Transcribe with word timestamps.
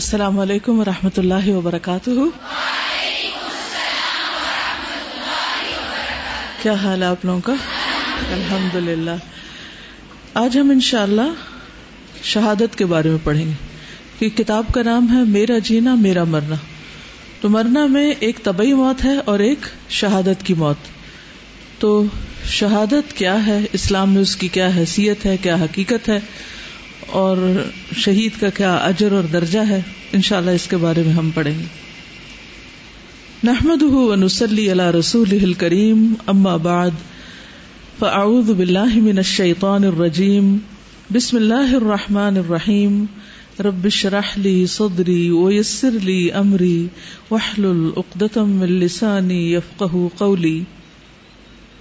السلام 0.00 0.38
علیکم 0.38 0.78
و 0.78 0.84
رحمۃ 0.84 1.16
اللہ 1.16 1.48
وبرکاتہ 1.48 2.10
کیا 6.62 6.72
حال 6.72 7.02
ہے 7.02 7.08
آپ 7.08 7.24
لوگوں 7.24 7.40
کا 7.40 7.52
الحمد 8.32 8.74
للہ 8.74 9.16
آج 10.34 10.58
ہم 10.58 10.70
ان 10.70 10.80
شاء 10.80 11.02
اللہ 11.02 11.42
شہادت 12.22 12.78
کے 12.78 12.86
بارے 12.86 13.10
میں 13.10 13.18
پڑھیں 13.24 13.44
گے 13.46 13.52
کہ 14.18 14.28
کتاب 14.28 14.64
کا 14.74 14.82
نام 14.82 15.06
ہے 15.16 15.24
میرا 15.24 15.58
جینا 15.58 15.94
میرا 15.94 16.24
مرنا 16.24 16.56
تو 17.40 17.48
مرنا 17.48 17.86
میں 17.86 18.12
ایک 18.20 18.42
طبی 18.42 18.72
موت 18.72 19.04
ہے 19.04 19.16
اور 19.24 19.38
ایک 19.38 19.58
شہادت 19.88 20.46
کی 20.46 20.54
موت 20.54 20.76
تو 21.78 22.04
شہادت 22.46 23.12
کیا 23.12 23.46
ہے 23.46 23.58
اسلام 23.72 24.12
میں 24.12 24.22
اس 24.22 24.36
کی 24.36 24.48
کیا 24.48 24.68
حیثیت 24.76 25.26
ہے 25.26 25.36
کیا 25.36 25.54
حقیقت 25.54 26.08
ہے 26.08 26.20
اور 27.16 27.38
شہید 27.96 28.40
کا 28.40 28.48
کیا 28.50 28.74
اجر 28.76 29.12
اور 29.12 29.24
درجہ 29.32 29.58
ہے 29.68 29.80
انشاءاللہ 30.12 30.50
اللہ 30.50 30.54
اس 30.54 30.66
کے 30.68 30.76
بارے 30.76 31.02
میں 31.02 31.12
ہم 31.12 31.30
پڑھیں 31.34 31.58
گے 31.58 31.66
نحمد 33.42 33.82
رسول 34.92 35.32
اما 36.26 36.56
باد 36.58 37.00
من 38.00 38.50
بلاہ 38.50 38.96
الرجیم 39.64 40.56
بسم 41.10 41.36
اللہ 41.36 41.74
الرحمٰن 41.74 42.38
اشرح 42.38 42.68
ربش 43.60 44.04
راہلی 44.06 44.54
سودری 44.66 45.16
لي 45.24 45.62
امري 45.62 46.30
امری 46.32 46.86
وحل 47.30 47.64
من 47.64 48.62
السانی 48.62 49.42
يفقهوا 49.52 50.08
قولی 50.16 50.54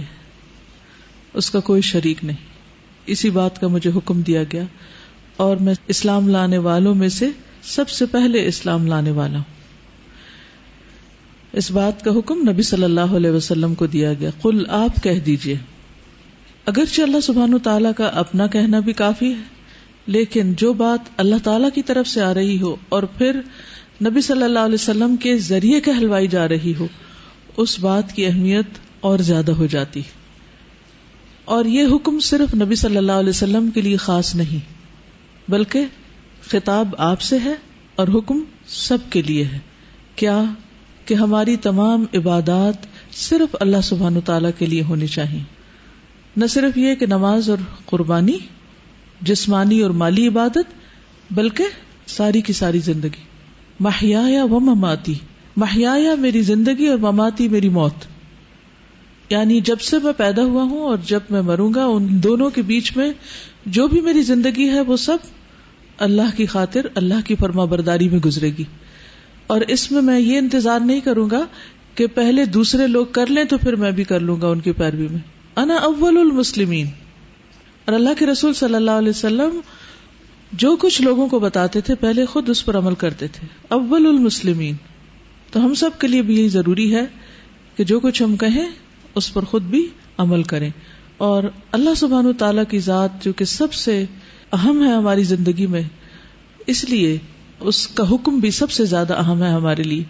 اس 1.34 1.50
کا 1.52 1.60
کوئی 1.60 1.82
شریک 1.82 2.24
نہیں 2.24 2.48
اسی 3.06 3.30
بات 3.30 3.62
کا 3.62 3.68
مجھے 3.68 3.90
حکم 3.90 4.22
دیا 4.22 4.44
گیا 4.44 4.64
اور 5.38 5.58
میں 5.58 5.74
اسلام 5.88 6.28
لانے 6.30 6.58
والوں 6.58 6.96
میں 6.96 7.10
سے 7.10 7.30
سب 7.64 7.90
سے 7.90 8.06
پہلے 8.06 8.46
اسلام 8.48 8.88
لانے 8.88 9.12
والا 9.12 9.38
ہوں 9.38 9.58
اس 11.54 11.72
بات 11.72 12.04
کا 12.04 12.12
حکم 12.12 12.42
نبی 12.50 12.62
صلی 12.62 12.84
اللہ 12.84 13.16
علیہ 13.16 13.32
وسلم 13.32 13.74
کو 13.76 13.86
دیا 13.88 14.14
گیا 14.14 14.30
کل 14.42 14.64
آپ 14.70 15.02
کہہ 15.04 15.20
دیجیے 15.20 15.56
اگرچہ 16.66 17.02
اللہ 17.02 17.20
سبحان 17.20 17.54
و 17.54 17.92
کا 17.98 18.08
اپنا 18.16 18.48
کہنا 18.48 18.80
بھی 18.80 18.94
کافی 18.94 19.34
ہے 19.34 19.58
لیکن 20.08 20.54
جو 20.54 20.72
بات 20.74 21.10
اللہ 21.18 21.44
تعالی 21.44 21.68
کی 21.76 21.82
طرف 21.82 22.08
سے 22.08 22.22
آ 22.22 22.34
رہی 22.34 22.62
ہو 22.62 22.76
اور 22.90 23.04
پھر 23.18 23.40
نبی 24.02 24.22
صلی 24.22 24.44
اللہ 24.44 24.60
علیہ 24.60 24.74
وسلم 24.74 25.16
کے 25.16 25.38
ذریعے 25.38 25.82
کہلوائی 25.82 26.28
جا 26.28 26.48
رہی 26.48 26.74
ہو 26.80 26.88
اس 27.58 27.80
بات 27.80 28.14
کی 28.14 28.26
اہمیت 28.26 28.78
اور 29.00 29.20
زیادہ 29.20 29.52
ہو 29.52 29.66
جاتی 29.66 30.02
اور 31.46 31.66
یہ 31.66 31.88
حکم 31.96 32.20
صرف 32.20 32.54
نبی 32.56 32.76
صلی 32.76 32.98
اللہ 32.98 33.12
علیہ 33.12 33.30
وسلم 33.30 33.70
کے 33.70 33.82
لیے 33.82 33.98
خاص 33.98 34.36
نہیں 34.36 35.52
بلکہ 35.52 35.86
خطاب 36.50 36.96
آپ 36.98 37.22
سے 37.22 37.38
ہے 37.44 37.54
اور 37.96 38.08
حکم 38.08 38.44
سب 38.68 38.98
کے 39.10 39.22
لیے 39.22 39.44
ہے 39.44 39.60
کیا 40.16 40.44
کہ 41.06 41.14
ہماری 41.14 41.56
تمام 41.56 42.06
عبادات 42.16 42.86
صرف 43.12 43.56
اللہ 43.60 43.82
سبحان 43.84 44.20
تعالیٰ 44.22 44.52
کے 44.58 44.66
لیے 44.66 44.82
ہونی 44.82 45.08
چاہیے 45.08 45.44
نہ 46.38 46.46
صرف 46.46 46.78
یہ 46.78 46.96
کہ 46.96 47.06
نماز 47.06 47.50
اور 47.50 47.58
قربانی 47.86 48.38
جسمانی 49.22 49.80
اور 49.82 49.90
مالی 49.90 50.28
عبادت 50.28 50.74
بلکہ 51.34 51.64
ساری 52.08 52.42
کی 52.42 52.54
ساری 52.54 52.80
زندگی 52.80 53.24
ماہیا 53.80 54.22
یا 54.30 54.44
و 54.44 54.60
مماتی 54.60 55.14
مہیا 55.60 56.16
میری 56.20 56.42
زندگی 56.42 56.88
اور 56.88 56.98
مماتی 56.98 57.48
میری 57.48 57.70
موت 57.70 58.06
یعنی 59.30 59.60
جب 59.62 59.82
سے 59.82 59.98
میں 60.04 60.14
پیدا 60.18 60.44
ہوا 60.44 60.64
ہوں 60.64 60.82
اور 60.82 60.98
جب 61.06 61.20
میں 61.30 61.42
مروں 61.42 61.74
گا 61.74 61.86
ان 61.86 62.08
دونوں 62.24 62.50
کے 62.50 62.62
بیچ 62.62 62.96
میں 62.98 63.12
جو 63.66 63.88
بھی 63.88 64.02
میری 64.02 64.22
زندگی 64.22 64.70
ہے 64.70 64.82
وہ 64.82 64.98
سب 64.98 65.28
اللہ 65.98 66.36
کی 66.38 66.46
خاطر 66.46 66.88
اللہ 66.96 67.26
کی 67.26 67.36
فرما 67.36 67.66
برداری 67.66 68.10
میں 68.10 68.20
گزرے 68.20 68.50
گی 68.58 68.64
اور 69.48 69.62
اس 69.68 69.92
میں 69.92 70.02
میں 70.02 70.20
یہ 70.20 70.38
انتظار 70.38 70.80
نہیں 70.80 71.00
کروں 71.00 71.30
گا 71.30 71.46
کہ 71.96 72.08
پہلے 72.08 72.46
دوسرے 72.46 72.88
لوگ 72.88 73.06
کر 73.12 73.28
لیں 73.28 73.44
تو 73.44 73.58
پھر 73.58 73.76
میں 73.76 73.92
بھی 73.92 74.04
کر 74.04 74.20
لوں 74.20 74.40
گا 74.42 74.48
ان 74.48 74.60
کی 74.60 74.72
پیروی 74.72 75.08
میں 75.08 75.20
انا 75.58 75.76
اول 75.84 76.18
المسلمین 76.18 76.88
اور 77.88 77.96
اللہ 77.96 78.20
کے 78.20 78.26
رسول 78.26 78.54
صلی 78.54 78.76
اللہ 78.76 78.98
علیہ 78.98 79.10
وسلم 79.10 79.60
جو 80.54 80.76
کچھ 80.80 81.02
لوگوں 81.02 81.28
کو 81.28 81.40
بتاتے 81.40 81.82
تھے 81.82 81.96
پہلے 81.96 82.26
خود 82.26 82.50
اس 82.50 82.66
پر 82.66 82.78
عمل 82.78 82.96
کرتے 82.96 83.28
تھے 83.28 83.48
اول 83.70 84.08
المسلمین 84.08 84.76
تو 85.52 85.66
ہم 85.66 85.74
سب 85.74 86.00
کے 86.00 86.08
لیے 86.08 86.22
بھی 86.22 86.38
یہی 86.38 86.50
ضروری 86.50 86.94
ہے 86.96 87.06
کہ 87.78 87.84
جو 87.84 88.00
کچھ 88.00 88.22
ہم 88.24 88.36
کہیں 88.36 88.66
اس 89.16 89.34
پر 89.34 89.44
خود 89.44 89.64
بھی 89.64 89.86
عمل 90.18 90.44
کریں 90.44 90.70
اور 91.18 91.44
اللہ 91.72 91.96
سبحان 91.96 92.26
و 92.26 92.34
تعالیٰ 92.34 92.64
کی 92.70 92.80
ذات 92.80 93.24
جو 93.24 93.34
کہ 93.34 93.46
سب 93.46 93.74
سے 93.74 94.04
اہم 94.52 94.84
ہے 94.84 94.94
ہماری 94.94 95.24
زندگی 95.24 95.66
میں 95.66 95.82
اس 96.68 96.84
لیے 96.90 97.18
اس 97.60 97.88
کا 97.88 98.04
حکم 98.12 98.40
بھی 98.40 98.52
سب 98.52 98.72
سے 98.72 98.86
زیادہ 98.86 99.14
اہم 99.14 99.44
ہے 99.44 99.50
ہمارے 99.50 99.84
لیے 99.84 100.04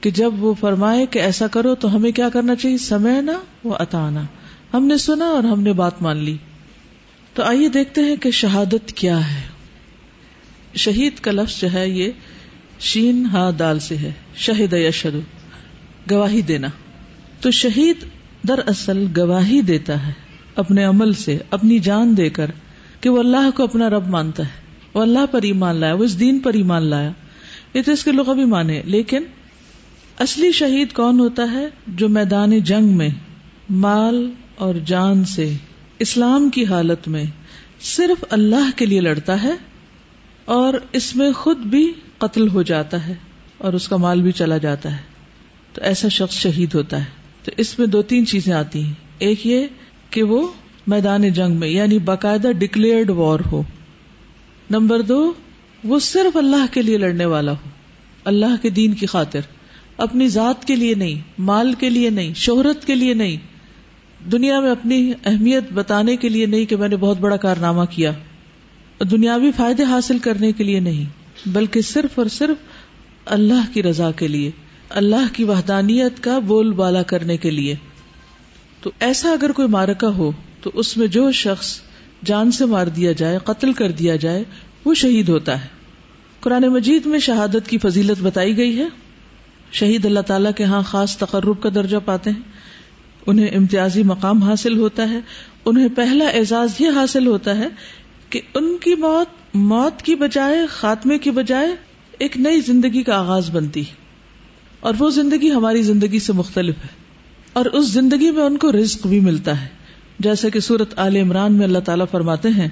کہ 0.00 0.10
جب 0.10 0.44
وہ 0.44 0.54
فرمائے 0.60 1.06
کہ 1.06 1.18
ایسا 1.18 1.46
کرو 1.46 1.74
تو 1.74 1.94
ہمیں 1.96 2.10
کیا 2.10 2.28
کرنا 2.28 2.56
چاہیے 2.56 2.78
سمے 2.78 3.20
نہ 3.20 3.30
وہ 3.64 3.74
عطا 3.74 4.06
آنا 4.06 4.22
ہم 4.74 4.86
نے 4.86 4.96
سنا 4.96 5.24
اور 5.24 5.44
ہم 5.44 5.60
نے 5.60 5.72
بات 5.72 6.02
مان 6.02 6.16
لی 6.16 6.36
تو 7.34 7.42
آئیے 7.42 7.68
دیکھتے 7.68 8.00
ہیں 8.00 8.16
کہ 8.16 8.30
شہادت 8.30 8.92
کیا 8.92 9.18
ہے 9.30 9.46
شہید 10.76 11.18
کا 11.18 11.30
لفظ 11.30 11.60
جو 11.60 11.72
ہے 11.72 11.88
یہ 11.88 12.10
شین 12.80 13.26
دال 13.58 13.78
سے 13.78 13.96
ہے 13.96 14.12
شہید 14.36 14.72
یا 14.72 15.08
گواہی 16.10 16.40
دینا 16.42 16.68
تو 17.40 17.50
شہید 17.50 18.04
دراصل 18.48 19.06
گواہی 19.16 19.60
دیتا 19.60 20.06
ہے 20.06 20.12
اپنے 20.54 20.84
عمل 20.84 21.12
سے 21.12 21.38
اپنی 21.50 21.78
جان 21.78 22.16
دے 22.16 22.28
کر 22.28 22.50
کہ 23.00 23.10
وہ 23.10 23.18
اللہ 23.18 23.50
کو 23.54 23.62
اپنا 23.62 23.90
رب 23.90 24.06
مانتا 24.06 24.42
ہے 24.42 24.66
وہ 24.94 25.02
اللہ 25.02 25.26
پر 25.30 25.42
ایمان 25.42 25.76
لایا 25.76 25.94
وہ 25.94 26.04
اس 26.04 26.20
دین 26.20 26.38
پر 26.38 26.54
ایمان 26.54 26.82
لایا 26.82 27.10
یہ 27.74 27.82
تو 27.82 27.92
اس 27.92 28.04
کے 28.04 28.12
لوگ 28.12 28.28
ابھی 28.28 28.44
مانے 28.44 28.82
لیکن 28.84 29.24
اصلی 30.18 30.52
شہید 30.52 30.92
کون 30.92 31.20
ہوتا 31.20 31.52
ہے 31.52 31.66
جو 31.86 32.08
میدان 32.08 32.58
جنگ 32.58 32.96
میں 32.96 33.08
مال 33.70 34.30
اور 34.56 34.74
جان 34.74 35.24
سے 35.24 35.52
اسلام 35.98 36.48
کی 36.48 36.64
حالت 36.64 37.08
میں 37.08 37.24
صرف 37.80 38.24
اللہ 38.30 38.70
کے 38.76 38.86
لیے 38.86 39.00
لڑتا 39.00 39.42
ہے 39.42 39.52
اور 40.44 40.74
اس 40.92 41.16
میں 41.16 41.32
خود 41.32 41.58
بھی 41.66 41.92
قتل 42.18 42.48
ہو 42.48 42.62
جاتا 42.62 43.06
ہے 43.08 43.14
اور 43.58 43.72
اس 43.72 43.88
کا 43.88 43.96
مال 43.96 44.22
بھی 44.22 44.32
چلا 44.32 44.56
جاتا 44.58 44.92
ہے 44.92 45.02
تو 45.72 45.82
ایسا 45.82 46.08
شخص 46.08 46.34
شہید 46.36 46.74
ہوتا 46.74 47.00
ہے 47.00 47.44
تو 47.44 47.52
اس 47.56 47.78
میں 47.78 47.86
دو 47.86 48.02
تین 48.02 48.26
چیزیں 48.26 48.52
آتی 48.54 48.82
ہیں 48.82 48.94
ایک 49.18 49.46
یہ 49.46 49.66
کہ 50.10 50.22
وہ 50.22 50.46
میدان 50.86 51.28
جنگ 51.28 51.56
میں 51.56 51.68
یعنی 51.68 51.98
باقاعدہ 51.98 52.52
ڈکلیئرڈ 52.58 53.10
وار 53.10 53.40
ہو 53.52 53.62
نمبر 54.70 55.02
دو 55.02 55.20
وہ 55.84 55.98
صرف 55.98 56.36
اللہ 56.36 56.72
کے 56.72 56.82
لیے 56.82 56.98
لڑنے 56.98 57.24
والا 57.24 57.52
ہو 57.52 57.70
اللہ 58.24 58.62
کے 58.62 58.70
دین 58.70 58.94
کی 58.94 59.06
خاطر 59.06 59.40
اپنی 59.96 60.28
ذات 60.28 60.64
کے 60.64 60.76
لیے 60.76 60.94
نہیں 60.94 61.20
مال 61.38 61.72
کے 61.78 61.90
لیے 61.90 62.10
نہیں 62.10 62.34
شہرت 62.34 62.86
کے 62.86 62.94
لیے 62.94 63.14
نہیں 63.14 63.36
دنیا 64.32 64.60
میں 64.60 64.70
اپنی 64.70 65.12
اہمیت 65.24 65.72
بتانے 65.72 66.16
کے 66.16 66.28
لیے 66.28 66.46
نہیں 66.46 66.64
کہ 66.64 66.76
میں 66.76 66.88
نے 66.88 66.96
بہت 66.96 67.18
بڑا 67.18 67.36
کارنامہ 67.36 67.84
کیا 67.90 68.12
دنیاوی 69.10 69.50
فائدے 69.56 69.84
حاصل 69.84 70.18
کرنے 70.18 70.52
کے 70.52 70.64
لیے 70.64 70.80
نہیں 70.80 71.17
بلکہ 71.46 71.80
صرف 71.80 72.18
اور 72.18 72.26
صرف 72.26 72.56
اللہ 73.26 73.72
کی 73.72 73.82
رضا 73.82 74.10
کے 74.10 74.28
لیے 74.28 74.50
اللہ 74.90 75.32
کی 75.32 75.44
وحدانیت 75.44 76.22
کا 76.22 76.38
بول 76.38 76.72
بالا 76.72 77.02
کرنے 77.02 77.36
کے 77.36 77.50
لیے 77.50 77.74
تو 78.80 78.90
ایسا 79.00 79.30
اگر 79.30 79.52
کوئی 79.52 79.68
مارکا 79.68 80.08
ہو 80.08 80.30
تو 80.60 80.70
اس 80.74 80.96
میں 80.96 81.06
جو 81.06 81.32
شخص 81.32 81.80
جان 82.24 82.50
سے 82.50 82.64
مار 82.64 82.86
دیا 82.86 83.12
جائے 83.12 83.38
قتل 83.44 83.72
کر 83.72 83.90
دیا 83.90 84.16
جائے 84.16 84.44
وہ 84.84 84.94
شہید 84.94 85.28
ہوتا 85.28 85.64
ہے 85.64 85.68
قرآن 86.40 86.64
مجید 86.68 87.06
میں 87.06 87.18
شہادت 87.18 87.68
کی 87.68 87.78
فضیلت 87.78 88.22
بتائی 88.22 88.56
گئی 88.56 88.78
ہے 88.78 88.86
شہید 89.72 90.04
اللہ 90.04 90.20
تعالیٰ 90.20 90.52
کے 90.56 90.64
ہاں 90.64 90.82
خاص 90.82 91.16
تقرب 91.18 91.62
کا 91.62 91.68
درجہ 91.74 91.96
پاتے 92.04 92.30
ہیں 92.30 92.42
انہیں 93.26 93.48
امتیازی 93.56 94.02
مقام 94.02 94.42
حاصل 94.42 94.78
ہوتا 94.78 95.08
ہے 95.10 95.20
انہیں 95.64 95.88
پہلا 95.96 96.28
اعزاز 96.28 96.80
یہ 96.80 96.90
حاصل 96.94 97.26
ہوتا 97.26 97.56
ہے 97.58 97.68
کہ 98.30 98.40
ان 98.54 98.76
کی 98.80 98.94
موت 98.94 99.54
موت 99.54 100.02
کی 100.02 100.14
بجائے 100.14 100.66
خاتمے 100.66 101.18
کی 101.18 101.30
بجائے 101.30 101.68
ایک 102.18 102.36
نئی 102.36 102.60
زندگی 102.60 103.02
کا 103.02 103.18
آغاز 103.18 103.50
بنتی 103.50 103.82
اور 104.80 104.94
وہ 104.98 105.10
زندگی 105.10 105.52
ہماری 105.52 105.82
زندگی 105.82 106.18
سے 106.18 106.32
مختلف 106.32 106.74
ہے 106.84 106.96
اور 107.52 107.66
اس 107.66 107.86
زندگی 107.86 108.30
میں 108.30 108.44
ان 108.44 108.56
کو 108.56 108.72
رزق 108.72 109.06
بھی 109.06 109.20
ملتا 109.20 109.62
ہے 109.62 109.66
جیسا 110.18 110.48
کہ 110.48 110.60
سورت 110.60 110.98
عال 110.98 111.16
عمران 111.16 111.52
میں 111.52 111.66
اللہ 111.66 111.78
تعالیٰ 111.78 112.06
فرماتے 112.10 112.48
ہیں 112.48 112.68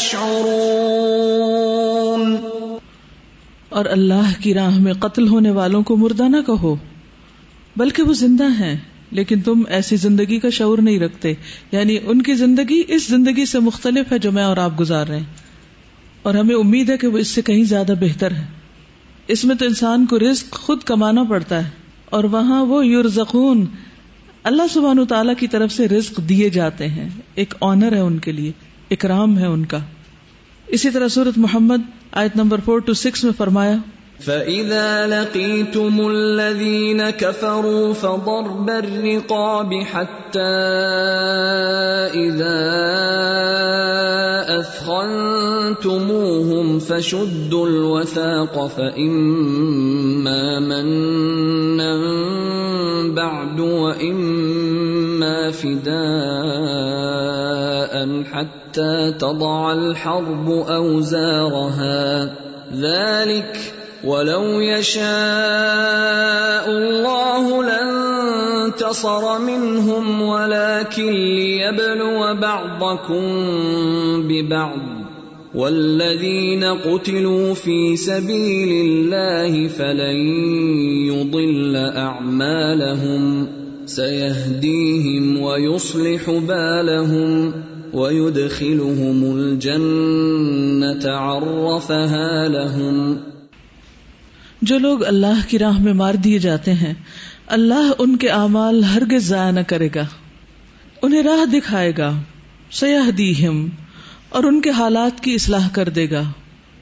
شور 0.00 0.48
اور 3.68 3.84
اللہ 3.84 4.30
کی 4.40 4.54
راہ 4.54 4.78
میں 4.78 4.92
قتل 4.92 5.28
ہونے 5.28 5.50
والوں 5.50 5.82
کو 5.82 5.96
مردہ 5.96 6.22
نہ 6.22 6.36
کہو 6.46 6.76
بلکہ 7.76 8.02
وہ 8.02 8.12
زندہ 8.12 8.48
ہیں 8.52 8.76
لیکن 9.10 9.40
تم 9.40 9.62
ایسی 9.68 9.96
زندگی 9.96 10.38
کا 10.38 10.50
شعور 10.50 10.78
نہیں 10.78 10.98
رکھتے 10.98 11.32
یعنی 11.72 11.96
ان 12.06 12.22
کی 12.22 12.34
زندگی 12.34 12.82
اس 12.88 13.08
زندگی 13.08 13.46
سے 13.46 13.58
مختلف 13.58 14.12
ہے 14.12 14.18
جو 14.18 14.32
میں 14.32 14.44
اور 14.44 14.56
آپ 14.56 14.80
گزار 14.80 15.06
رہے 15.06 15.18
ہیں 15.18 15.46
اور 16.22 16.34
ہمیں 16.34 16.54
امید 16.54 16.90
ہے 16.90 16.96
کہ 16.96 17.06
وہ 17.06 17.18
اس 17.18 17.28
سے 17.28 17.42
کہیں 17.42 17.64
زیادہ 17.64 17.92
بہتر 18.00 18.30
ہے 18.30 18.46
اس 19.26 19.44
میں 19.44 19.56
تو 19.56 19.64
انسان 19.64 20.06
کو 20.06 20.18
رزق 20.18 20.52
خود 20.52 20.82
کمانا 20.82 21.22
پڑتا 21.22 21.64
ہے 21.64 21.70
اور 22.04 22.24
وہاں 22.24 22.64
وہ 22.64 22.86
یورزکون 22.86 23.64
اللہ 24.44 24.62
سبحان 24.70 24.98
و 24.98 25.04
تعالیٰ 25.04 25.34
کی 25.38 25.48
طرف 25.48 25.72
سے 25.72 25.88
رزق 25.88 26.20
دیے 26.28 26.48
جاتے 26.50 26.86
ہیں 26.88 27.08
ایک 27.34 27.54
آنر 27.60 27.92
ہے 27.92 28.00
ان 28.00 28.18
کے 28.18 28.32
لیے 28.32 28.52
اکرام 28.90 29.38
ہے 29.38 29.46
ان 29.46 29.64
کا 29.64 29.78
اسی 30.66 30.90
طرح 30.90 31.08
سورت 31.08 31.38
محمد 31.38 31.82
آیت 32.12 32.36
نمبر 32.36 32.60
فور 32.64 32.78
ٹو 32.78 32.94
سکس 32.94 33.24
میں 33.24 33.32
فرمایا 33.36 33.76
فَإِذَا 34.18 35.06
لَقِيتُمُ 35.06 35.94
الَّذِينَ 36.10 37.10
كَفَرُوا 37.10 37.94
فَضَرْبَ 37.94 38.70
الرِّقَابِ 38.70 39.74
حَتَّى 39.74 40.40
إِذَا 42.18 42.58
أَثْخَنْتُمُوهُمْ 44.58 45.98
فَشُدُّوا 46.78 47.66
الْوَثَاقَ 47.66 48.66
فَإِمَّا 48.66 50.58
مَنًّا 50.60 51.94
بَعْدُ 53.14 53.60
وَإِمَّا 53.60 55.50
فِدَاءً 55.50 55.94
حَتَّى 58.34 59.14
تَضَعَ 59.18 59.72
الْحَرْبُ 59.72 60.50
أَوْزَارَهَا 60.50 62.34
ذَلِكَ 62.74 63.77
ولو 64.04 64.60
يشاء 64.60 65.04
الله 66.70 67.62
لن 67.62 67.88
تصر 68.74 69.38
منهم 69.38 70.22
ولكن 70.22 71.10
ليبلو 71.10 72.34
بعضكم 72.34 73.22
ببعض 74.28 74.78
والذين 75.54 76.64
قتلوا 76.64 77.54
في 77.54 77.96
سبيل 77.96 78.86
الله 78.86 79.68
فلن 79.68 80.16
يضل 81.08 81.76
أعمالهم 81.76 83.48
سيهديهم 83.86 85.40
ويصلح 85.40 86.30
بالهم 86.30 87.52
ويدخلهم 87.94 89.36
الجنة 89.36 91.10
عرفها 91.10 92.48
لهم 92.48 93.18
جو 94.62 94.78
لوگ 94.78 95.04
اللہ 95.04 95.40
کی 95.48 95.58
راہ 95.58 95.78
میں 95.78 95.92
مار 95.92 96.14
دیے 96.14 96.38
جاتے 96.38 96.72
ہیں 96.72 96.94
اللہ 97.46 97.90
ان 97.98 98.16
کے 98.16 98.28
اعمال 98.28 98.84
ہرگز 98.84 99.26
ضائع 99.26 99.50
نہ 99.50 99.60
کرے 99.60 99.88
گا 99.94 100.04
انہیں 101.02 101.22
راہ 101.22 101.44
دکھائے 101.44 101.92
گا 101.98 102.12
سیاح 102.70 103.10
دی 103.18 103.46
ہم 103.46 103.68
اور 104.28 104.44
ان 104.44 104.60
کے 104.60 104.70
حالات 104.70 105.20
کی 105.20 105.34
اصلاح 105.34 105.68
کر 105.72 105.88
دے 105.88 106.10
گا 106.10 106.22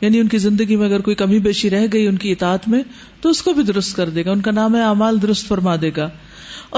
یعنی 0.00 0.20
ان 0.20 0.28
کی 0.28 0.38
زندگی 0.38 0.76
میں 0.76 0.87
اگر 0.87 1.00
کوئی 1.00 1.14
کمی 1.14 1.38
بیشی 1.38 1.70
رہ 1.70 1.87
گئی 1.93 2.06
ان 2.06 2.17
کی 2.17 2.32
اطاعت 2.32 2.69
میں 2.69 2.82
تو 3.20 3.28
اس 3.28 3.43
کو 3.43 3.52
بھی 3.52 3.62
درست 3.62 3.96
کر 3.96 4.08
دے 4.08 4.25
گا 4.25 4.32
ان 4.32 4.40
کا 4.40 4.50
نام 4.50 4.75
اعمال 4.75 5.23
درست 5.23 5.46
فرما 5.46 5.76
دے 5.76 5.90
گا 5.96 6.08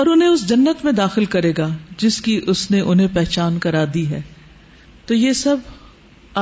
اور 0.00 0.07
انہیں 0.07 0.29
اس 0.29 0.49
جنت 0.49 0.85
میں 0.85 0.93
داخل 0.93 1.25
کرے 1.25 1.53
گا 1.59 1.69
جس 1.99 2.21
کی 2.21 2.41
اس 2.47 2.71
نے 2.71 2.81
انہیں 2.81 3.09
پہچان 3.13 3.59
کرا 3.59 3.85
دی 3.95 4.07
ہے 4.09 4.21
تو 5.07 5.15
یہ 5.15 5.33
سب 5.33 5.57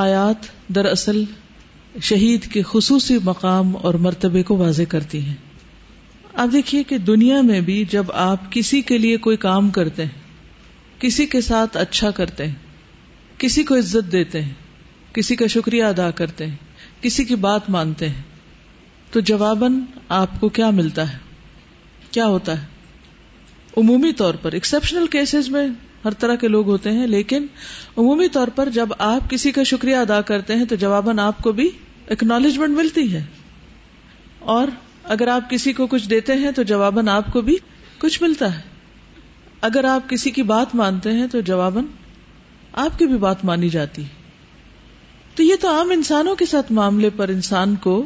آیات 0.00 0.47
دراصل 0.69 1.25
شہید 2.03 2.53
کے 2.53 2.62
خصوصی 2.62 3.19
مقام 3.25 3.76
اور 3.76 3.94
مرتبے 3.94 4.43
کو 4.43 4.56
واضح 4.56 4.82
کرتی 4.88 5.20
ہیں 5.20 5.35
آپ 6.35 6.49
دیکھیے 6.53 6.82
کہ 6.82 6.99
دنیا 6.99 7.41
میں 7.41 7.61
بھی 7.61 7.85
جب 7.85 8.05
آپ 8.12 8.53
کسی 8.53 8.81
کے 8.82 8.99
لیے 8.99 9.17
کوئی 9.17 9.37
کام 9.37 9.70
کرتے 9.70 10.05
ہیں 10.05 11.00
کسی 11.00 11.26
کے 11.26 11.41
ساتھ 11.41 11.76
اچھا 11.76 12.11
کرتے 12.11 12.47
ہیں 12.47 12.55
کسی 13.38 13.62
کو 13.62 13.76
عزت 13.76 14.12
دیتے 14.12 14.43
ہیں 14.43 14.53
کسی 15.12 15.37
کا 15.37 15.47
شکریہ 15.47 15.84
ادا 15.84 16.10
کرتے 16.10 16.46
ہیں 16.46 16.56
کسی 17.01 17.25
کی 17.25 17.34
بات 17.34 17.70
مانتے 17.70 18.08
ہیں 18.08 18.22
تو 19.10 19.20
جواباً 19.20 19.81
آپ 20.08 20.41
کو 20.41 20.48
کیا 20.48 20.70
ملتا 20.70 21.13
ہے 21.13 21.19
کیا 22.10 22.27
ہوتا 22.27 22.63
ہے 22.63 22.67
عمومی 23.77 24.13
طور 24.13 24.34
پر 24.34 24.53
ایکسپشنل 24.53 25.06
کیسز 25.06 25.48
میں 25.48 25.69
ہر 26.06 26.15
طرح 26.19 26.34
کے 26.34 26.48
لوگ 26.48 26.67
ہوتے 26.67 26.91
ہیں 26.91 27.06
لیکن 27.06 27.46
عمومی 27.96 28.29
طور 28.29 28.48
پر 28.48 28.69
جب 28.70 28.89
آپ 28.98 29.31
کسی 29.31 29.51
کا 29.51 29.63
شکریہ 29.63 29.96
ادا 29.96 30.20
کرتے 30.22 30.55
ہیں 30.55 30.65
تو 30.65 30.77
جواباً 30.77 31.19
آپ 31.19 31.43
کو 31.43 31.53
بھی 31.53 31.69
اکنالجمنٹ 32.10 32.77
ملتی 32.77 33.13
ہے 33.13 33.25
اور 34.51 34.69
اگر 35.05 35.29
آپ 35.29 35.51
کسی 35.51 35.72
کو 35.72 35.86
کچھ 35.86 36.08
دیتے 36.10 36.32
ہیں 36.34 36.51
تو 36.51 36.63
جواباً 36.63 37.08
آپ 37.08 37.32
کو 37.32 37.41
بھی 37.41 37.56
کچھ 37.98 38.22
ملتا 38.22 38.55
ہے 38.55 38.60
اگر 39.60 39.84
آپ 39.84 40.08
کسی 40.10 40.31
کی 40.31 40.43
بات 40.43 40.75
مانتے 40.75 41.13
ہیں 41.13 41.27
تو 41.27 41.41
جواباً 41.41 41.84
آپ 42.79 42.98
کی 42.98 43.06
بھی 43.06 43.19
بات 43.19 43.44
مانی 43.44 43.69
جاتی 43.69 44.03
ہے 44.03 44.25
تو 45.36 45.43
یہ 45.43 45.56
تو 45.60 45.69
عام 45.69 45.91
انسانوں 45.91 46.34
کے 46.34 46.46
ساتھ 46.46 46.72
معاملے 46.72 47.10
پر 47.10 47.29
انسان 47.29 47.75
کو 47.77 47.94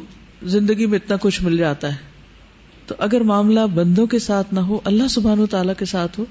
زندگی 0.49 0.87
میں 0.87 0.99
اتنا 0.99 1.17
کچھ 1.21 1.43
مل 1.43 1.57
جاتا 1.57 1.93
ہے 1.93 2.09
تو 2.87 2.95
اگر 2.99 3.21
معاملہ 3.21 3.67
بندوں 3.75 4.07
کے 4.07 4.19
ساتھ 4.19 4.55
نہ 4.55 4.61
ہو 4.61 4.79
اللہ 4.85 5.09
سبحان 5.09 5.41
و 5.41 5.47
تعالی 5.47 5.73
کے 5.79 5.85
ساتھ 5.85 6.19
ہو 6.21 6.25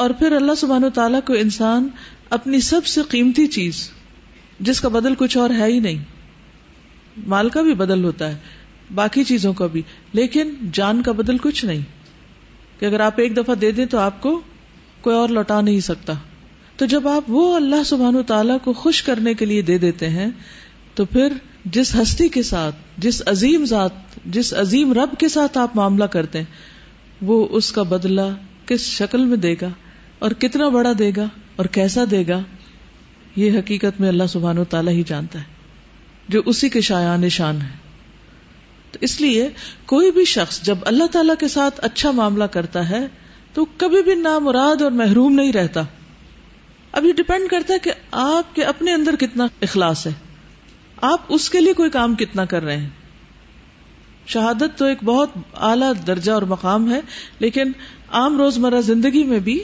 اور 0.00 0.10
پھر 0.10 0.32
اللہ 0.32 0.54
سبحان 0.54 0.88
تعالیٰ 0.94 1.20
کو 1.24 1.32
انسان 1.32 1.88
اپنی 2.30 2.60
سب 2.60 2.86
سے 2.86 3.00
قیمتی 3.08 3.46
چیز 3.46 3.88
جس 4.60 4.80
کا 4.80 4.88
بدل 4.88 5.14
کچھ 5.14 5.36
اور 5.38 5.50
ہے 5.50 5.66
ہی 5.66 5.78
نہیں 5.78 5.98
مال 7.26 7.48
کا 7.48 7.62
بھی 7.62 7.74
بدل 7.74 8.04
ہوتا 8.04 8.30
ہے 8.30 8.36
باقی 8.94 9.24
چیزوں 9.24 9.52
کا 9.52 9.66
بھی 9.66 9.82
لیکن 10.12 10.54
جان 10.72 11.02
کا 11.02 11.12
بدل 11.12 11.38
کچھ 11.38 11.64
نہیں 11.64 11.82
کہ 12.80 12.86
اگر 12.86 13.00
آپ 13.00 13.20
ایک 13.20 13.36
دفعہ 13.36 13.54
دے 13.54 13.70
دیں 13.70 13.86
تو 13.86 13.98
آپ 13.98 14.20
کو 14.22 14.40
کوئی 15.00 15.16
اور 15.16 15.28
لوٹا 15.28 15.60
نہیں 15.60 15.80
سکتا 15.80 16.12
تو 16.76 16.86
جب 16.86 17.08
آپ 17.08 17.24
وہ 17.28 17.54
اللہ 17.56 17.82
سبحان 17.86 18.16
و 18.16 18.22
تعالیٰ 18.22 18.56
کو 18.64 18.72
خوش 18.72 19.02
کرنے 19.02 19.34
کے 19.34 19.46
لیے 19.46 19.62
دے 19.62 19.78
دیتے 19.78 20.08
ہیں 20.08 20.28
تو 20.94 21.04
پھر 21.04 21.32
جس 21.64 21.94
ہستی 21.94 22.28
کے 22.28 22.42
ساتھ 22.42 22.76
جس 22.98 23.22
عظیم 23.26 23.64
ذات 23.64 24.16
جس 24.24 24.52
عظیم 24.54 24.92
رب 24.92 25.18
کے 25.18 25.28
ساتھ 25.28 25.58
آپ 25.58 25.76
معاملہ 25.76 26.04
کرتے 26.04 26.38
ہیں 26.38 27.22
وہ 27.22 27.46
اس 27.50 27.72
کا 27.72 27.82
بدلہ 27.82 28.20
کس 28.72 28.86
شکل 28.88 29.24
میں 29.24 29.36
دے 29.36 29.54
گا 29.60 29.68
اور 30.18 30.30
کتنا 30.38 30.68
بڑا 30.68 30.92
دے 30.98 31.10
گا 31.16 31.26
اور 31.56 31.66
کیسا 31.72 32.04
دے 32.10 32.22
گا 32.28 32.42
یہ 33.36 33.58
حقیقت 33.58 34.00
میں 34.00 34.08
اللہ 34.08 34.26
سبحان 34.28 34.58
و 34.58 34.64
تعالیٰ 34.64 34.92
ہی 34.92 35.02
جانتا 35.02 35.38
ہے 35.38 35.60
جو 36.28 36.42
اسی 36.46 36.68
کے 36.68 36.80
ہے 37.40 37.70
تو 38.92 38.98
اس 39.00 39.20
لیے 39.20 39.48
کوئی 39.86 40.10
بھی 40.10 40.24
شخص 40.24 40.60
جب 40.62 40.78
اللہ 40.82 41.34
کے 41.40 41.48
ساتھ 41.48 41.80
اچھا 41.82 42.10
معاملہ 42.10 42.44
کرتا 42.44 42.88
ہے 42.90 43.06
تو 43.54 43.64
کبھی 43.76 44.02
بھی 44.02 44.14
نامراد 44.14 44.82
اور 44.82 44.90
محروم 44.90 45.34
نہیں 45.34 45.52
رہتا 45.52 45.82
اب 46.92 47.04
یہ 47.04 47.12
ڈپینڈ 47.12 47.50
کرتا 47.50 47.74
ہے 47.74 47.78
کہ 47.78 47.92
آپ 48.12 48.54
کے 48.54 48.64
اپنے 48.64 48.92
اندر 48.92 49.16
کتنا 49.16 49.46
اخلاص 49.60 50.06
ہے 50.06 50.12
آپ 51.02 51.20
اس 51.28 51.50
کے 51.50 51.60
لیے 51.60 51.72
کوئی 51.72 51.90
کام 51.90 52.14
کتنا 52.14 52.44
کر 52.44 52.62
رہے 52.62 52.76
ہیں 52.76 52.88
شہادت 54.26 54.78
تو 54.78 54.84
ایک 54.84 54.98
بہت 55.04 55.30
اعلیٰ 55.60 55.92
درجہ 56.06 56.32
اور 56.32 56.42
مقام 56.42 56.90
ہے 56.92 57.00
لیکن 57.38 57.72
عام 58.12 58.36
روز 58.38 58.58
مرہ 58.58 58.80
زندگی 58.80 59.22
میں 59.24 59.38
بھی 59.38 59.58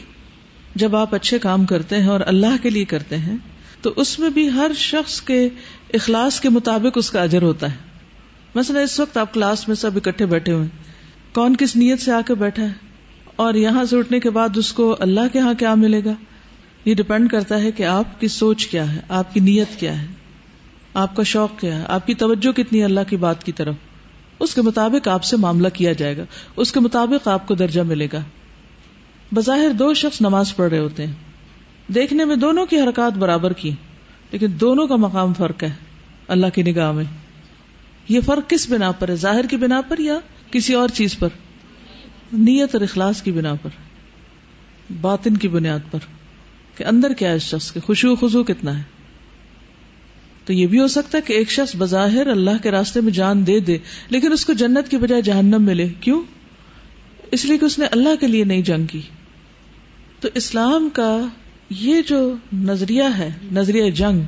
جب 0.75 0.97
آپ 0.97 1.15
اچھے 1.15 1.39
کام 1.39 1.65
کرتے 1.65 1.97
ہیں 1.97 2.09
اور 2.09 2.21
اللہ 2.27 2.63
کے 2.63 2.71
لیے 2.71 2.85
کرتے 2.85 3.17
ہیں 3.17 3.37
تو 3.83 3.93
اس 3.97 4.19
میں 4.19 4.31
بھی 4.31 4.49
ہر 4.51 4.73
شخص 4.77 5.21
کے 5.23 5.49
اخلاص 5.95 6.41
کے 6.41 6.49
مطابق 6.49 6.99
اس 6.99 7.11
کا 7.11 7.23
اجر 7.23 7.43
ہوتا 7.43 7.71
ہے 7.71 7.87
مثلا 8.55 8.81
اس 8.81 8.99
وقت 9.01 9.17
آپ 9.17 9.35
کلاس 9.35 9.67
میں 9.69 9.77
سب 9.77 9.97
اکٹھے 9.97 10.27
بیٹھے 10.27 10.53
ہوئے 10.53 10.69
کون 11.33 11.57
کس 11.57 11.77
نیت 11.77 12.01
سے 12.01 12.13
آ 12.13 12.21
کے 12.27 12.35
بیٹھا 12.35 12.63
ہے 12.63 12.87
اور 13.37 13.55
یہاں 13.55 13.85
سے 13.85 13.97
اٹھنے 13.97 14.21
کے 14.21 14.31
بعد 14.31 14.57
اس 14.57 14.73
کو 14.73 14.95
اللہ 15.01 15.33
کے 15.33 15.41
ہاں 15.41 15.55
کیا 15.55 15.75
ملے 15.75 16.05
گا 16.05 16.13
یہ 16.85 16.95
ڈپینڈ 16.95 17.31
کرتا 17.31 17.61
ہے 17.63 17.71
کہ 17.71 17.83
آپ 17.83 18.21
کی 18.21 18.29
سوچ 18.29 18.67
کیا 18.67 18.93
ہے 18.95 19.01
آپ 19.09 19.35
کی 19.35 19.41
نیت 19.41 19.79
کیا 19.81 20.01
ہے 20.03 20.07
آپ 20.95 21.17
کا 21.17 21.23
شوق 21.23 21.59
کیا 21.61 21.79
ہے 21.79 21.85
آپ 21.89 22.07
کی 22.07 22.15
توجہ 22.15 22.53
کتنی 22.53 22.83
اللہ 22.85 23.09
کی 23.09 23.17
بات 23.17 23.45
کی 23.45 23.53
طرف 23.53 23.75
اس 24.41 24.55
کے 24.55 24.63
مطابق 24.63 25.09
آپ 25.09 25.25
سے 25.25 25.37
معاملہ 25.37 25.69
کیا 25.69 25.93
جائے 25.93 26.17
گا 26.17 26.25
اس 26.57 26.73
کے 26.73 26.81
مطابق 26.81 27.29
آپ 27.29 27.47
کو 27.49 27.55
درجہ 27.55 27.81
ملے 27.83 28.09
گا 28.13 28.23
بظاہر 29.33 29.73
دو 29.73 29.93
شخص 29.95 30.21
نماز 30.21 30.55
پڑھ 30.57 30.71
رہے 30.71 30.79
ہوتے 30.79 31.07
ہیں 31.07 31.93
دیکھنے 31.95 32.25
میں 32.25 32.37
دونوں 32.37 32.65
کی 32.67 32.81
حرکات 32.81 33.17
برابر 33.19 33.53
کی 33.53 33.71
لیکن 34.33 34.61
دونوں 34.61 34.87
کا 34.87 34.97
مقام 34.97 35.33
فرق 35.35 35.63
ہے 35.63 35.71
اللہ 36.29 36.55
کی 36.55 36.63
نگاہ 36.63 36.93
میں 36.93 37.05
یہ 38.09 38.21
فرق 38.21 38.51
کس 38.51 38.69
بنا 38.71 38.91
پر 38.93 39.09
ہے 39.09 39.17
ظاہر 39.17 39.47
کی 39.47 39.57
بنا 39.57 39.81
پر 39.81 40.01
یا 40.01 40.19
کسی 40.51 40.75
اور 40.75 40.89
چیز 40.89 41.19
پر 41.19 41.29
نیت 42.35 42.75
اور 42.75 42.83
اخلاص 42.83 43.23
کی 43.23 43.33
بنا 43.33 43.55
پر 43.55 43.77
باطن 45.01 45.37
کی 45.37 45.49
بنیاد 45.49 45.91
پر 45.91 46.07
کہ 46.77 46.85
اندر 46.85 47.13
کیا 47.13 47.33
اس 47.33 47.43
شخص 47.43 47.71
کے 47.73 47.81
خوشو 47.81 48.15
خزو 48.15 48.43
کتنا 48.45 48.79
ہے 48.79 48.83
تو 50.47 50.53
یہ 50.53 50.67
بھی 50.67 50.79
ہو 50.81 50.87
سکتا 50.87 51.19
ہے 51.19 51.23
کہ 51.23 51.33
ایک 51.33 51.51
شخص 51.51 51.75
بظاہر 51.77 52.27
اللہ 52.27 52.63
کے 52.63 52.71
راستے 52.71 53.01
میں 53.01 53.13
جان 53.13 53.47
دے 53.47 53.59
دے 53.61 53.79
لیکن 54.09 54.33
اس 54.33 54.45
کو 54.45 54.53
جنت 54.53 54.91
کی 54.91 54.97
بجائے 54.97 55.23
جہنم 55.23 55.63
ملے 55.63 55.89
کیوں 56.01 56.23
اس 57.31 57.45
لیے 57.45 57.59
کہ 57.59 57.65
اس 57.65 57.79
نے 57.79 57.87
اللہ 57.91 58.15
کے 58.21 58.27
لیے 58.27 58.45
نہیں 58.45 58.63
جنگ 58.63 58.87
کی 58.87 59.01
تو 60.21 60.29
اسلام 60.35 60.89
کا 60.89 61.11
یہ 61.71 62.03
جو 62.07 62.21
نظریہ 62.53 63.03
ہے 63.19 63.31
نظریہ 63.53 63.91
جنگ 63.91 64.23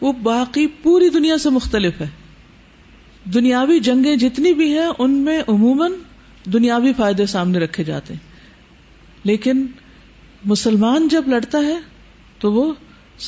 وہ 0.00 0.12
باقی 0.12 0.66
پوری 0.82 1.08
دنیا 1.08 1.38
سے 1.38 1.50
مختلف 1.50 2.00
ہے 2.00 2.08
دنیاوی 3.34 3.78
جنگیں 3.80 4.16
جتنی 4.16 4.52
بھی 4.52 4.72
ہیں 4.72 4.88
ان 4.98 5.10
میں 5.10 5.40
عموماً 5.48 5.92
دنیاوی 6.52 6.92
فائدے 6.96 7.26
سامنے 7.26 7.58
رکھے 7.58 7.84
جاتے 7.84 8.14
ہیں 8.14 8.32
لیکن 9.24 9.66
مسلمان 10.44 11.08
جب 11.08 11.28
لڑتا 11.28 11.58
ہے 11.58 11.78
تو 12.38 12.52
وہ 12.52 12.72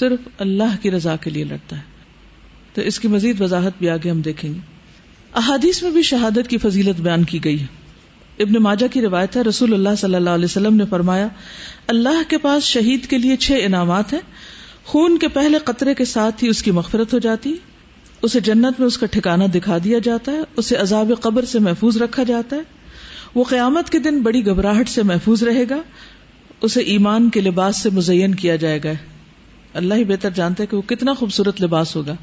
صرف 0.00 0.29
اللہ 0.39 0.77
کی 0.83 0.91
رضا 0.91 1.17
کے 1.17 1.31
لیے 1.31 1.45
لڑتا 1.45 1.77
ہے 1.77 1.83
تو 2.73 2.83
اس 2.83 3.01
کی 3.01 3.09
مزید 3.09 3.41
وضاحت 3.41 3.79
بھی 3.79 3.89
آگے 3.89 4.11
ہم 4.11 4.21
دیکھیں 4.21 4.55
گے 4.55 4.59
احادیث 5.35 5.83
میں 5.83 5.91
بھی 5.91 6.03
شہادت 6.03 6.49
کی 6.49 6.59
فضیلت 6.59 7.01
بیان 7.01 7.25
کی 7.25 7.45
گئی 7.45 7.61
ہے 7.61 7.67
ابن 8.39 8.63
ماجا 8.63 8.87
کی 8.87 9.01
روایت 9.03 9.37
ہے 9.37 9.43
رسول 9.43 9.75
اللہ 9.75 9.95
صلی 9.99 10.15
اللہ 10.15 10.31
علیہ 10.31 10.45
وسلم 10.45 10.77
نے 10.77 10.85
فرمایا 10.91 11.29
اللہ 11.87 12.23
کے 12.29 12.39
پاس 12.39 12.65
شہید 12.65 13.07
کے 13.07 13.19
لیے 13.19 13.37
چھ 13.37 13.65
انعامات 13.65 14.13
ہیں 14.13 14.21
خون 14.85 15.19
کے 15.19 15.29
پہلے 15.29 15.59
قطرے 15.65 15.95
کے 15.95 16.05
ساتھ 16.05 16.45
ہی 16.45 16.49
اس 16.49 16.63
کی 16.63 16.71
مغفرت 16.71 17.15
ہو 17.15 17.19
جاتی 17.19 17.55
اسے 18.23 18.41
جنت 18.41 18.81
میں 18.81 18.87
اس 18.87 18.99
کا 18.99 19.07
ٹھکانا 19.07 19.47
دکھا 19.55 19.79
دیا 19.85 19.99
جاتا 19.99 20.33
ہے 20.33 20.43
اسے 20.57 20.77
عذاب 20.77 21.13
قبر 21.21 21.45
سے 21.45 21.59
محفوظ 21.59 21.97
رکھا 22.03 22.23
جاتا 22.23 22.57
ہے 22.57 22.63
وہ 23.35 23.45
قیامت 23.45 23.91
کے 23.91 23.99
دن 23.99 24.21
بڑی 24.23 24.45
گھبراہٹ 24.47 24.89
سے 24.89 25.03
محفوظ 25.03 25.43
رہے 25.43 25.65
گا 25.71 25.81
اسے 26.61 26.81
ایمان 26.81 27.29
کے 27.31 27.41
لباس 27.41 27.83
سے 27.83 27.91
مزین 27.91 28.35
کیا 28.35 28.57
جائے 28.57 28.79
گا 28.85 28.93
اللہ 29.75 29.95
ہی 29.95 30.05
بہتر 30.05 30.31
جانتا 30.31 30.63
ہے 30.63 30.67
کہ 30.67 30.77
وہ 30.77 30.83
کتنا 30.87 31.13
خوبصورت 31.13 31.61
لباس 31.63 31.97
ہوگا 31.97 32.15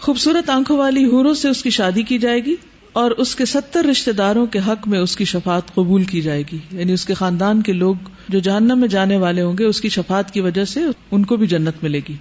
خوبصورت 0.00 0.50
آنکھوں 0.50 0.76
والی 0.78 1.04
ہوروں 1.04 1.34
سے 1.34 1.48
اس 1.48 1.62
کی 1.62 1.70
شادی 1.70 2.02
کی 2.02 2.18
جائے 2.18 2.44
گی 2.44 2.54
اور 2.98 3.10
اس 3.10 3.34
کے 3.34 3.44
ستر 3.44 3.84
رشتے 3.84 4.12
داروں 4.12 4.46
کے 4.46 4.58
حق 4.58 4.86
میں 4.88 4.98
اس 4.98 5.16
کی 5.16 5.24
شفات 5.24 5.74
قبول 5.74 6.04
کی 6.04 6.20
جائے 6.20 6.42
گی 6.52 6.58
یعنی 6.72 6.92
اس 6.92 7.04
کے 7.06 7.14
خاندان 7.14 7.60
کے 7.62 7.72
لوگ 7.72 8.08
جو 8.28 8.38
جاننا 8.38 8.74
میں 8.74 8.88
جانے 8.88 9.16
والے 9.16 9.42
ہوں 9.42 9.58
گے 9.58 9.64
اس 9.64 9.80
کی 9.80 9.88
شفات 9.88 10.30
کی 10.30 10.40
وجہ 10.40 10.64
سے 10.64 10.80
ان 11.10 11.24
کو 11.24 11.36
بھی 11.36 11.46
جنت 11.46 11.82
ملے 11.82 12.00
گی 12.08 12.16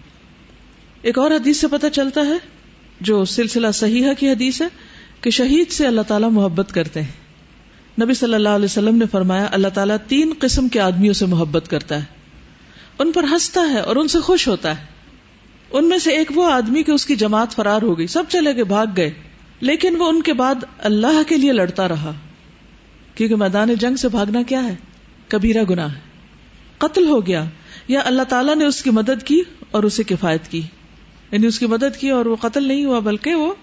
ایک 1.01 1.17
اور 1.19 1.31
حدیث 1.31 1.57
سے 1.57 1.67
پتا 1.67 1.89
چلتا 1.89 2.21
ہے 2.21 2.37
جو 3.01 3.23
سلسلہ 3.25 3.71
صحیحہ 3.71 4.13
کی 4.13 4.29
حدیث 4.29 4.61
ہے 4.61 4.67
کہ 5.21 5.29
شہید 5.29 5.71
سے 5.71 5.87
اللہ 5.87 6.07
تعالیٰ 6.07 6.29
محبت 6.31 6.73
کرتے 6.73 7.01
ہیں 7.01 8.01
نبی 8.01 8.13
صلی 8.13 8.33
اللہ 8.33 8.55
علیہ 8.55 8.65
وسلم 8.65 8.95
نے 8.95 9.05
فرمایا 9.11 9.47
اللہ 9.51 9.67
تعالیٰ 9.73 9.97
تین 10.07 10.33
قسم 10.39 10.67
کے 10.67 10.79
آدمیوں 10.79 11.13
سے 11.13 11.25
محبت 11.25 11.69
کرتا 11.69 11.99
ہے 11.99 12.05
ان 12.99 13.11
پر 13.11 13.23
ہنستا 13.23 13.61
ہے 13.73 13.79
اور 13.79 13.95
ان 13.95 14.07
سے 14.07 14.19
خوش 14.19 14.47
ہوتا 14.47 14.77
ہے 14.77 14.85
ان 15.71 15.89
میں 15.89 15.97
سے 15.97 16.11
ایک 16.11 16.31
وہ 16.35 16.51
آدمی 16.51 16.83
کہ 16.83 16.91
اس 16.91 17.05
کی 17.05 17.15
جماعت 17.15 17.55
فرار 17.55 17.81
ہو 17.81 17.97
گئی 17.97 18.07
سب 18.07 18.23
چلے 18.29 18.55
گئے 18.55 18.63
بھاگ 18.63 18.85
گئے 18.97 19.09
لیکن 19.61 19.95
وہ 19.95 20.07
ان 20.09 20.21
کے 20.21 20.33
بعد 20.33 20.63
اللہ 20.79 21.21
کے 21.27 21.37
لیے 21.37 21.51
لڑتا 21.51 21.87
رہا 21.87 22.11
کیونکہ 23.15 23.35
میدان 23.35 23.73
جنگ 23.73 23.95
سے 23.95 24.09
بھاگنا 24.09 24.41
کیا 24.41 24.63
ہے 24.63 24.75
کبیرہ 25.27 25.63
گنا 25.63 25.93
ہے 25.93 25.99
قتل 26.77 27.07
ہو 27.07 27.25
گیا 27.25 27.43
یا 27.87 28.01
اللہ 28.05 28.23
تعالیٰ 28.29 28.55
نے 28.55 28.65
اس 28.65 28.81
کی 28.83 28.89
مدد 28.89 29.23
کی 29.23 29.41
اور 29.71 29.83
اسے 29.83 30.03
کفایت 30.03 30.47
کی 30.47 30.61
یعنی 31.31 31.47
اس 31.47 31.59
کی 31.59 31.65
مدد 31.65 31.97
کی 31.97 32.09
اور 32.09 32.25
وہ 32.25 32.35
قتل 32.35 32.67
نہیں 32.67 32.85
ہوا 32.85 32.99
بلکہ 32.99 33.35
وہ 33.35 33.53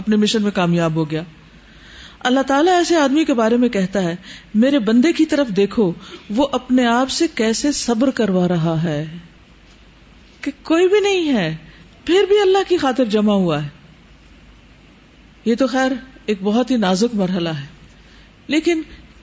اپنے 0.00 0.16
مشن 0.16 0.42
میں 0.42 0.50
کامیاب 0.50 0.96
ہو 0.96 1.10
گیا 1.10 1.22
اللہ 2.24 2.40
تعالیٰ 2.46 2.74
ایسے 2.74 2.96
آدمی 2.96 3.24
کے 3.24 3.34
بارے 3.34 3.56
میں 3.56 3.68
کہتا 3.68 4.02
ہے 4.02 4.14
میرے 4.54 4.78
بندے 4.78 5.12
کی 5.12 5.24
طرف 5.24 5.48
دیکھو 5.48 5.92
وہ 6.30 6.46
اپنے 6.52 6.86
آپ 6.86 7.10
سے 7.10 7.26
کیسے 7.34 7.72
صبر 7.72 8.10
کروا 8.10 8.48
رہا 8.48 8.82
ہے 8.82 9.04
کہ 10.40 10.50
کوئی 10.62 10.88
بھی 10.88 11.00
نہیں 11.00 11.32
ہے 11.32 11.56
پھر 12.04 12.24
بھی 12.28 12.40
اللہ 12.40 12.68
کی 12.68 12.76
خاطر 12.76 13.04
جمع 13.04 13.32
ہوا 13.32 13.62
ہے 13.64 13.68
یہ 15.44 15.54
تو 15.54 15.66
خیر 15.66 15.92
ایک 16.26 16.38
بہت 16.42 16.70
ہی 16.70 16.76
نازک 16.76 17.14
مرحلہ 17.14 17.48
ہے 17.48 17.66
لیکن 18.46 18.82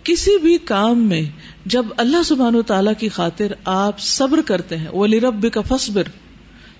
کسی 0.03 0.37
بھی 0.37 0.57
کام 0.57 0.99
میں 0.99 1.21
جب 1.65 1.85
اللہ 1.97 2.23
سبحان 2.23 2.55
و 2.55 2.61
تعالی 2.61 2.91
کی 2.97 3.09
خاطر 3.09 3.53
آپ 3.63 3.99
صبر 3.99 4.41
کرتے 4.41 4.77
ہیں 4.77 4.87
وہ 4.91 5.07
لب 5.07 5.53
کا 5.53 5.61
فصبر 5.61 6.03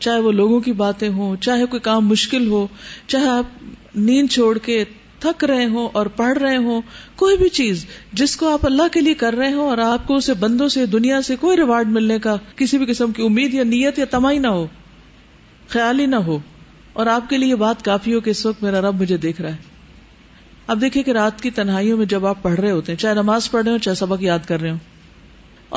چاہے 0.00 0.20
وہ 0.20 0.32
لوگوں 0.32 0.60
کی 0.60 0.72
باتیں 0.72 1.10
ہوں 1.10 1.36
چاہے 1.36 1.66
کوئی 1.66 1.80
کام 1.80 2.08
مشکل 2.08 2.48
ہو 2.48 2.68
چاہے 3.08 3.28
آپ 3.28 3.64
نیند 3.96 4.30
چھوڑ 4.30 4.58
کے 4.58 4.84
تھک 5.20 5.44
رہے 5.44 5.66
ہوں 5.66 5.90
اور 5.94 6.06
پڑھ 6.06 6.38
رہے 6.38 6.58
ہوں 6.58 6.82
کوئی 7.16 7.38
بھی 7.38 7.50
چیز 7.50 7.86
جس 8.14 8.36
کو 8.36 8.54
آپ 8.54 8.66
اللہ 8.66 8.88
کے 8.92 9.02
لیے 9.02 9.14
کر 9.14 9.34
رہے 9.34 9.54
ہوں 9.54 9.70
اور 9.70 9.78
آپ 9.78 10.08
کو 10.08 10.16
اسے 10.16 10.34
بندوں 10.34 10.68
سے 10.68 10.86
دنیا 10.86 11.22
سے 11.22 11.36
کوئی 11.36 11.58
ریوارڈ 11.58 11.88
ملنے 11.88 12.20
کا 12.20 12.36
کسی 12.56 12.78
بھی 12.78 12.86
قسم 12.86 13.12
کی 13.12 13.24
امید 13.24 13.54
یا 13.54 13.64
نیت 13.64 14.00
یا 14.00 14.06
تمائی 14.06 14.40
نہ 14.40 14.48
ہو 14.48 14.68
خیال 15.68 16.00
ہی 16.00 16.06
نہ 16.06 16.16
ہو 16.16 16.40
اور 17.00 17.08
آپ 17.08 17.30
کے 17.30 17.38
لیے 17.38 17.50
یہ 17.50 17.56
بات 17.56 17.84
کافی 17.86 18.14
ہو 18.14 18.20
کہ 18.20 18.30
اس 18.30 18.46
وقت 18.46 18.64
میرا 18.64 18.82
رب 18.82 19.02
مجھے 19.02 19.18
دیکھ 19.18 19.42
رہا 19.42 19.50
ہے 19.50 19.78
اب 20.68 20.82
دیکھیں 20.82 21.04
کہ 21.04 21.12
رات 21.12 21.42
کی 21.42 21.50
تنہائیوں 21.50 21.98
میں 21.98 22.06
جب 22.06 22.26
آپ 22.26 22.42
پڑھ 22.42 22.60
رہے 22.60 22.72
ہوتے 22.72 22.92
ہیں 22.92 22.98
چاہے 23.00 23.14
نماز 23.14 23.52
پڑھ 23.52 23.64
رہے 23.64 23.72
ہو 23.72 23.78
چاہے 23.78 23.96
سبق 23.96 24.24
یاد 24.24 24.40
کر 24.48 24.62
رہے 24.62 24.72
ہو 24.72 24.78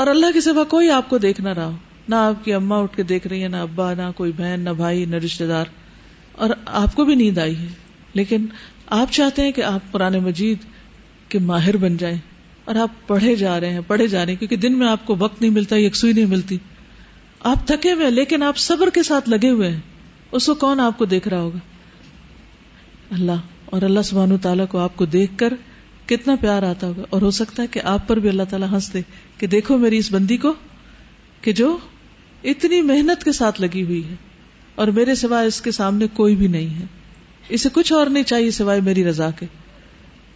اور 0.00 0.07
اللہ 0.07 0.33
کے 0.35 0.41
سوا 0.41 0.65
کوئی 0.65 0.91
آپ 0.91 1.09
کو 1.09 1.19
دیکھ 1.19 1.41
نہ 1.41 1.49
رہا 1.49 1.67
ہو 1.67 1.77
نہ 2.09 2.15
آپ 2.15 2.45
کی 2.45 2.53
اما 2.53 2.79
اٹھ 2.79 2.97
کے 2.97 3.03
دیکھ 3.03 3.27
رہی 3.27 3.43
ہے 3.43 3.49
نہ 3.49 3.57
ابا 3.57 3.95
نہ 3.95 4.11
کوئی 4.17 4.33
بہن 4.33 4.61
نہ 4.61 4.71
بھائی 4.71 5.05
نہ 5.05 5.17
رشتے 5.17 5.47
دار 5.47 5.67
اور 6.33 6.51
آپ 6.67 6.95
کو 6.95 7.05
بھی 7.05 7.15
نیند 7.15 7.39
آئی 7.39 7.57
ہے 7.57 7.67
لیکن 8.15 8.47
آپ 8.87 9.13
چاہتے 9.13 9.43
ہیں 9.43 9.53
کہ 9.53 9.61
آپ 9.61 9.93
قرآن 9.93 10.19
مجید 10.19 10.59
کے 11.29 11.39
ماہر 11.39 11.77
بن 11.77 11.97
جائیں 11.97 12.17
اور 12.65 12.75
آپ 12.75 13.07
پڑھے 13.07 13.37
جا 13.37 13.61
رہے 13.61 13.71
ہیں 13.71 13.81
پڑھے 13.87 14.07
جا 14.07 14.25
رہے 14.25 14.33
ہیں 14.33 14.39
کیونکہ 14.39 14.57
دن 14.57 14.79
میں 14.79 14.89
آپ 14.89 15.07
کو 15.07 15.17
وقت 15.19 15.41
نہیں 15.41 15.53
ملتا 15.53 15.77
یکسوئی 15.77 16.13
نہیں 16.13 16.27
ملتی 16.27 16.59
آپ 17.41 17.67
تھکے 17.67 17.93
ہوئے 17.93 18.11
لیکن 18.11 18.43
آپ 18.43 18.57
صبر 18.57 18.91
کے 18.91 19.03
ساتھ 19.03 19.29
لگے 19.29 19.51
ہوئے 19.51 19.71
ہیں 19.71 19.92
اس 20.33 20.47
کو 20.47 20.55
کون 20.55 20.81
آپ 20.81 20.99
کو 20.99 21.05
دیکھ 21.05 21.29
رہا 21.29 21.41
ہوگا 21.41 21.59
اللہ 23.11 23.41
اور 23.67 23.83
اللہ 23.83 24.03
سبان 24.05 24.37
تعالیٰ 24.37 24.67
کو 24.69 24.79
آپ 24.79 24.97
کو 24.97 25.05
دیکھ 25.07 25.33
کر 25.37 25.55
کتنا 26.07 26.35
پیار 26.41 26.63
آتا 26.63 26.87
ہوگا 26.87 27.03
اور 27.11 27.23
ہو 27.23 27.31
سکتا 27.31 27.63
ہے 27.63 27.67
کہ 27.67 27.81
آپ 27.85 28.07
پر 28.09 28.17
بھی 28.17 28.29
اللہ 28.29 28.43
تعالیٰ 28.51 28.69
ہنس 28.73 28.93
دے 28.95 29.01
کہ 29.39 29.47
دیکھو 29.47 29.77
میری 29.79 29.99
اس 29.99 30.13
بندی 30.13 30.37
کو 30.37 30.53
کہ 31.41 31.53
جو 31.53 31.77
اتنی 32.45 32.81
محنت 32.83 33.25
کے 33.25 33.33
ساتھ 33.33 33.61
لگی 33.61 33.83
ہوئی 33.83 34.03
ہے 34.09 34.15
اور 34.75 34.89
میرے 34.89 35.15
سوائے 35.15 35.47
اس 35.47 35.61
کے 35.61 35.71
سامنے 35.71 36.07
کوئی 36.15 36.37
بھی 36.37 36.47
نہیں 36.47 36.81
ہے 36.81 36.87
اسے 37.49 37.69
کچھ 37.73 37.93
اور 37.93 38.07
نہیں 38.07 38.25
چاہیے 38.25 38.51
سوائے 38.51 38.81
میری 38.81 39.05
رضا 39.05 39.31
کے 39.31 39.47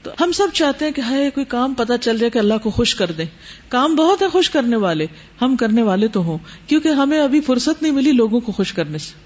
تو 0.03 0.11
ہم 0.21 0.33
سب 0.33 0.53
چاہتے 0.53 0.85
ہیں 0.85 0.93
کہ 0.93 1.01
ہائے 1.01 1.31
کوئی 1.31 1.45
کام 1.45 1.75
پتا 1.75 1.99
چل 1.99 2.19
جائے 2.19 2.31
کہ 2.31 2.39
اللہ 2.39 2.59
کو 2.63 2.71
خوش 2.71 2.95
کر 2.95 3.13
دیں 3.13 3.25
کام 3.69 3.95
بہت 3.95 4.23
ہے 4.23 4.29
خوش 4.29 4.51
کرنے 4.51 4.77
والے 4.77 5.07
ہم 5.43 5.57
کرنے 5.57 5.83
والے 5.83 6.09
تو 6.09 6.21
ہوں 6.21 6.39
کیونکہ 6.67 6.89
ہمیں 6.89 7.19
ابھی 7.19 7.41
فرصت 7.41 7.83
نہیں 7.83 7.93
ملی 7.93 8.13
لوگوں 8.13 8.41
کو 8.41 8.53
خوش 8.53 8.73
کرنے 8.73 8.99
سے 8.99 9.26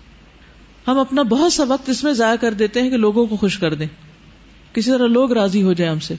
ہم 0.87 0.99
اپنا 0.99 1.23
بہت 1.23 1.53
سا 1.53 1.65
وقت 1.69 1.89
اس 1.89 2.05
میں 2.05 2.13
ضائع 2.13 2.37
کر 2.37 2.53
دیتے 2.53 2.83
ہیں 2.83 2.91
کہ 2.91 2.97
لوگوں 2.97 3.27
کو 3.27 3.37
خوش 3.37 3.59
کر 3.59 3.75
دیں 3.75 3.87
کسی 4.73 4.91
طرح 4.91 5.07
لوگ 5.07 5.33
راضی 5.33 5.63
ہو 5.63 5.73
جائیں 5.73 5.93
ہم 5.93 5.99
سے 5.99 6.15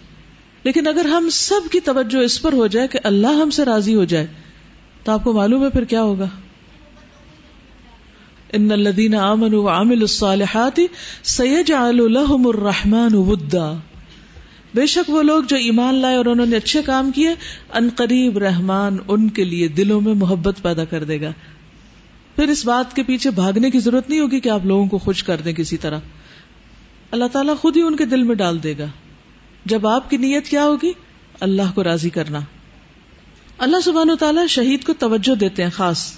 لیکن 0.63 0.87
اگر 0.87 1.05
ہم 1.05 1.29
سب 1.29 1.71
کی 1.71 1.79
توجہ 1.79 2.17
اس 2.17 2.41
پر 2.41 2.53
ہو 2.53 2.67
جائے 2.67 2.87
کہ 2.87 2.99
اللہ 3.03 3.41
ہم 3.41 3.49
سے 3.49 3.65
راضی 3.65 3.95
ہو 3.95 4.03
جائے 4.03 4.27
تو 5.03 5.11
آپ 5.11 5.23
کو 5.23 5.33
معلوم 5.33 5.63
ہے 5.63 5.69
پھر 5.69 5.83
کیا 5.83 6.01
ہوگا 6.01 6.25
ان 8.53 8.71
الدین 8.71 9.15
امن 9.15 9.53
عامل 9.67 10.01
الصالحات 10.01 10.79
سید 11.23 11.71
الحم 11.71 12.47
الرحمان 12.47 13.15
بے 14.73 14.85
شک 14.85 15.09
وہ 15.09 15.21
لوگ 15.23 15.43
جو 15.43 15.55
ایمان 15.55 15.95
لائے 15.95 16.15
اور 16.15 16.25
انہوں 16.25 16.45
نے 16.45 16.55
اچھے 16.55 16.81
کام 16.81 17.11
کیے 17.11 17.29
ان 17.73 17.89
قریب 17.95 18.37
رحمان 18.37 18.97
ان 19.07 19.29
کے 19.29 19.43
لیے 19.43 19.67
دلوں 19.67 20.01
میں 20.01 20.13
محبت 20.13 20.61
پیدا 20.61 20.85
کر 20.85 21.03
دے 21.03 21.21
گا 21.21 21.31
پھر 22.35 22.47
اس 22.47 22.65
بات 22.65 22.95
کے 22.95 23.03
پیچھے 23.03 23.29
بھاگنے 23.31 23.69
کی 23.69 23.79
ضرورت 23.79 24.09
نہیں 24.09 24.19
ہوگی 24.19 24.39
کہ 24.39 24.49
آپ 24.49 24.65
لوگوں 24.65 24.85
کو 24.87 24.97
خوش 24.97 25.23
کر 25.23 25.41
دیں 25.41 25.53
کسی 25.53 25.77
طرح 25.77 25.99
اللہ 27.11 27.31
تعالیٰ 27.31 27.55
خود 27.57 27.77
ہی 27.77 27.81
ان 27.81 27.95
کے 27.95 28.05
دل 28.05 28.23
میں 28.23 28.35
ڈال 28.35 28.63
دے 28.63 28.73
گا 28.77 28.85
جب 29.65 29.87
آپ 29.87 30.09
کی 30.09 30.17
نیت 30.17 30.47
کیا 30.47 30.65
ہوگی 30.65 30.91
اللہ 31.39 31.71
کو 31.75 31.83
راضی 31.83 32.09
کرنا 32.09 32.39
اللہ 33.57 33.79
سبحان 33.85 34.09
و 34.09 34.15
تعالیٰ 34.15 34.47
شہید 34.47 34.83
کو 34.83 34.93
توجہ 34.99 35.35
دیتے 35.35 35.63
ہیں 35.63 35.69
خاص 35.69 36.05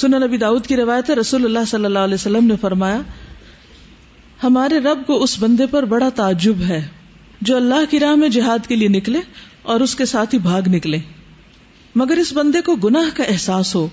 سن 0.00 0.10
نبی 0.22 0.36
داؤد 0.36 0.66
کی 0.66 0.76
روایت 0.76 1.10
رسول 1.10 1.44
اللہ 1.44 1.64
صلی 1.66 1.84
اللہ 1.84 1.98
علیہ 1.98 2.14
وسلم 2.14 2.46
نے 2.46 2.56
فرمایا 2.60 3.00
ہمارے 4.42 4.78
رب 4.78 5.06
کو 5.06 5.22
اس 5.22 5.38
بندے 5.38 5.66
پر 5.66 5.84
بڑا 5.84 6.08
تعجب 6.08 6.60
ہے 6.60 6.80
جو 7.40 7.56
اللہ 7.56 7.90
کی 7.90 8.00
راہ 8.00 8.14
میں 8.14 8.28
جہاد 8.28 8.66
کے 8.66 8.76
لیے 8.76 8.88
نکلے 8.88 9.20
اور 9.62 9.80
اس 9.80 9.94
کے 9.94 10.04
ساتھ 10.04 10.34
ہی 10.34 10.38
بھاگ 10.38 10.68
نکلے 10.68 10.98
مگر 11.94 12.16
اس 12.16 12.32
بندے 12.32 12.60
کو 12.60 12.74
گناہ 12.76 13.16
کا 13.16 13.24
احساس 13.24 13.74
ہو 13.74 13.88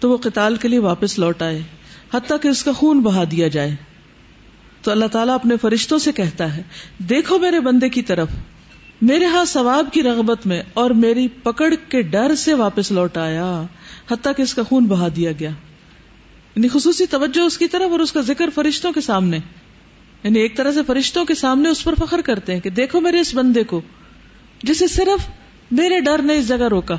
تو 0.00 0.10
وہ 0.10 0.16
قتال 0.16 0.56
کے 0.56 0.68
لیے 0.68 0.78
واپس 0.78 1.18
لوٹ 1.18 1.42
آئے 1.42 1.60
حتیٰ 2.14 2.36
کہ 2.42 2.48
اس 2.48 2.62
کا 2.64 2.72
خون 2.72 3.00
بہا 3.00 3.24
دیا 3.30 3.48
جائے 3.48 3.74
تو 4.82 4.90
اللہ 4.90 5.06
تعالیٰ 5.12 5.34
اپنے 5.34 5.56
فرشتوں 5.56 5.98
سے 5.98 6.12
کہتا 6.12 6.56
ہے 6.56 6.62
دیکھو 7.08 7.38
میرے 7.38 7.60
بندے 7.60 7.88
کی 7.88 8.02
طرف 8.02 8.28
میرے 9.02 9.24
ہاں 9.24 9.44
ثواب 9.44 9.92
کی 9.92 10.02
رغبت 10.02 10.46
میں 10.46 10.62
اور 10.74 10.90
میری 10.90 11.26
پکڑ 11.42 11.74
کے 11.88 12.02
ڈر 12.02 12.34
سے 12.34 12.54
واپس 12.54 12.90
لوٹ 12.92 13.16
آیا 13.16 13.46
حتیٰ 14.10 14.32
کہ 14.36 14.42
اس 14.42 14.54
کا 14.54 14.62
خون 14.62 14.86
بہا 14.86 15.08
دیا 15.16 15.32
گیا 15.32 15.50
یعنی 16.56 16.68
خصوصی 16.68 17.06
توجہ 17.06 17.40
اس 17.40 17.58
کی 17.58 17.68
طرف 17.68 17.90
اور 17.90 18.00
اس 18.00 18.12
کا 18.12 18.20
ذکر 18.20 18.50
فرشتوں 18.54 18.92
کے 18.92 19.00
سامنے 19.00 19.38
یعنی 20.22 20.40
ایک 20.40 20.56
طرح 20.56 20.72
سے 20.72 20.82
فرشتوں 20.86 21.24
کے 21.24 21.34
سامنے 21.34 21.68
اس 21.68 21.84
پر 21.84 21.94
فخر 21.98 22.20
کرتے 22.20 22.52
ہیں 22.52 22.60
کہ 22.60 22.70
دیکھو 22.70 23.00
میرے 23.00 23.20
اس 23.20 23.34
بندے 23.34 23.64
کو 23.64 23.80
جسے 24.62 24.86
صرف 24.86 25.28
میرے 25.72 26.00
ڈر 26.00 26.22
نے 26.22 26.36
اس 26.36 26.48
جگہ 26.48 26.68
روکا 26.68 26.96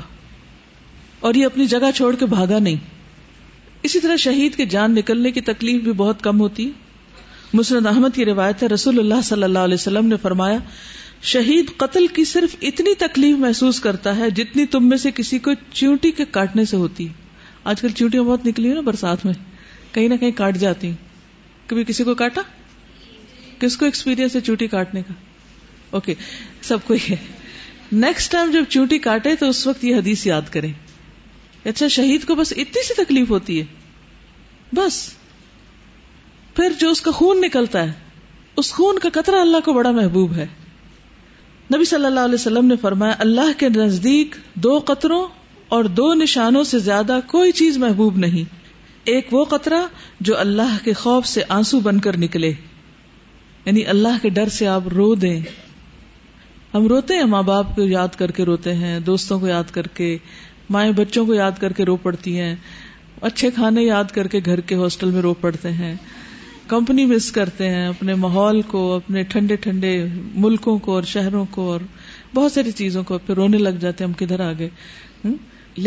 اور 1.20 1.34
یہ 1.34 1.46
اپنی 1.46 1.66
جگہ 1.66 1.90
چھوڑ 1.94 2.14
کے 2.16 2.26
بھاگا 2.26 2.58
نہیں 2.58 2.76
اسی 3.82 4.00
طرح 4.00 4.16
شہید 4.18 4.56
کے 4.56 4.64
جان 4.66 4.94
نکلنے 4.94 5.30
کی 5.30 5.40
تکلیف 5.42 5.82
بھی 5.82 5.92
بہت 5.96 6.22
کم 6.22 6.40
ہوتی 6.40 6.66
ہے 6.66 6.88
مسرت 7.54 7.86
احمد 7.86 8.14
کی 8.14 8.24
روایت 8.24 8.62
ہے 8.62 8.68
رسول 8.68 8.98
اللہ 8.98 9.20
صلی 9.24 9.42
اللہ 9.42 9.58
علیہ 9.58 9.74
وسلم 9.74 10.06
نے 10.06 10.16
فرمایا 10.22 10.58
شہید 11.22 11.70
قتل 11.76 12.06
کی 12.06 12.24
صرف 12.24 12.54
اتنی 12.62 12.94
تکلیف 12.94 13.38
محسوس 13.38 13.80
کرتا 13.80 14.16
ہے 14.16 14.30
جتنی 14.30 14.66
تم 14.66 14.88
میں 14.88 14.96
سے 14.96 15.10
کسی 15.10 15.38
کو 15.38 15.50
چیونٹی 15.72 16.10
کے 16.10 16.24
کاٹنے 16.30 16.64
سے 16.64 16.76
ہوتی 16.76 17.06
آج 17.64 17.80
کل 17.80 17.88
چیونٹیاں 17.90 18.22
بہت 18.22 18.46
نکلی 18.46 18.68
ہیں 18.68 18.74
نا 18.74 18.80
برسات 18.80 19.24
میں 19.24 19.34
کہیں 19.92 20.08
نہ 20.08 20.14
کہیں 20.14 20.30
کاٹ 20.32 20.56
جاتی 20.56 20.86
ہیں 20.86 20.96
کبھی 21.66 21.84
کسی 21.84 22.04
کو 22.04 22.14
کاٹا 22.14 22.40
کس 23.58 23.76
کو 23.76 23.84
ایکسپیرینس 23.84 24.36
ہے 24.36 24.40
چوٹی 24.40 24.66
کاٹنے 24.66 25.02
کا 25.02 25.14
اوکے 25.90 26.14
سب 26.62 26.92
ہی 26.92 26.98
ہے 27.10 27.16
نیکسٹ 27.94 28.32
ٹائم 28.32 28.50
جب 28.50 28.64
چیونٹی 28.68 28.98
کاٹے 28.98 29.34
تو 29.36 29.48
اس 29.48 29.66
وقت 29.66 29.84
یہ 29.84 29.96
حدیث 29.96 30.26
یاد 30.26 30.48
کریں 30.50 30.72
اچھا 31.66 31.86
شہید 31.88 32.26
کو 32.26 32.34
بس 32.34 32.52
اتنی 32.56 32.86
سی 32.86 32.94
تکلیف 32.94 33.30
ہوتی 33.30 33.60
ہے 33.60 33.64
بس 34.72 34.98
پھر 36.56 36.72
جو 36.80 36.90
اس 36.90 37.00
کا 37.00 37.10
خون 37.10 37.40
نکلتا 37.40 37.82
ہے 37.82 37.92
اس 38.56 38.72
خون 38.72 38.98
کا 38.98 39.08
قطرہ 39.12 39.40
اللہ 39.40 39.64
کو 39.64 39.72
بڑا 39.72 39.90
محبوب 39.90 40.34
ہے 40.34 40.46
نبی 41.70 41.84
صلی 41.84 42.04
اللہ 42.04 42.20
علیہ 42.20 42.34
وسلم 42.34 42.66
نے 42.66 42.76
فرمایا 42.76 43.14
اللہ 43.18 43.58
کے 43.58 43.68
نزدیک 43.68 44.34
دو 44.54 44.78
قطروں 44.84 45.26
اور 45.68 45.84
دو 45.84 46.12
نشانوں 46.14 46.64
سے 46.64 46.78
زیادہ 46.78 47.18
کوئی 47.26 47.52
چیز 47.52 47.78
محبوب 47.78 48.16
نہیں 48.16 48.58
ایک 49.04 49.32
وہ 49.32 49.44
قطرہ 49.44 49.80
جو 50.20 50.38
اللہ 50.38 50.76
کے 50.84 50.92
خوف 50.92 51.26
سے 51.26 51.42
آنسو 51.48 51.80
بن 51.80 52.00
کر 52.00 52.16
نکلے 52.16 52.52
یعنی 53.66 53.84
اللہ 53.86 54.22
کے 54.22 54.28
ڈر 54.28 54.48
سے 54.48 54.66
آپ 54.66 54.88
رو 54.88 55.14
دیں 55.14 55.40
ہم 56.74 56.86
روتے 56.86 57.14
ہیں 57.14 57.24
ماں 57.24 57.42
باپ 57.42 57.74
کو 57.76 57.82
یاد 57.82 58.18
کر 58.18 58.30
کے 58.30 58.44
روتے 58.44 58.74
ہیں 58.74 58.98
دوستوں 59.00 59.38
کو 59.40 59.46
یاد 59.46 59.70
کر 59.72 59.86
کے 59.94 60.16
مائیں 60.70 60.92
بچوں 60.92 61.24
کو 61.26 61.34
یاد 61.34 61.58
کر 61.58 61.72
کے 61.72 61.84
رو 61.84 61.96
پڑتی 61.96 62.38
ہیں 62.40 62.54
اچھے 63.20 63.50
کھانے 63.50 63.82
یاد 63.82 64.12
کر 64.12 64.26
کے 64.26 64.40
گھر 64.44 64.60
کے 64.60 64.74
ہاسٹل 64.74 65.10
میں 65.10 65.22
رو 65.22 65.34
پڑتے 65.34 65.70
ہیں 65.72 65.94
کمپنی 66.66 67.04
مس 67.06 67.30
کرتے 67.32 67.68
ہیں 67.68 67.86
اپنے 67.86 68.14
ماحول 68.14 68.60
کو 68.62 68.80
اپنے 68.92 69.22
ٹھنڈے 69.22 69.56
ٹھنڈے 69.56 69.92
ملکوں 70.34 70.78
کو 70.78 70.94
اور 70.94 71.02
شہروں 71.02 71.44
کو 71.50 71.70
اور 71.72 71.80
بہت 72.34 72.52
ساری 72.52 72.72
چیزوں 72.72 73.02
کو 73.02 73.18
پھر 73.18 73.34
رونے 73.34 73.58
لگ 73.58 73.78
جاتے 73.80 74.04
ہیں 74.04 74.08
ہم 74.08 74.12
کدھر 74.18 74.40
آ 74.40 74.52
گئے 74.58 74.68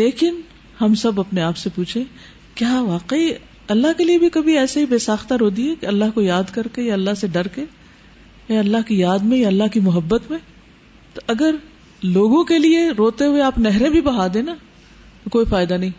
لیکن 0.00 0.40
ہم 0.80 0.94
سب 0.94 1.20
اپنے 1.20 1.42
آپ 1.42 1.56
سے 1.56 1.70
پوچھے 1.74 2.02
کیا 2.54 2.80
واقعی 2.80 3.28
اللہ 3.68 3.98
کے 3.98 4.04
لیے 4.04 4.18
بھی 4.18 4.28
کبھی 4.28 4.58
ایسے 4.58 4.80
ہی 4.80 4.86
بے 4.86 4.98
ساختہ 4.98 5.34
رو 5.34 5.48
دیے 5.50 5.74
کہ 5.80 5.86
اللہ 5.86 6.10
کو 6.14 6.20
یاد 6.20 6.54
کر 6.54 6.68
کے 6.72 6.82
یا 6.82 6.94
اللہ 6.94 7.14
سے 7.14 7.26
ڈر 7.26 7.48
کے 7.48 7.64
یا 8.48 8.58
اللہ 8.58 8.86
کی 8.86 8.98
یاد 8.98 9.18
میں 9.18 9.38
یا 9.38 9.48
اللہ 9.48 9.72
کی 9.72 9.80
محبت 9.80 10.30
میں 10.30 10.38
تو 11.14 11.20
اگر 11.26 11.54
لوگوں 12.02 12.44
کے 12.44 12.58
لیے 12.58 12.88
روتے 12.90 13.26
ہوئے 13.26 13.42
آپ 13.42 13.58
نہریں 13.58 13.88
بھی 13.90 14.00
بہا 14.00 14.26
دیں 14.34 14.42
نا 14.42 14.54
کوئی 15.30 15.46
فائدہ 15.50 15.74
نہیں 15.74 15.90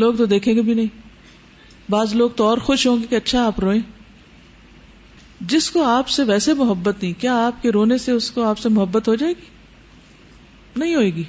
لوگ 0.00 0.14
تو 0.14 0.26
دیکھیں 0.26 0.54
گے 0.54 0.62
بھی 0.62 0.74
نہیں 0.74 1.06
بعض 1.90 2.14
لوگ 2.14 2.30
تو 2.30 2.44
اور 2.44 2.58
خوش 2.58 2.86
ہوں 2.86 2.96
گے 2.96 3.06
کہ 3.06 3.14
اچھا 3.14 3.46
آپ 3.46 3.60
روئیں 3.60 3.80
جس 5.40 5.70
کو 5.70 5.84
آپ 5.84 6.08
سے 6.08 6.22
ویسے 6.22 6.54
محبت 6.54 7.02
نہیں 7.02 7.20
کیا 7.20 7.34
آپ 7.46 7.62
کے 7.62 7.72
رونے 7.72 7.98
سے 7.98 8.12
اس 8.12 8.30
کو 8.30 8.44
آپ 8.44 8.58
سے 8.58 8.68
محبت 8.68 9.08
ہو 9.08 9.14
جائے 9.14 9.32
گی 9.32 9.56
نہیں 10.76 10.94
ہوئے 10.94 11.14
گی 11.14 11.22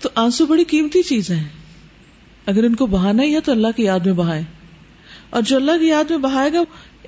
تو 0.00 0.08
آنسو 0.14 0.46
بڑی 0.46 0.64
قیمتی 0.64 1.02
چیز 1.02 1.30
ہے 1.30 1.42
اگر 2.46 2.64
ان 2.64 2.74
کو 2.74 2.86
بہانا 2.86 3.22
ہی 3.22 3.34
ہے 3.34 3.40
تو 3.40 3.52
اللہ 3.52 3.76
کی 3.76 3.84
یاد 3.84 4.06
میں 4.06 4.12
بہائیں 4.12 4.42
اور 5.30 5.42
جو 5.42 5.56
اللہ 5.56 5.78
کی 5.80 5.88
یاد 5.88 6.10
میں 6.10 6.18
بہائے 6.18 6.52
گا 6.52 6.62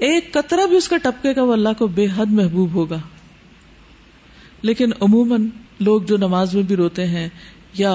ایک 0.01 0.33
قطرہ 0.33 0.67
بھی 0.67 0.77
اس 0.77 0.89
کا 0.89 0.97
ٹپکے 0.97 1.35
گا 1.37 1.43
وہ 1.43 1.53
اللہ 1.53 1.79
کو 1.79 1.87
بے 1.87 2.07
حد 2.17 2.33
محبوب 2.33 2.75
ہوگا 2.75 2.99
لیکن 4.63 4.91
عموماً 5.01 5.49
لوگ 5.81 6.03
جو 6.03 6.17
نماز 6.17 6.55
میں 6.55 6.63
بھی 6.63 6.77
روتے 6.77 7.07
ہیں 7.07 7.29
یا 7.75 7.95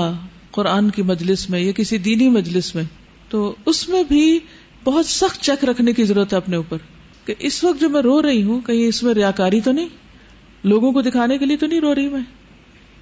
قرآن 0.52 0.90
کی 0.90 1.02
مجلس 1.02 1.50
میں 1.50 1.60
یا 1.60 1.72
کسی 1.72 1.98
دینی 1.98 2.30
مجلس 2.30 2.76
میں 2.76 2.84
تو 3.30 3.56
اس 3.66 3.90
میں 3.90 4.04
بھی 4.04 4.40
بہت 4.84 5.06
سخت 5.06 5.42
چیک 5.42 5.66
رکھنے 5.66 5.94
کی 5.94 6.04
ضرورت 6.04 6.34
ہے 6.34 6.38
اپنے 6.38 6.56
اوپر 6.56 6.78
کہ 7.26 7.36
اس 7.40 7.64
وقت 7.64 7.82
جو 7.82 7.90
میں 7.90 8.02
رو 8.02 8.22
رہی 8.22 8.44
ہوں 8.44 8.62
کہیں 8.62 8.88
اس 8.88 9.04
میں 9.04 9.14
ریاکاری 9.14 9.62
تو 9.62 9.72
نہیں 9.72 9.88
لوگوں 10.64 10.92
کو 10.92 11.02
دکھانے 11.02 11.38
کے 11.38 11.46
لیے 11.46 11.58
تو 11.58 11.68
نہیں 11.68 11.82
رو 11.82 11.96
رہی 11.96 12.10
میں 12.10 12.22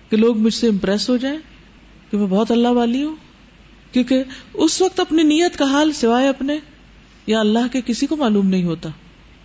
کہ 0.11 0.17
لوگ 0.17 0.37
مجھ 0.37 0.53
سے 0.53 0.67
امپریس 0.67 1.09
ہو 1.09 1.17
جائیں 1.17 1.37
کہ 2.11 2.17
میں 2.17 2.27
بہت 2.27 2.51
اللہ 2.51 2.67
والی 2.67 3.03
ہوں 3.03 3.15
کیونکہ 3.91 4.23
اس 4.53 4.81
وقت 4.81 4.99
اپنی 4.99 5.23
نیت 5.23 5.57
کا 5.57 5.65
حال 5.65 5.91
سوائے 5.91 6.27
اپنے 6.27 6.57
یا 7.27 7.39
اللہ 7.39 7.67
کے 7.71 7.81
کسی 7.85 8.05
کو 8.05 8.15
معلوم 8.15 8.47
نہیں 8.47 8.63
ہوتا 8.63 8.89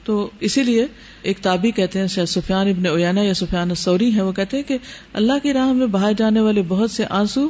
تو 0.04 0.30
اسی 0.40 0.62
لیے 0.62 0.86
ایک 1.22 1.38
تابی 1.38 1.70
کہتے 1.70 1.98
ہیں 1.98 2.06
سفیان 2.26 2.68
ابن 2.68 2.86
اویانا 2.86 3.22
یا 3.22 3.34
سفیان 3.34 3.74
سوری 3.74 4.10
ہیں 4.10 4.22
وہ 4.22 4.32
کہتے 4.32 4.56
ہیں 4.56 4.64
کہ 4.64 4.78
اللہ 5.12 5.32
کی 5.42 5.52
راہ 5.52 5.72
میں 5.72 5.86
بہائے 5.86 6.14
جانے 6.18 6.40
والے 6.40 6.62
بہت 6.62 6.90
سے 6.90 7.04
آنسو 7.10 7.48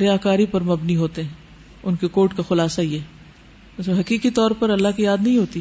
ریا 0.00 0.16
کاری 0.16 0.46
پر 0.46 0.60
مبنی 0.60 0.96
ہوتے 0.96 1.22
ہیں 1.22 1.30
ان 1.82 1.96
کے 1.96 2.08
کوٹ 2.08 2.36
کا 2.36 2.42
خلاصہ 2.48 2.80
یہ 2.80 3.90
حقیقی 4.00 4.30
طور 4.30 4.50
پر 4.50 4.70
اللہ 4.70 4.88
کی 4.96 5.02
یاد 5.02 5.18
نہیں 5.20 5.38
ہوتی 5.38 5.60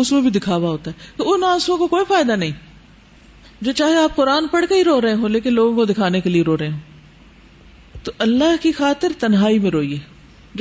اس 0.00 0.12
میں 0.12 0.20
بھی 0.22 0.30
دکھاوا 0.30 0.68
ہوتا 0.70 0.90
ہے 0.90 1.16
تو 1.16 1.34
ان 1.34 1.44
آنسو 1.44 1.76
کو 1.76 1.86
کوئی 1.86 2.04
فائدہ 2.08 2.32
نہیں 2.32 2.52
جو 3.60 3.72
چاہے 3.72 3.96
آپ 3.96 4.16
قرآن 4.16 4.46
پڑھ 4.46 4.64
کے 4.68 4.74
ہی 4.74 4.84
رو 4.84 5.00
رہے 5.00 5.12
ہوں 5.12 5.28
لیکن 5.28 5.52
لوگوں 5.52 5.74
کو 5.74 5.84
دکھانے 5.84 6.20
کے 6.20 6.30
لیے 6.30 6.42
رو 6.42 6.56
رہے 6.58 6.68
ہوں 6.68 6.78
تو 8.02 8.12
اللہ 8.18 8.62
کی 8.62 8.72
خاطر 8.72 9.12
تنہائی 9.18 9.58
میں 9.58 9.70
روئیے 9.70 9.98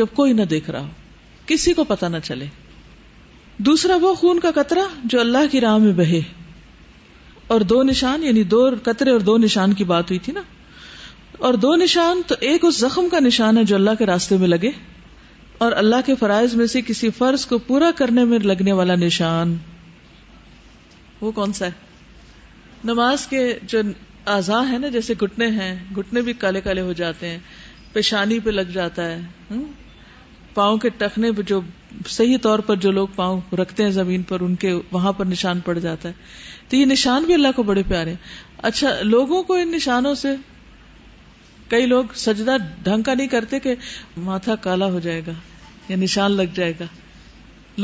جب 0.00 0.05
کوئی 0.13 0.33
نہ 0.33 0.41
دیکھ 0.41 0.69
رہا 0.69 0.79
ہو 0.79 0.89
کسی 1.45 1.73
کو 1.73 1.83
پتہ 1.83 2.05
نہ 2.05 2.17
چلے 2.23 2.45
دوسرا 3.59 3.97
وہ 4.01 4.13
خون 4.15 4.39
کا 4.39 4.51
قطرہ 4.55 4.85
جو 5.03 5.19
اللہ 5.19 5.51
کی 5.51 5.61
راہ 5.61 5.77
میں 5.77 5.91
بہے 5.93 6.19
اور 7.47 7.61
دو 7.61 7.81
نشان 7.83 8.23
یعنی 8.23 8.43
دو 8.43 8.63
قطرے 8.83 9.11
اور 9.11 9.19
دو 9.19 9.37
نشان 9.37 9.73
کی 9.73 9.83
بات 9.83 10.09
ہوئی 10.09 10.19
تھی 10.19 10.33
نا 10.33 10.41
اور 11.39 11.53
دو 11.53 11.75
نشان 11.75 12.21
تو 12.27 12.35
ایک 12.39 12.65
اس 12.65 12.77
زخم 12.79 13.09
کا 13.09 13.19
نشان 13.19 13.57
ہے 13.57 13.63
جو 13.63 13.75
اللہ 13.75 13.99
کے 13.99 14.05
راستے 14.05 14.37
میں 14.37 14.47
لگے 14.47 14.71
اور 15.57 15.71
اللہ 15.71 16.05
کے 16.05 16.15
فرائض 16.15 16.55
میں 16.55 16.65
سے 16.67 16.81
کسی 16.81 17.09
فرض 17.09 17.45
کو 17.45 17.57
پورا 17.57 17.89
کرنے 17.95 18.23
میں 18.25 18.39
لگنے 18.39 18.71
والا 18.71 18.95
نشان 18.95 19.55
وہ 21.21 21.31
کون 21.31 21.53
سا 21.53 21.65
ہے 21.65 21.89
نماز 22.83 23.25
کے 23.27 23.41
جو 23.63 23.79
اعضاء 24.27 24.61
ہے 24.71 24.77
نا 24.77 24.87
جیسے 24.87 25.13
گھٹنے 25.19 25.47
ہیں 25.47 25.73
گھٹنے 25.95 26.21
بھی 26.21 26.33
کالے 26.33 26.61
کالے 26.61 26.81
ہو 26.81 26.93
جاتے 26.93 27.29
ہیں 27.29 27.37
پیشانی 27.93 28.39
پہ 28.39 28.49
لگ 28.49 28.71
جاتا 28.73 29.05
ہے 29.05 29.59
پاؤں 30.53 30.77
کے 30.77 30.89
ٹخنے 30.97 31.31
پہ 31.31 31.41
جو 31.41 31.59
صحیح 32.07 32.37
طور 32.41 32.59
پر 32.59 32.75
جو 32.75 32.91
لوگ 32.91 33.07
پاؤں 33.15 33.41
رکھتے 33.55 33.83
ہیں 33.83 33.91
زمین 33.91 34.23
پر 34.23 34.41
ان 34.41 34.55
کے 34.55 34.73
وہاں 34.91 35.11
پر 35.11 35.25
نشان 35.25 35.59
پڑ 35.59 35.77
جاتا 35.79 36.09
ہے 36.09 36.13
تو 36.69 36.75
یہ 36.75 36.85
نشان 36.85 37.23
بھی 37.23 37.33
اللہ 37.33 37.55
کو 37.55 37.63
بڑے 37.63 37.83
پیارے 37.83 38.15
اچھا 38.61 38.89
لوگوں 39.01 39.43
کو 39.43 39.53
ان 39.53 39.71
نشانوں 39.71 40.13
سے 40.15 40.35
کئی 41.69 41.85
لوگ 41.85 42.13
سجدہ 42.15 42.57
ڈھنگ 42.83 43.01
کا 43.01 43.13
نہیں 43.13 43.27
کرتے 43.27 43.59
کہ 43.59 43.75
ماتھا 44.17 44.55
کالا 44.55 44.85
ہو 44.85 44.99
جائے 44.99 45.21
گا 45.27 45.31
یا 45.89 45.97
نشان 45.97 46.31
لگ 46.31 46.55
جائے 46.55 46.73
گا 46.79 46.85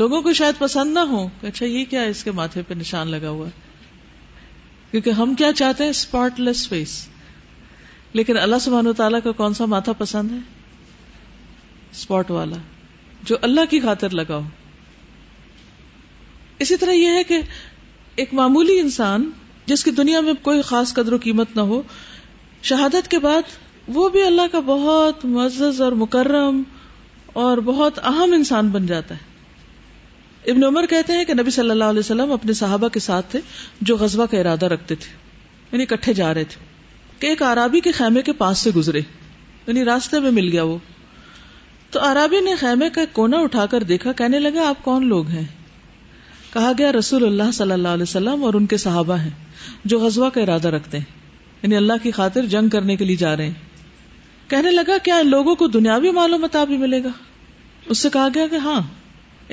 لوگوں 0.00 0.20
کو 0.22 0.32
شاید 0.32 0.58
پسند 0.58 0.92
نہ 0.94 1.00
ہو 1.10 1.26
کہ 1.40 1.46
اچھا 1.46 1.66
یہ 1.66 1.84
کیا 1.84 2.00
ہے 2.00 2.08
اس 2.08 2.24
کے 2.24 2.30
ماتھے 2.30 2.62
پہ 2.68 2.74
نشان 2.74 3.10
لگا 3.10 3.28
ہوا 3.28 3.46
ہے 3.46 3.66
کیونکہ 4.90 5.10
ہم 5.10 5.34
کیا 5.34 5.52
چاہتے 5.52 5.84
ہیں 5.84 5.90
اسپاٹ 5.90 6.40
لیس 6.40 6.68
فیس 6.68 7.06
لیکن 8.12 8.38
اللہ 8.38 8.58
سبحانہ 8.60 8.88
و 8.88 8.92
تعالیٰ 8.92 9.20
کا 9.24 9.32
کون 9.32 9.54
سا 9.54 9.64
ماتھا 9.64 9.92
پسند 9.92 10.32
ہے 10.32 10.57
اسپاٹ 11.98 12.30
والا 12.30 12.56
جو 13.22 13.36
اللہ 13.42 13.70
کی 13.70 13.80
خاطر 13.80 14.10
لگا 14.12 14.36
ہو 14.36 14.46
اسی 16.58 16.76
طرح 16.76 16.92
یہ 16.92 17.16
ہے 17.16 17.24
کہ 17.24 17.40
ایک 18.16 18.34
معمولی 18.34 18.78
انسان 18.80 19.30
جس 19.66 19.84
کی 19.84 19.90
دنیا 19.90 20.20
میں 20.20 20.32
کوئی 20.42 20.62
خاص 20.62 20.92
قدر 20.94 21.12
و 21.12 21.18
قیمت 21.22 21.56
نہ 21.56 21.60
ہو 21.70 21.80
شہادت 22.62 23.08
کے 23.08 23.18
بعد 23.18 23.56
وہ 23.88 24.08
بھی 24.08 24.22
اللہ 24.22 24.52
کا 24.52 24.60
بہت 24.66 25.24
معزز 25.24 25.80
اور 25.82 25.92
مکرم 25.92 26.62
اور 27.36 27.58
بہت 27.64 27.98
اہم 28.02 28.32
انسان 28.32 28.68
بن 28.68 28.86
جاتا 28.86 29.14
ہے 29.14 29.26
ابن 30.44 30.64
عمر 30.64 30.86
کہتے 30.86 31.12
ہیں 31.12 31.24
کہ 31.24 31.34
نبی 31.34 31.50
صلی 31.50 31.70
اللہ 31.70 31.92
علیہ 31.92 32.00
وسلم 32.00 32.32
اپنے 32.32 32.52
صحابہ 32.52 32.88
کے 32.88 33.00
ساتھ 33.00 33.30
تھے 33.30 33.40
جو 33.80 33.96
غزبہ 33.96 34.26
کا 34.26 34.38
ارادہ 34.38 34.66
رکھتے 34.66 34.94
تھے 34.94 35.10
یعنی 35.72 35.82
اکٹھے 35.82 36.14
جا 36.14 36.32
رہے 36.34 36.44
تھے 36.44 36.66
کہ 37.18 37.26
ایک 37.26 37.42
آرابی 37.42 37.80
کے 37.80 37.92
خیمے 37.92 38.22
کے 38.22 38.32
پاس 38.32 38.58
سے 38.58 38.70
گزرے 38.76 39.00
یعنی 39.66 39.84
راستے 39.84 40.20
میں 40.20 40.30
مل 40.30 40.48
گیا 40.52 40.62
وہ 40.62 40.78
تو 41.92 42.00
عرابی 42.02 42.40
نے 42.40 42.54
خیمے 42.54 42.88
کا 42.90 43.04
کونا 43.12 43.38
اٹھا 43.38 43.66
کر 43.66 43.82
دیکھا 43.82 44.12
کہنے 44.12 44.38
لگا 44.38 44.68
آپ 44.68 44.82
کون 44.84 45.06
لوگ 45.06 45.26
ہیں 45.26 45.44
کہا 46.52 46.72
گیا 46.78 46.92
رسول 46.92 47.24
اللہ 47.24 47.50
صلی 47.52 47.72
اللہ 47.72 47.88
علیہ 47.88 48.02
وسلم 48.02 48.44
اور 48.44 48.54
ان 48.54 48.66
کے 48.66 48.76
صحابہ 48.76 49.18
ہیں 49.18 49.30
جو 49.84 49.98
غزوہ 50.00 50.28
کا 50.30 50.40
ارادہ 50.40 50.68
رکھتے 50.68 50.98
ہیں 50.98 51.16
یعنی 51.62 51.76
اللہ 51.76 52.02
کی 52.02 52.10
خاطر 52.10 52.46
جنگ 52.46 52.68
کرنے 52.68 52.96
کے 52.96 53.04
لیے 53.04 53.16
جا 53.16 53.36
رہے 53.36 53.46
ہیں 53.46 54.50
کہنے 54.50 54.70
لگا 54.70 54.96
کیا 55.02 55.22
لوگوں 55.22 55.54
کو 55.54 55.66
دنیاوی 55.68 56.10
مالوں 56.10 56.38
متا 56.38 56.64
بھی 56.64 56.76
ملے 56.76 57.02
گا 57.04 57.10
اس 57.86 57.98
سے 57.98 58.08
کہا 58.12 58.28
گیا 58.34 58.46
کہ 58.46 58.56
ہاں 58.56 58.80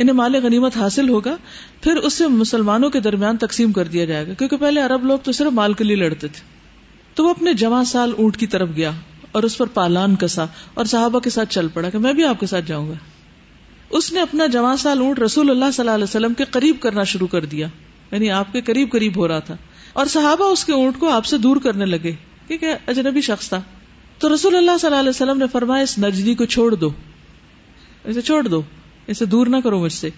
انہیں 0.00 0.16
مال 0.16 0.36
غنیمت 0.44 0.78
حاصل 0.78 1.10
ہوگا 1.10 1.36
پھر 1.82 1.96
اسے 2.04 2.28
مسلمانوں 2.28 2.90
کے 2.90 3.00
درمیان 3.00 3.38
تقسیم 3.38 3.72
کر 3.72 3.88
دیا 3.88 4.06
جائے 4.06 4.28
گا 4.28 4.34
کیونکہ 4.34 4.58
پہلے 4.58 4.82
عرب 4.82 5.06
لوگ 5.06 5.20
تو 5.20 5.32
صرف 5.32 5.54
مال 5.54 5.74
کے 5.74 5.84
لیے 5.84 5.96
لڑتے 5.96 6.28
تھے 6.28 6.42
تو 7.16 7.26
وہ 7.26 7.30
اپنے 7.30 7.54
جمع 7.54 7.84
سال 7.84 8.14
اونٹ 8.18 8.38
کی 8.38 8.48
طرف 8.48 8.70
گیا 8.76 8.92
اور 9.36 9.44
اس 9.44 9.58
پر 9.58 9.68
پالان 9.74 10.16
کسا 10.16 10.46
اور 10.74 10.86
صحابہ 10.86 11.20
کے 11.20 11.30
ساتھ 11.30 11.54
چل 11.54 11.68
پڑا 11.68 11.90
کہ 11.90 11.98
میں 11.98 12.14
بھی 12.14 12.24
آپ 12.24 12.40
کے 12.40 12.46
ساتھ 12.46 12.66
جاؤں 12.66 12.88
گا 12.90 12.94
اس 13.92 14.12
نے 14.14 14.22
اپنا 14.22 14.46
جواں 14.46 14.76
سال 14.78 15.00
اونٹ 15.00 15.20
رسول 15.20 15.50
اللہ 15.50 15.72
صلی 15.74 15.84
اللہ 15.84 15.96
علیہ 15.96 16.04
وسلم 16.04 16.34
کے 16.34 16.46
قریب 16.52 16.80
کرنا 16.80 17.04
شروع 17.04 17.28
کر 17.28 17.46
دیا 17.46 17.68
یعنی 18.12 18.30
آپ 18.32 18.54
کے 18.54 18.62
قریب 18.62 18.92
قریب 18.92 19.18
ہو 19.18 19.28
رہا 19.28 19.40
تھا 19.40 19.56
اور 19.94 20.06
صحابہ 20.06 20.46
اس 20.52 20.64
کے 20.66 20.74
اونٹ 20.74 21.00
کو 21.00 21.10
آپ 21.10 21.26
سے 21.26 21.38
دور 21.38 21.58
کرنے 21.58 21.86
لگے 21.86 22.12
کیونکہ 22.48 22.76
اجنبی 22.88 23.22
شخص 23.22 23.50
تھا 23.50 23.62
تو 24.20 24.34
رسول 24.34 24.56
اللہ 24.56 24.78
صلی 24.80 24.88
اللہ 24.88 25.00
علیہ 25.00 25.10
وسلم 25.10 25.38
نے 25.38 25.46
فرمایا 25.52 25.84
اس 25.84 25.98
نجدی 26.00 26.36
کو 26.36 26.46
چھوڑ 26.48 26.70
دو 26.76 26.90
اسے 28.06 28.22
چھوڑ 28.22 28.42
دو 28.48 28.62
اسے 29.08 29.26
دور 29.26 29.48
نہ 29.48 29.58
کرو 29.64 29.80
مجھ 29.80 29.94
سے 29.94 30.10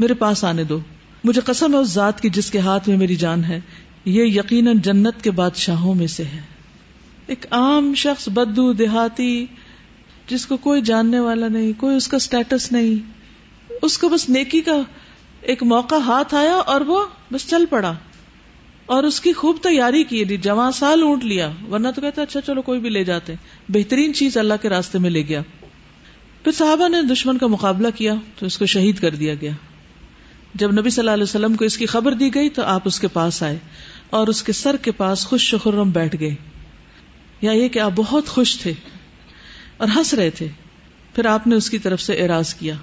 میرے 0.00 0.14
پاس 0.14 0.44
آنے 0.44 0.64
دو 0.64 0.78
مجھے 1.24 1.40
قسم 1.44 1.74
ہے 1.74 1.78
اس 1.78 1.88
ذات 1.90 2.20
کی 2.20 2.30
جس 2.30 2.50
کے 2.50 2.58
ہاتھ 2.60 2.88
میں 2.88 2.96
میری 2.96 3.16
جان 3.16 3.44
ہے 3.44 3.60
یہ 4.06 4.24
یقیناً 4.30 4.78
جنت 4.82 5.22
کے 5.22 5.30
بادشاہوں 5.36 5.94
میں 5.94 6.06
سے 6.06 6.24
ہے 6.24 6.40
ایک 7.26 7.46
عام 7.50 7.94
شخص 7.94 8.28
بدو 8.28 8.72
دیہاتی 8.72 9.46
جس 10.26 10.46
کو 10.46 10.56
کوئی 10.56 10.82
جاننے 10.82 11.18
والا 11.18 11.48
نہیں 11.48 11.72
کوئی 11.80 11.96
اس 11.96 12.08
کا 12.08 12.16
اسٹیٹس 12.16 12.72
نہیں 12.72 12.94
اس 13.82 13.98
کو 13.98 14.08
بس 14.08 14.28
نیکی 14.28 14.60
کا 14.60 14.80
ایک 15.40 15.62
موقع 15.62 15.94
ہاتھ 15.94 16.34
آیا 16.34 16.54
اور 16.54 16.80
وہ 16.80 17.04
بس 17.32 17.48
چل 17.48 17.66
پڑا 17.66 17.92
اور 18.86 19.04
اس 19.04 19.20
کی 19.20 19.32
خوب 19.32 19.58
تیاری 19.62 20.04
کی 20.04 20.16
دی 20.16 20.20
یعنی 20.20 20.36
جوان 20.36 20.72
سال 20.72 21.02
اونٹ 21.02 21.24
لیا 21.24 21.50
ورنہ 21.70 21.88
تو 21.94 22.00
کہتے 22.00 22.22
اچھا 22.22 22.40
چلو 22.40 22.62
کوئی 22.62 22.80
بھی 22.80 22.90
لے 22.90 23.04
جاتے 23.04 23.34
بہترین 23.68 24.14
چیز 24.14 24.36
اللہ 24.36 24.54
کے 24.62 24.68
راستے 24.68 24.98
میں 24.98 25.10
لے 25.10 25.22
گیا 25.28 25.42
پھر 26.44 26.52
صحابہ 26.52 26.88
نے 26.88 27.02
دشمن 27.02 27.38
کا 27.38 27.46
مقابلہ 27.46 27.88
کیا 27.94 28.14
تو 28.38 28.46
اس 28.46 28.58
کو 28.58 28.66
شہید 28.66 28.98
کر 28.98 29.14
دیا 29.14 29.34
گیا 29.34 29.52
جب 30.54 30.72
نبی 30.72 30.90
صلی 30.90 31.02
اللہ 31.02 31.10
علیہ 31.10 31.22
وسلم 31.22 31.54
کو 31.54 31.64
اس 31.64 31.78
کی 31.78 31.86
خبر 31.86 32.12
دی 32.12 32.34
گئی 32.34 32.48
تو 32.48 32.62
آپ 32.62 32.82
اس 32.84 33.00
کے 33.00 33.08
پاس 33.08 33.42
آئے 33.42 33.58
اور 34.10 34.28
اس 34.28 34.42
کے 34.42 34.52
سر 34.52 34.76
کے 34.76 34.90
پاس 34.92 35.24
خوش 35.26 35.48
شخرم 35.50 35.90
بیٹھ 35.90 36.16
گئے 36.20 36.34
یا 37.42 37.52
یہ 37.52 37.68
کہ 37.68 37.78
آپ 37.78 37.92
بہت 37.96 38.26
خوش 38.26 38.56
تھے 38.58 38.72
اور 39.76 39.88
ہنس 39.96 40.14
رہے 40.14 40.30
تھے 40.30 40.48
پھر 41.14 41.26
آپ 41.26 41.46
نے 41.46 41.56
اس 41.56 41.70
کی 41.70 41.78
طرف 41.78 42.00
سے 42.00 42.14
اعراض 42.14 42.54
کیا 42.54 42.74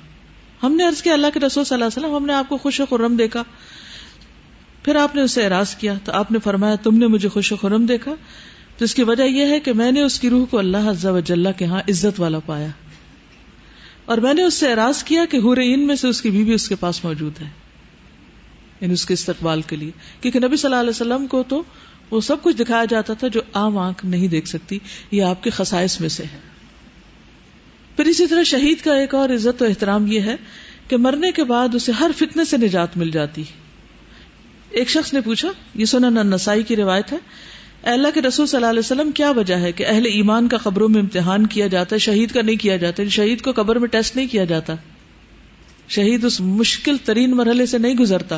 ہم 0.64 0.74
نے 0.76 0.88
عرض 0.88 1.02
کیا 1.02 1.14
اللہ 1.14 1.28
کے 1.34 1.40
رسول 1.40 1.64
صلی 1.64 1.76
اللہ 1.76 1.86
علیہ 1.86 1.98
وسلم 1.98 2.16
ہم 2.16 2.26
نے 2.26 2.34
آپ 2.34 2.50
کو 2.50 2.58
خوش 2.58 2.80
و 2.80 2.86
خرم 2.86 3.16
دیکھا 3.16 3.44
پھر 4.84 4.96
آپ 4.96 5.16
نے 5.16 5.22
اسے 5.22 5.44
اعراض 5.44 5.76
کیا 5.76 5.94
تو 6.04 6.12
آپ 6.12 6.32
نے 6.32 6.40
فرمایا 6.44 6.76
تم 6.76 6.98
نے 6.98 7.08
مجھے 7.08 7.30
خوش 7.30 7.52
و 7.52 7.56
خرم 7.56 7.86
دیکھا 7.86 8.14
تو 8.78 8.86
اس 8.86 8.94
کی 8.96 9.04
وجہ 9.04 9.24
یہ 9.24 9.46
ہے 9.46 9.60
کہ 9.60 9.74
میں 9.74 9.92
نے 9.92 10.02
اس 10.02 10.20
کی 10.20 10.30
روح 10.30 10.46
کو 10.50 10.60
اللہ 10.60 11.06
و 11.06 11.20
جل 11.20 11.52
کے 11.58 11.66
ہاں 11.66 11.80
عزت 11.90 12.20
والا 12.20 12.40
پایا 12.40 12.68
اور 14.06 14.18
میں 14.18 14.34
نے 14.34 14.44
اس 14.44 14.54
سے 14.54 14.72
اراض 14.72 15.04
کیا 15.04 15.26
کہ 15.26 15.38
ہور 15.38 15.58
ان 15.58 15.86
میں 15.88 15.96
سے 15.96 16.08
اس 16.08 16.22
کی 16.22 16.30
بیوی 16.30 16.54
اس 16.54 16.68
کے 16.70 16.76
پاس 16.76 17.04
موجود 17.06 17.42
ہے 17.42 17.48
یعنی 18.82 18.94
اس 18.94 19.06
کے 19.06 19.14
استقبال 19.14 19.62
کے 19.62 19.76
لیے 19.76 19.92
کیونکہ 20.22 20.40
نبی 20.40 20.58
صلی 20.58 20.70
اللہ 20.70 20.80
علیہ 20.80 20.90
وسلم 20.90 21.28
کو 21.28 21.44
تو 21.44 21.62
وہ 22.12 22.22
سب 22.22 22.42
کچھ 22.42 22.56
دکھایا 22.58 22.86
جاتا 22.90 23.14
تھا 23.14 23.28
جو 23.28 23.42
عام 23.54 23.78
آنکھ 23.78 24.06
نہیں 24.06 24.28
دیکھ 24.28 24.48
سکتی 24.48 24.78
یہ 25.12 25.24
آپ 25.24 25.44
کے 25.44 25.50
میں 26.00 26.10
سے 26.10 26.24
ہے 26.24 26.40
پھر 27.96 28.06
اسی 28.06 28.28
طرح 28.28 28.44
شہید 28.44 28.82
کا 28.82 28.94
ایک 28.94 29.16
اور 29.16 29.30
عزت 29.30 29.62
و 29.62 29.66
احترام 29.66 30.06
یہ 30.08 30.22
ہے 30.22 30.36
کہ 30.88 30.98
مرنے 30.98 31.32
کے 31.32 31.44
بعد 31.44 31.76
اسے 31.76 31.92
ہر 31.92 32.12
فتنے 32.18 32.46
سے 32.46 32.58
نجات 32.58 32.98
مل 32.98 33.12
جاتی 33.12 33.44
ایک 34.70 34.90
شخص 34.90 35.14
نے 35.14 35.22
پوچھا 35.22 35.50
یہ 35.76 36.10
نسائی 36.24 36.64
کی 36.64 36.76
روایت 36.76 37.12
ہے 37.12 37.18
اللہ 37.84 38.08
کے 38.14 38.22
رسول 38.22 38.46
صلی 38.46 38.58
اللہ 38.58 38.70
علیہ 38.70 38.80
وسلم 38.80 39.12
کیا 39.12 39.32
وجہ 39.32 39.56
ہے 39.56 39.72
کہ 39.72 39.86
اہل 39.88 40.06
ایمان 40.06 40.48
کا 40.48 40.58
قبروں 40.58 40.90
میں 40.90 41.02
امتحان 41.02 41.46
کیا 41.48 41.68
جاتا 41.68 41.96
ہے 41.96 42.00
شہید 42.00 42.32
کا 42.32 42.42
نہیں 42.42 42.56
کیا 42.56 42.78
جاتا 42.78 43.04
شہید 43.10 43.42
کو 43.42 43.52
قبر 43.52 43.76
میں 43.76 43.88
ٹیسٹ 43.88 44.16
نہیں 44.16 44.28
کیا 44.28 44.44
جاتا 44.44 44.76
شہید 45.88 46.26
اس 46.26 46.42
مشکل 46.42 46.98
ترین 47.06 47.32
مرحلے 47.32 47.66
سے 47.66 47.78
نہیں 47.78 47.94
گزرتا 47.94 48.38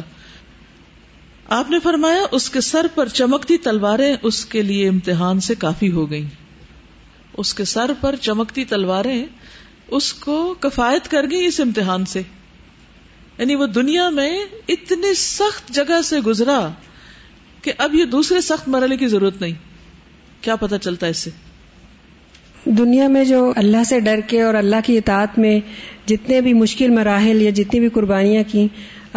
آپ 1.51 1.69
نے 1.69 1.77
فرمایا 1.83 2.23
اس 2.31 2.49
کے 2.49 2.61
سر 2.61 2.87
پر 2.95 3.07
چمکتی 3.07 3.57
تلواریں 3.57 4.15
اس 4.21 4.45
کے 4.45 4.61
لیے 4.61 4.87
امتحان 4.89 5.39
سے 5.39 5.55
کافی 5.55 5.91
ہو 5.91 6.09
گئیں 6.11 6.27
اس 7.37 7.53
کے 7.53 7.65
سر 7.65 7.91
پر 8.01 8.15
چمکتی 8.21 8.63
تلواریں 8.65 9.25
اس 9.89 10.13
کو 10.13 10.37
کفایت 10.59 11.07
کر 11.07 11.25
گئی 11.31 11.45
اس 11.45 11.59
امتحان 11.59 12.05
سے 12.05 12.21
یعنی 13.39 13.55
وہ 13.55 13.65
دنیا 13.65 14.09
میں 14.09 14.31
اتنی 14.69 15.13
سخت 15.13 15.73
جگہ 15.73 16.01
سے 16.01 16.19
گزرا 16.19 16.59
کہ 17.61 17.73
اب 17.77 17.95
یہ 17.95 18.05
دوسرے 18.05 18.41
سخت 18.41 18.67
مرحلے 18.67 18.97
کی 18.97 19.07
ضرورت 19.07 19.41
نہیں 19.41 19.53
کیا 20.41 20.55
پتہ 20.55 20.75
چلتا 20.81 21.05
ہے 21.05 21.11
اس 21.11 21.17
سے 21.17 21.31
دنیا 22.77 23.07
میں 23.07 23.23
جو 23.25 23.51
اللہ 23.55 23.83
سے 23.83 23.99
ڈر 23.99 24.19
کے 24.27 24.41
اور 24.41 24.53
اللہ 24.53 24.85
کی 24.85 24.97
اطاعت 24.97 25.37
میں 25.39 25.59
جتنے 26.05 26.41
بھی 26.41 26.53
مشکل 26.53 26.89
مراحل 26.89 27.41
یا 27.41 27.51
جتنی 27.55 27.79
بھی 27.79 27.89
قربانیاں 27.89 28.43
کی 28.51 28.67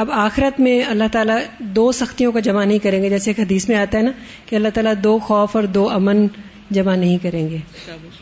اب 0.00 0.11
آخرت 0.11 0.59
میں 0.61 0.81
اللہ 0.85 1.09
تعالیٰ 1.13 1.39
دو 1.75 1.91
سختیوں 1.93 2.33
کا 2.33 2.41
جمع 2.41 2.65
نہیں 2.65 2.79
کریں 2.79 3.03
گے 3.03 3.09
جیسے 3.11 3.31
ایک 3.31 3.41
حدیث 3.41 3.69
میں 3.69 3.77
آتا 3.77 3.99
ہے 3.99 4.03
نا 4.03 4.11
کہ 4.47 4.57
اللہ 4.57 4.69
تعالیٰ 4.75 4.95
دو 5.05 5.19
خوف 5.19 5.57
اور 5.57 5.65
دو 5.65 5.89
امن 5.91 6.27
جمع 6.71 6.95
نہیں 6.95 7.19
کریں 7.19 7.49
گے 7.51 7.59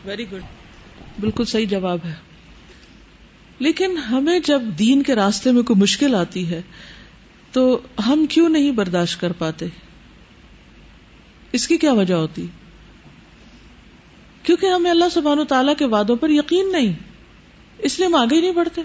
ویری 0.05 0.25
گڈ 0.31 0.41
بالکل 1.19 1.45
صحیح 1.45 1.65
جواب 1.65 2.05
ہے 2.05 2.13
لیکن 3.59 3.97
ہمیں 3.97 4.39
جب 4.39 4.61
دین 4.79 5.03
کے 5.03 5.15
راستے 5.15 5.51
میں 5.51 5.63
کوئی 5.63 5.79
مشکل 5.79 6.15
آتی 6.15 6.49
ہے 6.49 6.61
تو 7.51 7.65
ہم 8.07 8.25
کیوں 8.29 8.49
نہیں 8.49 8.71
برداشت 8.71 9.19
کر 9.21 9.31
پاتے 9.31 9.67
اس 11.51 11.67
کی 11.67 11.77
کیا 11.77 11.93
وجہ 11.93 12.13
ہوتی 12.13 12.45
کیونکہ 14.43 14.65
ہمیں 14.65 14.89
اللہ 14.91 15.09
سبحان 15.13 15.39
و 15.39 15.43
تعالیٰ 15.43 15.75
کے 15.77 15.85
وعدوں 15.85 16.15
پر 16.15 16.29
یقین 16.29 16.71
نہیں 16.71 16.93
اس 17.79 17.99
لیے 17.99 18.07
ہم 18.07 18.15
آگے 18.15 18.35
ہی 18.35 18.41
نہیں 18.41 18.51
بڑھتے 18.51 18.81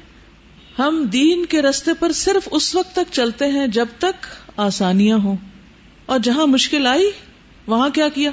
ہم 0.79 1.05
دین 1.13 1.45
کے 1.47 1.63
رستے 1.63 1.91
پر 1.99 2.13
صرف 2.13 2.49
اس 2.51 2.75
وقت 2.75 2.93
تک 2.93 3.13
چلتے 3.13 3.47
ہیں 3.47 3.67
جب 3.67 3.87
تک 3.99 4.27
آسانیاں 4.57 5.17
ہوں 5.17 5.37
اور 6.07 6.19
جہاں 6.19 6.47
مشکل 6.47 6.87
آئی 6.87 7.11
وہاں 7.67 7.89
کیا 7.89 8.09
کیا 8.09 8.31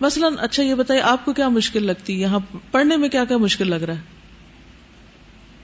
مثلا 0.00 0.28
اچھا 0.38 0.62
یہ 0.62 0.74
بتائیے 0.74 1.02
آپ 1.02 1.24
کو 1.24 1.32
کیا 1.32 1.48
مشکل 1.48 1.86
لگتی 1.86 2.14
ہے 2.14 2.20
یہاں 2.20 2.38
پڑھنے 2.70 2.96
میں 2.96 3.08
کیا 3.08 3.24
کیا 3.24 3.36
مشکل 3.36 3.70
لگ 3.70 3.84
رہا 3.84 3.94
ہے 3.94 5.63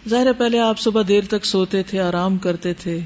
ظاہر 0.09 0.33
پہلے 0.33 0.59
آپ 0.59 0.79
صبح 0.79 1.03
دیر 1.09 1.25
تک 1.25 1.45
سوتے 1.45 1.83
تھے 1.83 2.01
آرام 2.01 2.39
کرتے 2.39 2.75
تھے 2.75 3.01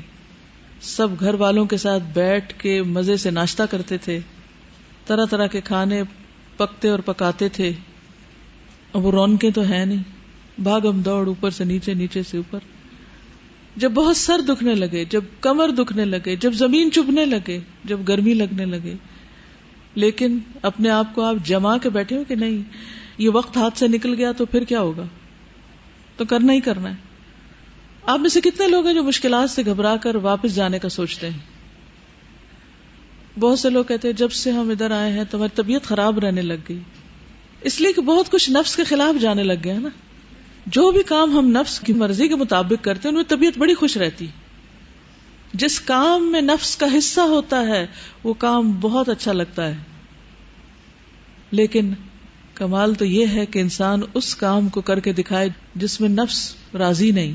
سب 0.83 1.21
گھر 1.21 1.35
والوں 1.35 1.65
کے 1.65 1.77
ساتھ 1.77 2.03
بیٹھ 2.13 2.55
کے 2.59 2.83
مزے 2.83 3.17
سے 3.17 3.31
ناشتہ 3.31 3.63
کرتے 3.71 3.99
تھے 3.99 4.21
طرح 5.07 5.25
طرح 5.31 5.47
کے 5.47 5.61
کھانے 5.61 6.03
پکتے 6.57 6.89
اور 6.89 6.99
پکاتے 6.99 7.49
تھے 7.49 7.73
اب 8.93 9.05
وہ 9.05 9.11
رونقیں 9.11 9.51
تو 9.51 9.63
ہیں 9.63 9.87
نہیں 9.87 10.20
بھاگ 10.61 10.87
ہم 10.87 11.01
دوڑ 11.01 11.27
اوپر 11.27 11.51
سے 11.51 11.65
نیچے 11.65 11.95
نیچے 11.95 12.23
سے 12.23 12.37
اوپر 12.37 12.59
جب 13.77 13.93
بہت 13.93 14.17
سر 14.17 14.41
دکھنے 14.41 14.75
لگے 14.75 15.05
جب 15.05 15.25
کمر 15.41 15.71
دکھنے 15.71 16.05
لگے 16.05 16.37
جب 16.37 16.53
زمین 16.53 16.91
چبھنے 16.93 17.25
لگے 17.25 17.59
جب 17.85 18.01
گرمی 18.09 18.35
لگنے 18.35 18.65
لگے 18.65 18.95
لیکن 19.95 20.39
اپنے 20.63 20.91
آپ 20.91 21.15
کو 21.15 21.23
آپ 21.23 21.37
جما 21.45 21.77
کے 21.79 21.91
بیٹھے 21.91 22.17
ہو 22.17 22.25
کہ 22.29 22.35
نہیں 22.35 22.63
یہ 23.19 23.31
وقت 23.33 23.57
ہاتھ 23.57 23.79
سے 23.79 23.89
نکل 23.89 24.15
گیا 24.15 24.33
تو 24.33 24.47
پھر 24.47 24.65
کیا 24.65 24.81
ہوگا 24.81 25.07
تو 26.17 26.25
کرنا 26.25 26.53
ہی 26.53 26.61
کرنا 26.61 26.91
ہے 26.91 27.09
آپ 28.05 28.21
میں 28.21 28.29
سے 28.29 28.41
کتنے 28.41 28.67
لوگ 28.67 28.87
ہیں 28.87 28.95
جو 28.95 29.03
مشکلات 29.03 29.51
سے 29.51 29.63
گھبرا 29.65 29.97
کر 29.97 30.17
واپس 30.17 30.55
جانے 30.55 30.79
کا 30.79 30.89
سوچتے 30.89 31.31
ہیں 31.31 31.39
بہت 33.39 33.59
سے 33.59 33.71
لوگ 33.71 33.85
کہتے 33.85 34.09
ہیں 34.09 34.15
جب 34.15 34.33
سے 34.33 34.51
ہم 34.51 34.71
ادھر 34.71 34.91
آئے 34.91 35.13
ہیں 35.13 35.25
تو 35.31 35.39
ہماری 35.39 35.57
طبیعت 35.57 35.83
خراب 35.83 36.19
رہنے 36.19 36.43
لگ 36.43 36.69
گئی 36.69 36.79
اس 37.61 37.81
لیے 37.81 37.93
کہ 37.93 38.03
بہت 38.03 38.31
کچھ 38.31 38.51
نفس 38.51 38.77
کے 38.77 38.85
خلاف 38.85 39.21
جانے 39.21 39.43
لگ 39.43 39.65
گئے 39.65 39.79
نا 39.79 39.89
جو 40.67 40.91
بھی 40.91 41.03
کام 41.03 41.39
ہم 41.39 41.49
نفس 41.51 41.81
کی 41.81 41.93
مرضی 41.93 42.29
کے 42.29 42.35
مطابق 42.35 42.85
کرتے 42.85 43.09
ہیں 43.09 43.15
ان 43.15 43.17
میں 43.17 43.29
طبیعت 43.37 43.59
بڑی 43.59 43.75
خوش 43.75 43.97
رہتی 43.97 44.27
جس 45.55 45.81
کام 45.81 46.33
میں 46.33 46.41
نفس 46.41 46.77
کا 46.77 46.87
حصہ 46.99 47.21
ہوتا 47.21 47.67
ہے 47.67 47.87
وہ 48.25 48.35
کام 48.35 48.73
بہت 48.81 49.09
اچھا 49.09 49.33
لگتا 49.33 49.69
ہے 49.69 49.79
لیکن 51.51 51.93
کمال 52.55 52.95
تو 52.95 53.05
یہ 53.05 53.27
ہے 53.27 53.47
کہ 53.47 53.59
انسان 53.59 54.01
اس 54.15 54.37
کام 54.37 54.69
کو 54.69 54.81
کر 54.81 55.01
کے 55.01 55.13
دکھائے 55.13 55.49
جس 55.75 56.01
میں 56.01 56.09
نفس 56.09 56.55
راضی 56.75 57.11
نہیں 57.11 57.35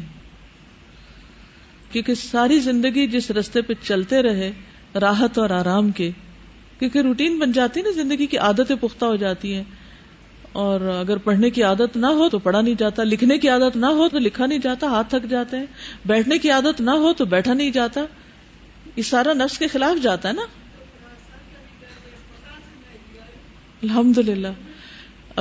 کیونکہ 1.91 2.13
ساری 2.13 2.59
زندگی 2.59 3.07
جس 3.07 3.31
رستے 3.31 3.61
پہ 3.61 3.73
چلتے 3.83 4.21
رہے 4.21 4.51
راحت 4.95 5.37
اور 5.37 5.49
آرام 5.49 5.91
کے 5.91 6.11
کیونکہ 6.79 6.99
روٹین 6.99 7.39
بن 7.39 7.51
جاتی 7.51 7.81
نا 7.81 7.89
زندگی 7.95 8.25
کی 8.25 8.37
عادتیں 8.37 8.75
پختہ 8.75 9.05
ہو 9.05 9.15
جاتی 9.15 9.53
ہیں 9.53 9.63
اور 10.55 10.81
اگر 10.89 11.17
پڑھنے 11.17 11.49
کی 11.49 11.63
عادت 11.63 11.95
نہ 11.97 12.07
ہو 12.07 12.27
تو 12.29 12.39
پڑھا 12.39 12.59
نہیں 12.61 12.75
جاتا 12.79 13.03
لکھنے 13.03 13.37
کی 13.37 13.49
عادت 13.49 13.75
نہ 13.75 13.85
ہو 13.85 14.07
تو 14.09 14.19
لکھا 14.19 14.45
نہیں 14.45 14.59
جاتا 14.59 14.87
ہاتھ 14.87 15.09
تھک 15.09 15.25
جاتے 15.29 15.57
ہیں 15.57 15.65
بیٹھنے 16.05 16.37
کی 16.37 16.51
عادت 16.51 16.81
نہ 16.81 16.91
ہو 16.97 17.11
تو 17.13 17.25
بیٹھا 17.25 17.53
نہیں 17.53 17.71
جاتا 17.71 18.01
یہ 18.95 19.01
سارا 19.01 19.33
نفس 19.33 19.57
کے 19.57 19.67
خلاف 19.67 20.01
جاتا 20.03 20.29
ہے 20.29 20.33
نا 20.33 20.45
الحمد 23.83 24.17
للہ 24.17 24.53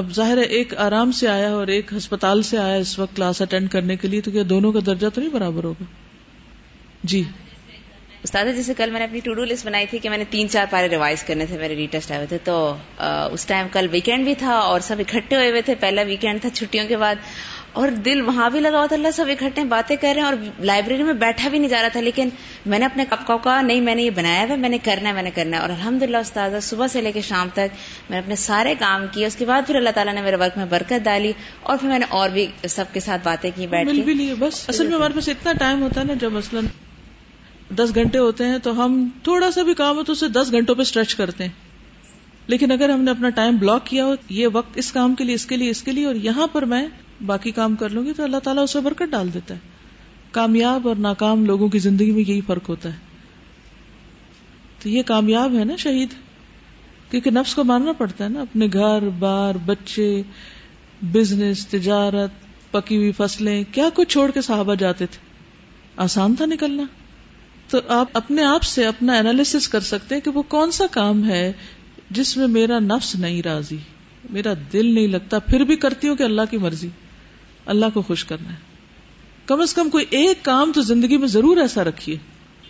اب 0.00 0.10
ظاہر 0.14 0.38
ہے 0.38 0.42
ایک 0.42 0.74
آرام 0.78 1.12
سے 1.12 1.28
آیا 1.28 1.50
اور 1.50 1.66
ایک 1.66 1.92
ہسپتال 1.96 2.42
سے 2.42 2.58
آیا 2.58 2.76
اس 2.76 2.98
وقت 2.98 3.16
کلاس 3.16 3.42
اٹینڈ 3.42 3.70
کرنے 3.70 3.96
کے 3.96 4.08
لیے 4.08 4.20
تو 4.20 4.30
کیا 4.30 4.42
دونوں 4.48 4.72
کا 4.72 4.80
درجہ 4.86 5.08
تو 5.08 5.20
نہیں 5.20 5.32
برابر 5.32 5.64
ہوگا 5.64 5.84
جی 7.04 7.22
استاد 8.24 8.46
جیسے 8.56 8.74
کل 8.74 8.90
میں 8.90 9.00
نے 9.00 9.04
اپنی 9.04 9.20
ٹو 9.20 9.32
ڈو 9.34 9.44
لسٹ 9.44 9.66
بنائی 9.66 9.86
تھی 9.86 9.98
کہ 9.98 10.10
میں 10.10 10.18
نے 10.18 10.24
تین 10.30 10.48
چار 10.48 10.66
پارے 10.70 10.88
ریوائز 10.88 11.22
کرنے 11.22 11.46
تھے 11.46 11.58
میرے 11.58 11.74
ریٹسٹ 11.76 12.12
آئے 12.12 12.26
تھے 12.26 12.38
تو 12.44 12.54
اس 13.32 13.44
ٹائم 13.46 13.66
کل 13.72 13.88
ویکینڈ 13.90 14.24
بھی 14.24 14.34
تھا 14.34 14.54
اور 14.60 14.80
سب 14.80 15.00
اکٹھے 15.00 15.36
ہوئے 15.36 15.50
ہوئے 15.50 15.60
تھے 15.62 15.74
پہلا 15.80 16.02
ویکینڈ 16.02 16.40
تھا 16.40 16.48
چھٹیوں 16.50 16.86
کے 16.88 16.96
بعد 16.96 17.26
اور 17.72 17.88
دل 18.04 18.20
وہاں 18.20 18.48
بھی 18.50 18.60
لگا 18.60 18.78
ہوا 18.78 18.86
تھا 18.86 18.96
اللہ 18.96 19.10
سب 19.10 19.30
اکٹھے 19.30 19.64
باتیں 19.64 19.94
کر 19.96 20.12
رہے 20.14 20.20
ہیں 20.20 20.26
اور 20.26 20.34
لائبریری 20.60 21.02
میں 21.02 21.12
بیٹھا 21.20 21.48
بھی 21.48 21.58
نہیں 21.58 21.70
جا 21.70 21.80
رہا 21.82 21.88
تھا 21.88 22.00
لیکن 22.00 22.28
میں 22.66 22.78
نے 22.78 22.84
اپنے 22.84 23.04
کپ 23.04 23.26
کا 23.26 23.36
کو 23.36 23.36
کہا 23.38 23.60
نہیں 23.60 23.80
میں 23.80 23.94
نے 23.94 24.02
یہ 24.02 24.10
بنایا 24.10 24.44
ہوا 24.44 24.56
میں 24.56 24.68
نے 24.68 24.78
کرنا 24.84 25.08
ہے 25.08 25.14
میں 25.14 25.22
نے 25.22 25.30
کرنا 25.30 25.56
ہے 25.56 25.62
اور 25.62 25.70
الحمد 25.70 26.02
للہ 26.02 26.16
استاذہ 26.18 26.60
صبح 26.62 26.86
سے 26.86 27.00
لے 27.00 27.12
کے 27.12 27.20
شام 27.20 27.48
تک 27.52 27.74
میں 28.08 28.10
نے 28.10 28.18
اپنے 28.18 28.36
سارے 28.36 28.74
کام 28.78 29.06
کیے 29.12 29.26
اس 29.26 29.36
کے 29.36 29.46
بعد 29.46 29.66
پھر 29.66 29.76
اللہ 29.76 29.90
تعالیٰ 29.90 30.14
نے 30.14 30.22
میرے 30.22 30.36
ورک 30.36 30.56
میں 30.56 30.66
برکت 30.68 31.04
ڈالی 31.04 31.32
اور 31.62 31.76
پھر 31.76 31.88
میں 31.88 31.98
نے 31.98 32.06
اور 32.10 32.30
بھی 32.30 32.46
سب 32.68 32.94
کے 32.94 33.00
ساتھ 33.00 33.24
باتیں 33.24 33.50
کی 33.56 33.66
بیٹھ 33.66 33.90
بس 34.38 34.64
اصل 34.68 34.86
میں 34.86 34.96
ہمارے 34.96 35.12
پاس 35.12 35.28
اتنا 35.28 35.52
ٹائم 35.58 35.82
ہوتا 35.82 36.00
ہے 36.00 36.06
نا 36.06 36.14
جب 36.20 36.32
مثلاً 36.32 36.66
دس 37.74 37.94
گھنٹے 37.94 38.18
ہوتے 38.18 38.46
ہیں 38.46 38.58
تو 38.58 38.84
ہم 38.84 39.08
تھوڑا 39.22 39.50
سا 39.50 39.62
بھی 39.62 39.74
کام 39.74 39.96
ہو 39.96 40.02
تو 40.02 40.12
اسے 40.12 40.28
دس 40.28 40.52
گھنٹوں 40.52 40.74
پہ 40.74 40.82
اسٹریچ 40.82 41.14
کرتے 41.14 41.44
ہیں 41.44 41.52
لیکن 42.46 42.72
اگر 42.72 42.88
ہم 42.88 43.02
نے 43.02 43.10
اپنا 43.10 43.28
ٹائم 43.28 43.56
بلاک 43.56 43.86
کیا 43.86 44.04
ہو 44.04 44.14
یہ 44.30 44.48
وقت 44.52 44.76
اس 44.76 44.92
کام 44.92 45.14
کے 45.14 45.24
لیے 45.24 45.34
اس 45.34 45.46
کے 45.46 45.56
لیے 45.56 45.70
اس 45.70 45.82
کے 45.82 45.92
لیے 45.92 46.06
اور 46.06 46.14
یہاں 46.14 46.46
پر 46.46 46.64
میں 46.64 46.86
باقی 47.26 47.50
کام 47.50 47.76
کر 47.76 47.88
لوں 47.88 48.04
گی 48.04 48.12
تو 48.12 48.24
اللہ 48.24 48.44
تعالیٰ 48.44 48.62
اسے 48.62 48.80
برکت 48.80 49.10
ڈال 49.10 49.32
دیتا 49.34 49.54
ہے 49.54 49.72
کامیاب 50.32 50.88
اور 50.88 50.96
ناکام 50.96 51.44
لوگوں 51.44 51.68
کی 51.68 51.78
زندگی 51.78 52.10
میں 52.10 52.22
یہی 52.28 52.40
فرق 52.40 52.68
ہوتا 52.68 52.92
ہے 52.92 53.12
تو 54.82 54.88
یہ 54.88 55.02
کامیاب 55.02 55.54
ہے 55.58 55.64
نا 55.64 55.76
شہید 55.76 56.14
کیونکہ 57.10 57.30
نفس 57.30 57.54
کو 57.54 57.64
مارنا 57.64 57.92
پڑتا 57.92 58.24
ہے 58.24 58.28
نا 58.28 58.40
اپنے 58.40 58.66
گھر 58.72 59.08
بار 59.18 59.54
بچے 59.66 60.10
بزنس 61.12 61.66
تجارت 61.66 62.42
پکی 62.70 62.96
ہوئی 62.96 63.12
فصلیں 63.12 63.62
کیا 63.72 63.88
کچھ 63.94 64.08
چھوڑ 64.08 64.30
کے 64.30 64.40
صحابہ 64.40 64.74
جاتے 64.74 65.06
تھے 65.06 65.18
آسان 65.96 66.34
تھا 66.34 66.46
نکلنا 66.46 66.84
تو 67.70 67.80
آپ 67.88 68.08
اپنے 68.12 68.42
آپ 68.42 68.62
سے 68.62 68.86
اپنا 68.86 69.16
انالیس 69.18 69.68
کر 69.68 69.80
سکتے 69.80 70.14
ہیں 70.14 70.22
کہ 70.22 70.30
وہ 70.30 70.42
کون 70.48 70.70
سا 70.70 70.86
کام 70.90 71.24
ہے 71.24 71.52
جس 72.10 72.36
میں 72.36 72.46
میرا 72.46 72.78
نفس 72.78 73.14
نہیں 73.14 73.42
راضی 73.42 73.76
میرا 74.30 74.52
دل 74.72 74.94
نہیں 74.94 75.06
لگتا 75.06 75.38
پھر 75.38 75.64
بھی 75.64 75.76
کرتی 75.76 76.08
ہوں 76.08 76.16
کہ 76.16 76.22
اللہ 76.22 76.50
کی 76.50 76.58
مرضی 76.58 76.88
اللہ 77.66 77.86
کو 77.94 78.02
خوش 78.02 78.24
کرنا 78.24 78.52
ہے 78.52 78.72
کم 79.46 79.60
از 79.60 79.74
کم 79.74 79.90
کوئی 79.90 80.04
ایک 80.10 80.44
کام 80.44 80.72
تو 80.72 80.80
زندگی 80.80 81.16
میں 81.16 81.28
ضرور 81.28 81.56
ایسا 81.56 81.84
رکھیے 81.84 82.16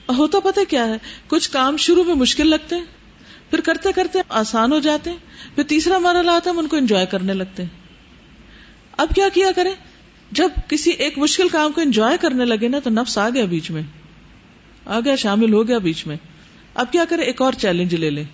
اور 0.06 0.16
ہوتا 0.16 0.38
پتہ 0.40 0.60
کیا 0.68 0.86
ہے 0.86 0.96
کچھ 1.28 1.50
کام 1.50 1.76
شروع 1.76 2.04
میں 2.04 2.14
مشکل 2.14 2.50
لگتے 2.50 2.76
ہیں 2.76 2.84
پھر 3.50 3.60
کرتے 3.60 3.92
کرتے 3.92 4.18
آسان 4.28 4.72
ہو 4.72 4.78
جاتے 4.78 5.10
ہیں 5.10 5.54
پھر 5.54 5.64
تیسرا 5.64 5.98
مرحلہ 5.98 6.30
آتا 6.30 6.50
ہے 6.50 6.58
ان 6.58 6.66
کو 6.66 6.76
انجوائے 6.76 7.06
کرنے 7.06 7.34
لگتے 7.34 7.62
ہیں 7.62 7.82
اب 8.98 9.14
کیا 9.14 9.28
کیا 9.34 9.50
کریں 9.56 9.72
جب 10.30 10.48
کسی 10.68 10.90
ایک 10.90 11.18
مشکل 11.18 11.48
کام 11.48 11.72
کو 11.72 11.80
انجوائے 11.80 12.16
کرنے 12.20 12.44
لگے 12.44 12.68
نا 12.68 12.78
تو 12.78 12.90
نفس 12.90 13.18
آ 13.18 13.28
گیا 13.30 13.44
بیچ 13.44 13.70
میں 13.70 13.82
آ 14.86 15.00
گیا 15.00 15.14
شامل 15.16 15.52
ہو 15.52 15.66
گیا 15.68 15.78
بیچ 15.78 16.06
میں 16.06 16.16
اب 16.74 16.92
کیا 16.92 17.04
کریں 17.08 17.24
ایک 17.24 17.42
اور 17.42 17.52
چیلنج 17.52 17.94
لے 17.94 18.10
لیں 18.10 18.24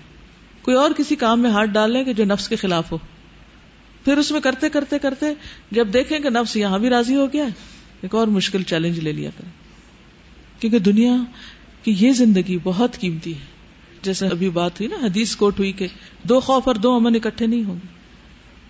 کوئی 0.63 0.77
اور 0.77 0.91
کسی 0.97 1.17
کام 1.17 1.41
میں 1.41 1.51
ہاتھ 1.51 1.71
ڈال 1.71 1.93
لیں 1.93 2.05
کہ 2.05 2.13
جو 2.13 2.25
نفس 2.25 2.49
کے 2.49 2.57
خلاف 2.57 2.93
ہو 2.93 2.99
پھر 4.05 4.19
اس 4.19 4.31
میں 4.33 4.41
کرتے 4.41 4.69
کرتے 4.69 4.99
کرتے 4.99 5.33
جب 5.71 5.93
دیکھیں 5.93 6.19
کہ 6.19 6.31
نفس 6.31 6.57
یہاں 6.57 6.79
بھی 6.79 6.91
راضی 6.91 7.17
ہو 7.17 7.27
گیا 7.33 7.45
ایک 8.03 8.15
اور 8.15 8.27
مشکل 8.29 8.63
چیلنج 8.63 8.99
لے 8.99 9.13
لیا 9.13 9.31
کریں 9.39 9.51
کیونکہ 10.61 10.79
دنیا 10.79 11.17
کی 11.85 11.95
یہ 11.99 12.13
زندگی 12.13 12.59
بہت 12.63 12.99
قیمتی 13.01 13.35
ہے 13.35 13.49
جیسے 14.03 14.27
ابھی 14.27 14.49
بات 14.51 14.81
ہوئی 14.81 14.89
نا 14.89 15.05
حدیث 15.07 15.35
کوٹ 15.37 15.59
ہوئی 15.59 15.73
کہ 15.73 15.87
دو 16.23 16.41
خوف 16.41 16.69
اور 16.69 16.75
دو 16.75 16.95
امن 16.95 17.15
اکٹھے 17.15 17.47
نہیں 17.47 17.65
ہوں 17.65 17.77
گے 17.77 17.99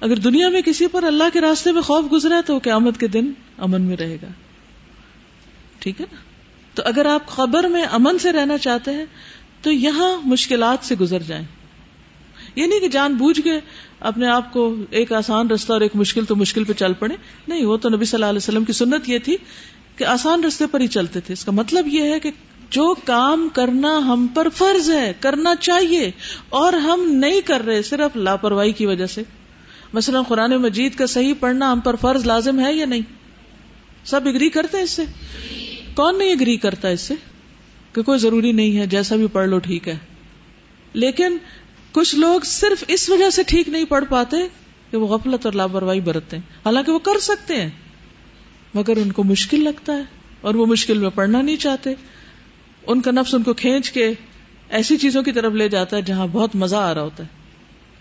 اگر 0.01 0.19
دنیا 0.19 0.49
میں 0.49 0.61
کسی 0.63 0.87
پر 0.87 1.03
اللہ 1.03 1.33
کے 1.33 1.41
راستے 1.41 1.73
میں 1.73 1.83
خوف 1.83 2.11
گزرا 2.13 2.37
ہے 2.37 2.43
تو 2.43 2.55
وہ 2.55 2.61
قیامت 2.61 3.01
کے 3.01 3.07
دن 3.09 3.31
امن 3.59 3.83
میں 3.83 3.97
رہے 3.97 4.17
گا 4.23 4.29
ٹھیک 5.79 6.01
ہے 6.01 6.07
نا 6.13 6.30
تو 6.81 6.89
اگر 6.89 7.07
آپ 7.07 7.27
خبر 7.27 7.65
میں 7.69 7.83
امن 7.93 8.19
سے 8.19 8.33
رہنا 8.33 8.57
چاہتے 8.59 8.91
ہیں 8.91 9.05
تو 9.63 9.73
یہاں 9.73 10.11
مشکلات 10.25 10.85
سے 10.85 10.95
گزر 11.01 11.23
جائیں 11.23 11.45
یہ 12.57 12.67
نہیں 12.67 12.81
کہ 12.81 12.89
جان 12.89 13.15
بوجھ 13.15 13.41
کے 13.41 13.59
اپنے 14.01 14.27
آپ 14.27 14.53
کو 14.53 14.63
ایک 14.91 15.13
آسان 15.13 15.51
رستہ 15.51 15.73
اور 15.73 15.81
ایک 15.81 15.97
مشکل 15.97 16.25
تو 16.25 16.37
مشکل 16.37 16.65
پہ 16.65 16.73
چل 16.73 16.93
پڑے 16.93 17.17
نہیں 17.49 17.65
وہ 17.65 17.77
تو 17.77 17.89
نبی 17.89 18.05
صلی 18.05 18.17
اللہ 18.17 18.27
علیہ 18.27 18.37
وسلم 18.37 18.65
کی 18.65 18.73
سنت 18.73 19.09
یہ 19.09 19.19
تھی 19.19 19.37
کہ 19.97 20.05
آسان 20.05 20.45
رستے 20.45 20.67
پر 20.67 20.81
ہی 20.81 20.87
چلتے 20.87 21.21
تھے 21.21 21.33
اس 21.33 21.45
کا 21.45 21.53
مطلب 21.53 21.89
یہ 21.89 22.13
ہے 22.13 22.19
کہ 22.21 22.31
جو 22.71 22.95
کام 23.05 23.49
کرنا 23.53 23.97
ہم 24.07 24.27
پر 24.35 24.49
فرض 24.55 24.91
ہے 24.91 25.13
کرنا 25.21 25.55
چاہیے 25.61 26.11
اور 26.57 26.73
ہم 26.73 27.07
نہیں 27.15 27.41
کر 27.41 27.65
رہے 27.65 27.83
صرف 27.83 28.17
لاپرواہی 28.17 28.73
کی 28.73 28.87
وجہ 28.87 29.07
سے 29.07 29.23
مثلا 29.93 30.23
قرآن 30.29 30.57
مجید 30.57 30.95
کا 30.95 31.07
صحیح 31.07 31.35
پڑھنا 31.41 31.73
ہم 31.73 31.81
پر 31.81 31.97
فرض 31.97 32.27
لازم 32.27 32.61
ہے 32.61 32.73
یا 32.73 32.87
نہیں 32.87 33.19
سب 34.05 34.29
اگری 34.29 34.49
کرتے 34.49 34.77
ہیں 34.77 34.85
اس 34.85 34.91
سے 34.91 35.05
کون 35.97 36.19
نہیں 36.19 36.33
اگری 36.33 36.57
کرتا 36.57 36.89
اس 36.89 37.01
سے 37.01 37.15
کہ 37.93 38.03
کوئی 38.03 38.19
ضروری 38.19 38.53
نہیں 38.53 38.79
ہے 38.79 38.87
جیسا 38.87 39.17
بھی 39.17 39.27
پڑھ 39.27 39.49
لو 39.49 39.59
ٹھیک 39.59 39.89
ہے 39.89 39.97
لیکن 40.95 41.37
کچھ 41.93 42.15
لوگ 42.15 42.41
صرف 42.45 42.85
اس 42.89 43.09
وجہ 43.11 43.31
سے 43.31 43.43
ٹھیک 43.43 43.69
نہیں 43.69 43.85
پڑھ 43.85 44.05
پاتے 44.09 44.37
کہ 44.91 44.97
وہ 44.97 45.07
غفلت 45.07 45.47
اور 45.47 45.53
لاپرواہی 45.53 46.01
برتتے 46.01 46.37
ہیں 46.37 46.59
حالانکہ 46.65 46.93
وہ 46.93 46.99
کر 46.99 47.19
سکتے 47.19 47.61
ہیں 47.61 47.69
مگر 48.75 48.97
ان 48.97 49.13
کو 49.13 49.25
مشکل 49.25 49.65
لگتا 49.65 49.93
ہے 49.93 50.03
اور 50.41 50.55
وہ 50.55 50.67
مشکل 50.67 50.99
میں 50.99 51.11
پڑھنا 51.11 51.41
نہیں 51.43 51.57
چاہتے 51.57 51.95
ان 52.87 53.01
کا 53.01 53.11
نفس 53.11 53.35
ان 53.35 53.43
کو 53.43 53.55
کھینچ 53.55 53.91
کے 53.91 54.13
ایسی 54.69 54.97
چیزوں 54.97 55.23
کی 55.23 55.33
طرف 55.33 55.53
لے 55.53 55.69
جاتا 55.69 55.97
ہے 55.97 56.03
جہاں 56.03 56.27
بہت 56.27 56.55
مزہ 56.57 56.77
آ 56.77 56.95
رہا 56.95 57.03
ہوتا 57.03 57.23
ہے 57.23 57.39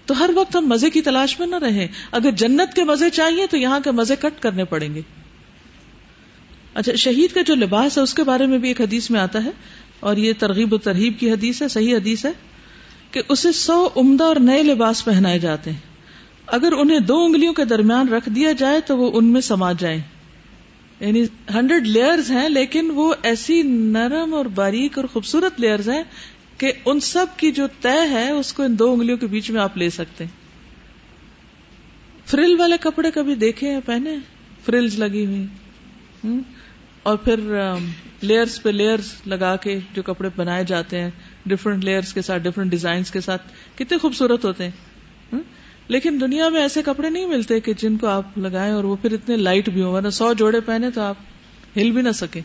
تو 0.08 0.20
ہر 0.20 0.30
وقت 0.36 0.56
ہم 0.56 0.68
مزے 0.68 0.90
کی 0.90 1.02
تلاش 1.02 1.40
میں 1.40 1.48
نہ 1.48 1.56
رہیں 1.56 1.88
اگر 2.12 2.32
جنت 2.32 2.76
کے 2.76 2.84
مزے 2.84 3.10
چاہیے 3.10 3.46
تو 3.48 3.58
یہاں 3.58 3.80
کے 3.80 3.92
مزے 3.92 4.16
کٹ 4.16 4.42
کرنے 4.42 4.64
پڑیں 4.66 4.94
گے 4.96 5.02
اچھا 6.76 6.94
شہید 6.96 7.34
کا 7.34 7.42
جو 7.42 7.56
لباس 7.56 7.98
ہے 7.98 8.04
اس 8.04 8.14
کے 8.14 8.24
بارے 8.24 8.46
میں 8.46 8.58
بھی 8.58 8.68
ایک 8.68 8.82
حدیث 8.82 9.10
میں 9.10 9.20
آتا 9.20 9.44
ہے 9.44 9.52
اور 10.00 10.18
یہ 10.18 10.34
ترغیب 10.40 10.74
و 10.74 10.78
ترہیب 10.78 11.20
کی 11.20 11.32
حدیث 11.32 11.62
ہے 11.62 11.68
صحیح 11.68 11.96
حدیث 11.96 12.26
ہے 12.26 12.32
کہ 13.12 13.22
اسے 13.30 13.52
سو 13.52 13.90
عمدہ 13.96 14.24
اور 14.24 14.36
نئے 14.40 14.64
لباس 14.64 15.04
پہنائے 15.06 15.40
جاتے 15.40 15.72
ہیں 15.72 15.88
اگر 16.48 16.72
انہیں 16.72 17.00
دو 17.00 17.24
انگلیوں 17.26 17.54
کے 17.54 17.66
درمیان 17.66 18.08
رکھ 18.08 18.30
دیا 18.30 18.52
جائے 18.52 18.82
تو 18.82 18.98
وہ 18.98 19.12
ان 19.14 19.26
میں 19.26 19.42
سما 19.42 19.72
جائیں 19.72 20.00
یعنی 21.00 21.24
ہنڈریڈ 21.54 21.88
لیئرز 21.88 22.32
ہیں 22.32 22.48
لیکن 22.50 22.92
وہ 22.92 23.14
ایسی 23.22 23.62
نرم 23.64 24.34
اور 24.34 24.46
باریک 24.46 24.98
اور 24.98 25.06
خوبصورت 25.06 25.60
لیئرز 25.60 25.90
ہیں 25.90 26.04
کہ 26.58 26.72
ان 26.86 27.00
سب 27.00 27.38
کی 27.38 27.52
جو 27.52 27.68
طے 27.82 28.00
ہے 28.10 28.30
اس 28.30 28.54
کو 28.54 28.64
ان 28.64 28.80
دو 28.80 28.92
انگلیوں 28.92 29.18
کے 29.18 29.28
بیچ 29.28 29.50
میں 29.52 29.62
آپ 29.62 29.78
لے 29.78 29.90
سکتے 29.90 30.24
ہیں 30.24 30.38
فرل 32.26 32.56
والے 32.60 32.78
کپڑے 32.80 33.12
کبھی 33.12 33.36
دیکھے 33.36 33.72
ہیں 33.72 33.80
پہنے 33.86 34.16
فرلز 34.66 35.00
لگی 35.00 35.26
ہوئی 35.26 35.46
اور 37.04 37.18
پھر 37.18 37.40
لیئرس 38.22 38.62
پہ 38.64 38.70
لیئرس 38.70 39.12
لگا 39.28 39.56
کے 39.56 39.80
جو 39.94 40.04
کپڑے 40.04 40.30
بنائے 40.36 40.64
جاتے 40.64 41.02
ہیں 41.02 41.10
ڈفرنٹ 41.46 41.84
لیئرس 41.84 42.14
کے 42.14 42.22
ساتھ 42.22 42.44
ڈفرنٹ 42.44 42.72
ڈیزائنس 42.72 43.12
کے 43.12 43.22
ساتھ 43.22 43.42
کتنے 43.76 43.98
خوبصورت 43.98 44.46
ہوتے 44.46 44.64
ہیں 44.64 45.40
لیکن 45.88 46.22
دنیا 46.22 46.50
میں 46.50 46.62
ایسے 46.62 46.82
کپڑے 46.86 47.10
نہیں 47.10 47.26
ملتے 47.26 47.60
کہ 47.60 47.74
جن 47.74 47.98
کو 47.98 48.08
آپ 48.08 48.38
لگائیں 48.38 48.72
اور 48.74 48.84
وہ 48.84 48.96
پھر 48.96 49.12
اتنے 49.12 49.36
لائٹ 49.36 49.70
بھی 49.70 49.82
ہوں 49.82 49.92
ورنہ 49.92 50.10
سو 50.10 50.34
جوڑے 50.34 50.60
پہنے 50.60 50.92
تو 50.92 51.02
آپ 51.02 51.78
ہل 51.78 51.92
بھی 51.92 52.02
نہ 52.02 52.12
سکیں 52.12 52.42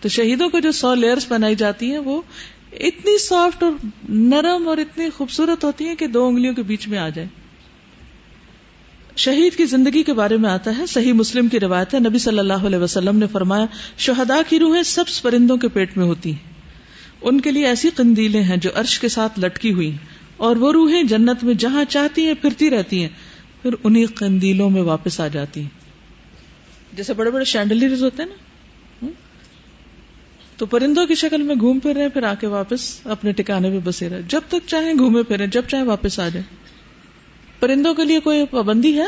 تو 0.00 0.08
شہیدوں 0.08 0.48
کو 0.48 0.58
جو 0.58 0.72
سو 0.72 0.94
لیئرس 0.94 1.26
بنائی 1.28 1.54
جاتی 1.54 1.90
ہیں 1.90 1.98
وہ 1.98 2.22
اتنی 2.72 3.18
سافٹ 3.18 3.62
اور 3.62 3.72
نرم 4.08 4.68
اور 4.68 4.78
اتنی 4.78 5.08
خوبصورت 5.10 5.64
ہوتی 5.64 5.86
ہیں 5.86 5.94
کہ 5.94 6.06
دو 6.06 6.26
انگلیوں 6.26 6.54
کے 6.54 6.62
بیچ 6.62 6.88
میں 6.88 6.98
آ 6.98 7.08
جائیں 7.08 7.28
شہید 9.18 9.56
کی 9.56 9.64
زندگی 9.64 10.02
کے 10.02 10.12
بارے 10.12 10.36
میں 10.36 10.50
آتا 10.50 10.76
ہے 10.78 10.86
صحیح 10.86 11.12
مسلم 11.12 11.48
کی 11.48 11.60
روایت 11.60 11.94
ہے 11.94 11.98
نبی 11.98 12.18
صلی 12.18 12.38
اللہ 12.38 12.66
علیہ 12.66 12.78
وسلم 12.78 13.18
نے 13.18 13.26
فرمایا 13.26 13.64
شہدا 13.98 14.40
کی 14.48 14.58
روحیں 14.58 14.82
سب 14.82 15.22
پرندوں 15.22 15.56
کے 15.56 15.68
پیٹ 15.68 15.96
میں 15.96 16.06
ہوتی 16.06 16.32
ہیں 16.32 16.56
ان 17.22 17.40
کے 17.40 17.50
لیے 17.50 17.66
ایسی 17.66 17.90
قندیلیں 17.90 18.42
ہیں 18.42 18.56
جو 18.56 18.70
عرش 18.74 18.98
کے 19.00 19.08
ساتھ 19.08 19.40
لٹکی 19.40 19.72
ہوئی 19.72 19.90
اور 20.36 20.56
وہ 20.56 20.72
روحیں 20.72 21.02
جنت 21.02 21.44
میں 21.44 21.54
جہاں 21.54 21.84
چاہتی 21.88 22.26
ہیں 22.26 22.34
پھرتی 22.34 22.70
رہتی 22.70 23.00
ہیں 23.00 23.08
پھر 23.62 23.74
انہیں 23.84 24.06
قندیلوں 24.14 24.70
میں 24.70 24.82
واپس 24.82 25.20
آ 25.20 25.26
جاتی 25.28 25.60
ہیں 25.60 26.96
جیسے 26.96 27.12
بڑے 27.12 27.30
بڑے 27.30 27.44
شینڈلیز 27.44 28.02
ہوتے 28.02 28.22
ہیں 28.22 28.30
نا 28.30 29.08
تو 30.58 30.66
پرندوں 30.66 31.06
کی 31.06 31.14
شکل 31.14 31.42
میں 31.42 31.54
گھوم 31.60 31.78
پھر 31.78 31.94
رہے 31.94 32.02
ہیں 32.02 32.08
پھر 32.08 32.22
آ 32.22 32.34
کے 32.34 32.46
واپس 32.46 32.88
اپنے 33.06 33.32
ٹکانے 33.32 33.70
میں 33.70 33.80
بسے 33.84 34.08
رہے 34.08 34.22
جب 34.28 34.40
تک 34.48 34.66
چاہیں 34.66 34.94
گھومے 34.94 35.22
پھرے 35.22 35.46
جب 35.46 35.62
چاہیں 35.68 35.84
واپس 35.84 36.18
آ 36.18 36.28
جائیں 36.28 36.67
پرندوں 37.60 37.94
کے 37.94 38.04
لیے 38.04 38.20
کوئی 38.20 38.44
پابندی 38.50 38.98
ہے 38.98 39.06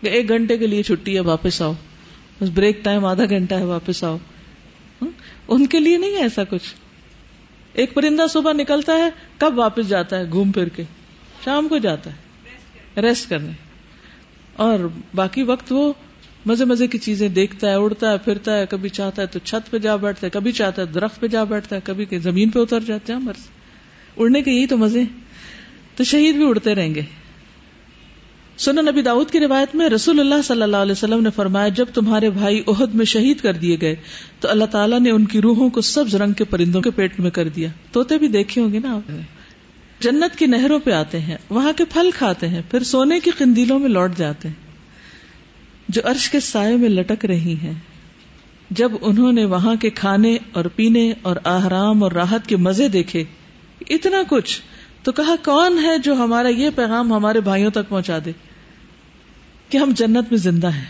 کہ 0.02 0.08
ایک 0.08 0.28
گھنٹے 0.28 0.56
کے 0.58 0.66
لیے 0.66 0.82
چھٹی 0.82 1.14
ہے 1.14 1.20
واپس 1.20 1.60
آؤ 1.62 1.72
بس 2.40 2.48
بریک 2.54 2.84
ٹائم 2.84 3.04
آدھا 3.04 3.24
گھنٹہ 3.24 3.54
ہے 3.54 3.64
واپس 3.64 4.02
آؤ 4.04 4.16
ان 5.48 5.66
کے 5.66 5.80
لیے 5.80 5.96
نہیں 5.96 6.16
ہے 6.16 6.22
ایسا 6.22 6.44
کچھ 6.44 6.74
ایک 7.74 7.94
پرندہ 7.94 8.26
صبح 8.30 8.52
نکلتا 8.52 8.96
ہے 8.96 9.08
کب 9.38 9.58
واپس 9.58 9.88
جاتا 9.88 10.18
ہے 10.18 10.30
گھوم 10.30 10.52
پھر 10.52 10.68
کے 10.68 10.82
شام 11.44 11.68
کو 11.68 11.78
جاتا 11.78 12.10
ہے 12.10 13.00
ریسٹ 13.02 13.28
کرنے 13.30 13.52
اور 14.56 14.88
باقی 15.14 15.42
وقت 15.42 15.72
وہ 15.72 15.92
مزے 16.46 16.64
مزے 16.64 16.86
کی 16.86 16.98
چیزیں 16.98 17.28
دیکھتا 17.28 17.70
ہے 17.70 17.74
اڑتا 17.74 18.10
ہے 18.12 18.18
پھرتا 18.18 18.56
ہے 18.58 18.66
کبھی 18.66 18.88
چاہتا 18.88 19.22
ہے 19.22 19.26
تو 19.26 19.38
چھت 19.38 19.70
پہ 19.70 19.78
جا 19.78 19.96
بیٹھتا 19.96 20.26
ہے 20.26 20.30
کبھی 20.30 20.52
چاہتا 20.52 20.82
ہے 20.82 20.86
درخت 20.86 21.20
پہ 21.20 21.26
جا 21.26 21.44
بیٹھتا 21.44 21.76
ہے 21.76 21.80
کبھی 21.84 22.04
کہ 22.04 22.18
زمین 22.18 22.50
پہ 22.50 22.58
اتر 22.58 22.80
جاتے 22.80 23.12
ہیں 23.12 23.20
مرض 23.20 23.46
اڑنے 24.16 24.42
کے 24.42 24.50
یہی 24.50 24.66
تو 24.66 24.76
مزے 24.76 25.02
تو 25.96 26.04
شہید 26.04 26.36
بھی 26.36 26.48
اڑتے 26.48 26.74
رہیں 26.74 26.94
گے 26.94 27.02
سنن 28.58 28.84
نبی 28.84 29.02
داؤد 29.02 29.30
کی 29.30 29.40
روایت 29.40 29.74
میں 29.74 29.88
رسول 29.88 30.20
اللہ 30.20 30.42
صلی 30.44 30.62
اللہ 30.62 30.76
علیہ 30.76 30.92
وسلم 30.92 31.22
نے 31.22 31.30
فرمایا 31.30 31.68
جب 31.68 31.86
تمہارے 31.94 32.30
بھائی 32.30 32.62
عہد 32.66 32.94
میں 32.94 33.04
شہید 33.04 33.40
کر 33.40 33.52
دیے 33.52 33.76
گئے 33.80 33.94
تو 34.40 34.48
اللہ 34.48 34.64
تعالیٰ 34.64 35.00
نے 35.00 35.10
ان 35.10 35.24
کی 35.24 35.40
روحوں 35.40 35.68
کو 35.70 35.80
سبز 35.80 36.14
رنگ 36.14 36.32
کے 36.32 36.44
پرندوں 36.44 36.80
کے 36.80 36.90
پیٹ 36.90 37.18
میں 37.20 37.30
کر 37.30 37.48
دیا 37.48 37.68
توتے 37.92 38.18
بھی 38.18 38.28
دیکھے 38.28 38.60
ہوں 38.60 38.72
گے 38.72 38.78
نا 38.78 38.98
جنت 40.00 40.38
کی 40.38 40.46
نہروں 40.46 40.78
پہ 40.78 40.92
آتے 40.92 41.20
ہیں 41.20 41.36
وہاں 41.50 41.72
کے 41.76 41.84
پھل 41.84 42.10
کھاتے 42.14 42.48
ہیں 42.48 42.62
پھر 42.70 42.82
سونے 42.82 43.20
کی 43.20 43.30
قندیلوں 43.30 43.78
میں 43.78 43.88
لوٹ 43.88 44.16
جاتے 44.16 44.48
ہیں 44.48 44.64
جو 45.88 46.02
عرش 46.04 46.30
کے 46.30 46.40
سائے 46.40 46.76
میں 46.76 46.88
لٹک 46.88 47.24
رہی 47.24 47.54
ہیں 47.62 47.72
جب 48.70 48.92
انہوں 49.00 49.32
نے 49.32 49.44
وہاں 49.44 49.74
کے 49.80 49.90
کھانے 49.90 50.36
اور 50.52 50.64
پینے 50.76 51.12
اور 51.22 51.36
آرام 51.44 52.02
اور 52.02 52.12
راحت 52.12 52.46
کے 52.46 52.56
مزے 52.56 52.88
دیکھے 52.88 53.24
اتنا 53.90 54.22
کچھ 54.28 54.60
تو 55.02 55.12
کہا 55.12 55.34
کون 55.44 55.78
ہے 55.78 55.98
جو 55.98 56.14
ہمارا 56.14 56.48
یہ 56.48 56.70
پیغام 56.74 57.12
ہمارے 57.12 57.40
بھائیوں 57.40 57.70
تک 57.70 57.88
پہنچا 57.88 58.18
دے 58.24 58.32
کہ 59.70 59.78
ہم 59.78 59.92
جنت 59.96 60.30
میں 60.30 60.38
زندہ 60.38 60.72
ہیں 60.72 60.84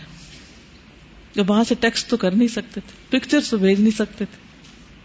جب 1.35 1.49
وہاں 1.49 1.63
سے 1.63 1.75
ٹیکس 1.79 2.05
تو 2.05 2.17
کر 2.17 2.31
نہیں 2.31 2.47
سکتے 2.47 2.81
تھے 2.81 2.95
پکچر 3.09 3.39
تو 3.49 3.57
بھیج 3.57 3.79
نہیں 3.79 3.97
سکتے 3.97 4.25
تھے 4.25 4.45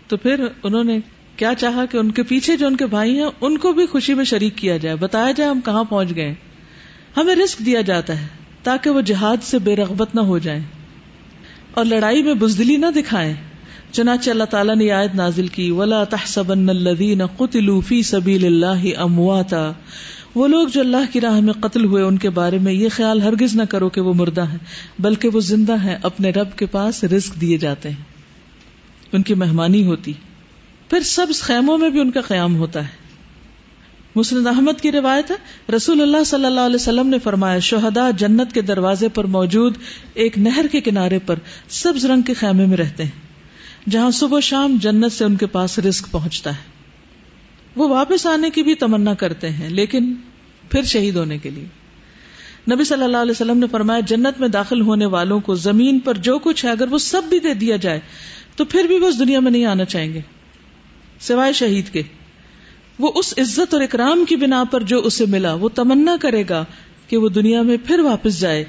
تو 0.09 0.17
پھر 0.17 0.45
انہوں 0.62 0.85
نے 0.85 0.99
کیا 1.37 1.55
چاہا 1.55 1.85
کہ 1.87 1.97
ان 1.97 2.11
کے 2.11 2.23
پیچھے 2.23 2.57
جو 2.57 2.67
ان 2.67 2.77
کے 2.77 2.87
بھائی 2.87 3.19
ہیں 3.19 3.29
ان 3.41 3.57
کو 3.59 3.73
بھی 3.73 3.87
خوشی 3.87 4.15
میں 4.15 4.25
شریک 4.25 4.57
کیا 4.57 4.77
جائے 4.77 4.97
بتایا 4.97 5.31
جائے 5.31 5.51
ہم 5.51 5.61
کہاں 5.61 5.85
پہنچ 5.85 6.15
گئے 6.17 6.35
ہمیں 7.17 7.35
رسک 7.35 7.65
دیا 7.67 7.81
جاتا 7.81 8.21
ہے 8.21 8.27
تاکہ 8.62 8.91
وہ 8.91 9.01
جہاد 9.01 9.45
سے 9.45 9.59
بے 9.59 9.77
رغبت 9.77 10.15
نہ 10.15 10.21
ہو 10.23 10.38
جائیں 10.38 10.61
اور 11.75 11.85
لڑائی 11.85 12.23
میں 12.23 12.35
بزدلی 12.35 12.77
نہ 12.77 12.91
دکھائیں 12.95 13.35
چنانچہ 13.93 14.31
اللہ 14.31 14.45
تعالیٰ 14.45 14.77
نے 14.77 14.91
آیت 14.91 15.15
نازل 15.15 15.47
کی 15.49 15.71
ولا 15.71 16.03
تحسبن 16.07 16.69
الذین 16.69 17.23
قتلوا 17.37 17.81
فی 17.81 18.03
سبیل 18.03 18.45
اللہ 18.47 18.87
امواتا 18.99 19.71
وہ 20.35 20.49
لوگ 20.49 20.69
جو 20.69 20.81
اللہ 20.81 21.12
کی 21.12 21.21
راہ 21.21 21.41
میں 21.41 21.53
قتل 21.53 21.85
ہوئے 21.85 22.03
ان 22.03 22.19
کے 22.19 22.31
بارے 22.31 22.59
میں 22.59 22.73
یہ 22.73 22.88
خیال 22.93 23.23
ہرگز 23.23 23.55
نہ 23.57 23.62
کرو 23.62 23.88
کہ 23.88 24.01
وہ 24.01 24.15
مردہ 24.15 24.49
ہیں 24.51 24.59
بلکہ 24.99 25.29
وہ 25.29 25.41
زندہ 25.41 25.77
ہیں 25.83 25.97
اپنے 26.03 26.31
رب 26.31 26.57
کے 26.59 26.67
پاس 26.67 27.05
رزق 27.05 27.41
دیے 27.41 27.59
جاتے 27.59 27.91
ہیں 27.91 28.05
ان 29.12 29.23
کی 29.23 29.35
مہمانی 29.35 29.87
ہوتی 29.87 30.12
پھر 30.88 31.01
سب 31.01 31.27
خیموں 31.41 31.79
میں 31.79 31.91
بھی 31.91 32.01
ان 32.01 32.11
کا 32.11 32.21
قیام 32.21 32.57
ہوتا 32.57 32.85
ہے 32.85 33.01
مسند 34.17 34.47
احمد 34.47 34.81
کی 34.81 34.93
روایت 34.93 35.31
ہے 35.31 35.37
رسول 35.77 36.03
اللہ 36.03 36.25
صلی 36.25 36.45
اللہ 36.45 36.61
علیہ 36.61 36.77
وسلم 36.77 37.09
نے 37.09 37.19
فرمایا 37.19 37.59
شہدا 37.59 38.11
جنت 38.19 38.53
کے 38.53 38.61
دروازے 38.61 39.09
پر 39.09 39.25
موجود 39.25 39.77
ایک 40.15 40.38
نہر 40.38 40.67
کے 40.73 40.81
کنارے 40.81 41.19
پر 41.19 41.38
سبز 41.69 42.05
رنگ 42.07 42.23
کے 42.23 42.35
خیمے 42.35 42.67
میں 42.67 42.77
رہتے 42.77 43.05
ہیں 43.05 43.91
جہاں 43.91 44.11
صبح 44.11 44.41
شام 44.41 44.77
جنت 44.81 45.12
سے 45.12 45.25
ان 45.25 45.37
کے 45.37 45.47
پاس 45.47 45.79
رزق 45.79 46.11
پہنچتا 46.11 46.51
ہے 46.51 46.72
وہ 47.77 47.88
واپس 47.88 48.27
آنے 48.27 48.51
کی 48.51 48.62
بھی 48.62 48.75
تمنا 48.75 49.15
کرتے 49.15 49.51
ہیں 49.51 49.69
لیکن 49.69 50.15
پھر 50.71 50.83
شہید 50.83 51.17
ہونے 51.17 51.38
کے 51.38 51.51
لیے 51.51 51.67
نبی 52.69 52.85
صلی 52.85 53.03
اللہ 53.03 53.17
علیہ 53.17 53.31
وسلم 53.31 53.59
نے 53.59 53.67
فرمایا 53.67 54.01
جنت 54.07 54.41
میں 54.41 54.49
داخل 54.49 54.81
ہونے 54.81 55.07
والوں 55.07 55.41
کو 55.41 55.55
زمین 55.55 55.99
پر 55.99 56.17
جو 56.17 56.38
کچھ 56.38 56.65
ہے 56.65 56.71
اگر 56.71 56.93
وہ 56.93 56.99
سب 56.99 57.23
بھی 57.29 57.38
دے 57.38 57.55
دیا 57.55 57.77
جائے 57.77 58.01
تو 58.57 58.65
پھر 58.65 58.85
بھی 58.85 58.99
وہ 58.99 59.09
اس 59.09 59.19
دنیا 59.19 59.41
میں 59.41 59.51
نہیں 59.51 59.65
آنا 59.65 59.85
چاہیں 59.85 60.12
گے 60.15 60.21
سوائے 61.21 61.53
شہید 61.53 61.93
کے 61.93 62.03
وہ 62.99 63.12
اس 63.15 63.35
عزت 63.38 63.75
اور 63.75 63.83
اکرام 63.83 64.25
کی 64.25 64.37
بنا 64.37 64.65
پر 64.71 64.83
جو 64.83 64.99
اسے 64.99 65.27
ملا 65.27 65.53
وہ 65.55 65.69
تمنا 65.75 66.17
کرے 66.21 66.43
گا 66.49 66.65
کہ 67.09 67.17
وہ 67.17 67.29
دنیا 67.29 67.62
میں 67.62 67.77
پھر 67.87 68.01
واپس 68.01 68.41
جائے 68.41 68.65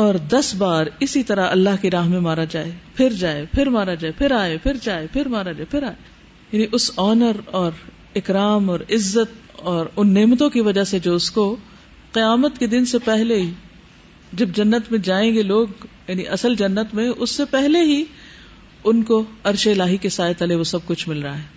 اور 0.00 0.14
دس 0.14 0.54
بار 0.54 0.86
اسی 1.00 1.22
طرح 1.22 1.48
اللہ 1.50 1.82
کی 1.82 1.90
راہ 1.90 2.08
میں 2.08 2.20
مارا 2.20 2.44
جائے 2.44 2.70
پھر 2.94 3.12
جائے 3.12 3.44
پھر 3.52 3.68
مارا 3.68 3.94
جائے 3.94 4.12
پھر 4.18 4.30
آئے 4.30 4.56
پھر 4.62 4.76
جائے 4.82 5.06
پھر 5.12 5.28
مارا 5.28 5.52
جائے 5.52 5.66
پھر 5.70 5.82
آئے 5.82 5.94
یعنی 6.52 6.66
اس 6.72 6.90
آنر 6.96 7.40
اور 7.50 7.72
اکرام 8.16 8.70
اور 8.70 8.80
عزت 8.90 9.34
اور 9.64 9.86
ان 9.96 10.14
نعمتوں 10.14 10.50
کی 10.50 10.60
وجہ 10.60 10.84
سے 10.84 10.98
جو 10.98 11.14
اس 11.14 11.30
کو 11.30 11.56
قیامت 12.12 12.58
کے 12.58 12.66
دن 12.66 12.84
سے 12.84 12.98
پہلے 12.98 13.40
ہی 13.40 13.50
جب 14.32 14.48
جنت 14.54 14.90
میں 14.90 14.98
جائیں 14.98 15.34
گے 15.34 15.42
لوگ 15.42 15.86
یعنی 16.08 16.26
اصل 16.28 16.54
جنت 16.54 16.94
میں 16.94 17.08
اس 17.16 17.30
سے 17.30 17.44
پہلے 17.44 17.82
ہی 17.82 18.04
ان 18.84 19.02
کو 19.02 19.24
عرش 19.44 19.66
الہی 19.66 19.96
کے 19.96 20.08
سائے 20.08 20.34
تلے 20.34 20.54
وہ 20.54 20.64
سب 20.64 20.86
کچھ 20.86 21.08
مل 21.08 21.22
رہا 21.22 21.38
ہے 21.38 21.44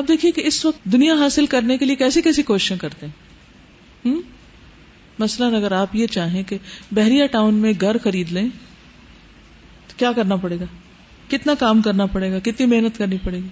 اب 0.00 0.08
دیکھیے 0.08 0.30
کہ 0.30 0.42
اس 0.44 0.64
وقت 0.64 0.84
دنیا 0.84 1.14
حاصل 1.14 1.46
کرنے 1.46 1.78
کے 1.78 1.84
لیے 1.84 1.96
کیسی 1.96 2.22
کیسی 2.22 2.42
کوششیں 2.42 2.76
کرتے 2.76 3.06
ہیں 3.06 4.14
مثلاً 5.18 5.54
اگر 5.54 5.72
آپ 5.72 5.94
یہ 5.96 6.06
چاہیں 6.06 6.42
کہ 6.42 6.58
بحریہ 6.92 7.26
ٹاؤن 7.26 7.54
میں 7.54 7.72
گھر 7.80 7.98
خرید 7.98 8.32
لیں 8.32 8.48
تو 9.86 9.94
کیا 9.96 10.12
کرنا 10.12 10.36
پڑے 10.36 10.56
گا 10.60 10.64
کتنا 11.30 11.54
کام 11.54 11.82
کرنا 11.82 12.06
پڑے 12.06 12.32
گا 12.32 12.38
کتنی 12.38 12.66
محنت 12.66 12.98
کرنی 12.98 13.16
پڑے 13.22 13.36
گی 13.36 13.48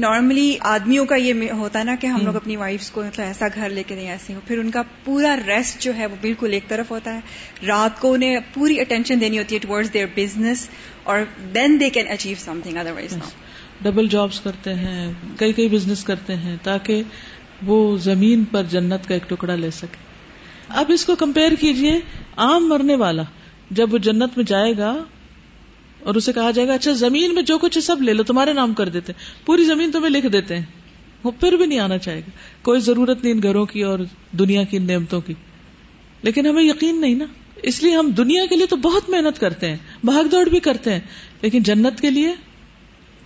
نارملی 0.00 0.56
آدمیوں 0.60 1.04
کا 1.06 1.16
یہ 1.16 1.50
ہوتا 1.50 1.82
نا 1.82 1.94
کہ 2.00 2.06
ہم 2.06 2.24
لوگ 2.24 2.36
اپنی 2.36 2.56
وائف 2.56 2.90
کو 2.90 3.02
مطلب 3.02 3.26
ایسا 3.26 3.46
گھر 3.54 3.70
لے 3.70 3.82
کے 3.82 3.94
نہیں 3.94 4.10
ایسے 4.10 4.34
ہوں 4.34 4.40
پھر 4.46 4.58
ان 4.58 4.70
کا 4.70 4.82
پورا 5.04 5.36
ریسٹ 5.46 5.82
جو 5.82 5.94
ہے 5.94 6.06
وہ 6.06 6.16
بالکل 6.20 6.52
ایک 6.52 6.68
طرف 6.68 6.90
ہوتا 6.90 7.14
ہے 7.14 7.20
رات 7.66 8.00
کو 8.00 8.12
انہیں 8.12 8.38
پوری 8.54 8.80
اٹینشن 8.80 9.20
دینی 9.20 9.38
ہوتی 9.38 9.54
ہے 9.54 9.60
ٹوڈز 9.60 9.92
دیئر 9.92 10.06
بزنس 10.16 10.68
اور 11.04 11.20
then 11.54 11.80
they 11.80 11.90
can 11.90 12.08
achieve 12.08 12.34
some 12.38 12.60
thing 12.62 12.76
other 12.76 12.92
wise 12.92 13.14
double 13.80 14.08
jobs 14.08 14.40
کرتے 14.40 14.74
ہیں 14.74 15.12
کئی 15.36 15.52
کئی 15.52 15.68
بزنس 15.68 16.04
کرتے 16.04 16.36
ہیں 16.36 16.56
تاکہ 16.62 17.02
وہ 17.62 17.98
زمین 17.98 18.44
پر 18.44 18.62
جنت 18.62 19.08
کا 19.08 19.14
ایک 19.14 19.28
ٹکڑا 19.28 19.54
لے 19.54 19.70
سکے 19.70 20.02
اب 20.68 20.84
اس 20.88 21.04
کو 21.04 21.16
کمپیئر 21.16 21.54
کیجیے 21.54 22.00
عام 22.36 22.68
مرنے 22.68 22.94
والا 22.94 23.22
جب 23.70 23.92
وہ 23.92 23.98
جنت 23.98 24.36
میں 24.36 24.44
جائے 24.44 24.72
گا 24.78 24.94
اور 26.04 26.14
اسے 26.14 26.32
کہا 26.32 26.50
جائے 26.50 26.68
گا 26.68 26.74
اچھا 26.74 26.92
زمین 26.92 27.34
میں 27.34 27.42
جو 27.42 27.58
کچھ 27.58 27.78
سب 27.78 28.02
لے 28.02 28.12
لو 28.12 28.22
تمہارے 28.22 28.52
نام 28.52 28.74
کر 28.74 28.88
دیتے 28.88 29.12
ہیں 29.12 29.46
پوری 29.46 29.64
زمین 29.64 29.90
تمہیں 29.90 30.10
لکھ 30.10 30.26
دیتے 30.26 30.56
ہیں 30.56 30.64
وہ 31.24 31.30
پھر 31.40 31.52
بھی 31.52 31.66
نہیں 31.66 31.78
آنا 31.78 31.98
چاہے 31.98 32.20
گا 32.20 32.30
کوئی 32.62 32.80
ضرورت 32.80 33.24
نہیں 33.24 33.34
ان 33.34 33.42
گھروں 33.42 33.64
کی 33.66 33.82
اور 33.82 33.98
دنیا 34.38 34.62
کی 34.62 34.76
ان 34.76 34.86
نعمتوں 34.86 35.20
کی 35.20 35.34
لیکن 36.22 36.46
ہمیں 36.46 36.62
یقین 36.62 37.00
نہیں 37.00 37.14
نا 37.14 37.24
اس 37.62 37.82
لیے 37.82 37.94
ہم 37.96 38.10
دنیا 38.10 38.44
کے 38.46 38.56
لیے 38.56 38.66
تو 38.66 38.76
بہت 38.76 39.08
محنت 39.08 39.38
کرتے 39.40 39.70
ہیں 39.70 39.76
بھاگ 40.04 40.24
دوڑ 40.24 40.48
بھی 40.48 40.60
کرتے 40.60 40.92
ہیں 40.92 41.00
لیکن 41.42 41.62
جنت 41.62 42.00
کے 42.00 42.10
لیے 42.10 42.32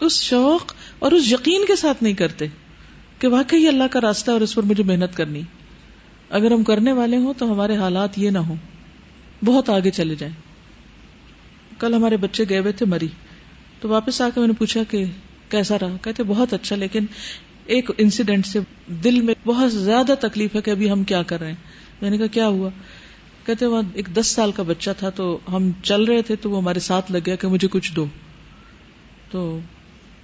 اس 0.00 0.20
شوق 0.20 0.72
اور 0.98 1.12
اس 1.12 1.32
یقین 1.32 1.64
کے 1.66 1.76
ساتھ 1.76 2.02
نہیں 2.02 2.14
کرتے 2.14 2.46
کہ 3.18 3.28
واقعی 3.28 3.66
اللہ 3.68 3.84
کا 3.90 4.00
راستہ 4.00 4.30
اور 4.30 4.40
اس 4.40 4.54
پر 4.54 4.62
مجھے 4.62 4.82
محنت 4.82 5.16
کرنی 5.16 5.42
اگر 6.30 6.50
ہم 6.50 6.62
کرنے 6.62 6.92
والے 6.92 7.16
ہوں 7.16 7.32
تو 7.38 7.52
ہمارے 7.52 7.76
حالات 7.76 8.18
یہ 8.18 8.30
نہ 8.30 8.38
ہوں 8.38 8.56
بہت 9.44 9.70
آگے 9.70 9.90
چلے 9.90 10.14
جائیں 10.14 10.34
کل 11.78 11.94
ہمارے 11.94 12.16
بچے 12.16 12.44
گئے 12.48 12.58
ہوئے 12.58 12.72
تھے 12.72 12.86
مری 12.86 13.08
تو 13.80 13.88
واپس 13.88 14.20
آ 14.20 14.28
کے 14.34 14.40
میں 14.40 14.48
نے 14.48 14.54
پوچھا 14.58 14.82
کہ 14.90 15.04
کیسا 15.48 15.76
رہا 15.78 15.96
کہتے 16.02 16.22
بہت 16.22 16.52
اچھا 16.54 16.76
لیکن 16.76 17.06
ایک 17.66 17.90
انسیڈنٹ 17.98 18.46
سے 18.46 18.58
دل 19.04 19.20
میں 19.20 19.34
بہت 19.46 19.72
زیادہ 19.72 20.14
تکلیف 20.20 20.54
ہے 20.56 20.60
کہ 20.60 20.70
ابھی 20.70 20.90
ہم 20.90 21.04
کیا 21.04 21.22
کر 21.22 21.40
رہے 21.40 21.48
ہیں 21.48 22.00
میں 22.02 22.10
نے 22.10 22.18
کہا 22.18 22.26
کیا 22.26 22.46
ہوا 22.48 22.70
کہتے 23.46 23.66
وہاں 23.66 23.82
ایک 23.94 24.08
دس 24.14 24.26
سال 24.26 24.52
کا 24.52 24.62
بچہ 24.62 24.90
تھا 24.98 25.10
تو 25.10 25.38
ہم 25.52 25.70
چل 25.82 26.04
رہے 26.04 26.22
تھے 26.22 26.36
تو 26.36 26.50
وہ 26.50 26.58
ہمارے 26.58 26.80
ساتھ 26.80 27.12
لگ 27.12 27.18
گیا 27.26 27.36
کہ 27.36 27.48
مجھے 27.48 27.68
کچھ 27.68 27.92
دو 27.92 28.06
تو 29.30 29.58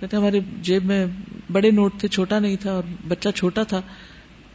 کہتے 0.01 0.17
ہمارے 0.17 0.41
جیب 0.63 0.85
میں 0.85 1.07
بڑے 1.53 1.71
نوٹ 1.71 1.99
تھے 2.01 2.09
چھوٹا 2.09 2.39
نہیں 2.39 2.57
تھا 2.57 2.73
اور 2.73 2.83
بچہ 3.09 3.29
چھوٹا 3.35 3.63
تھا 3.63 3.81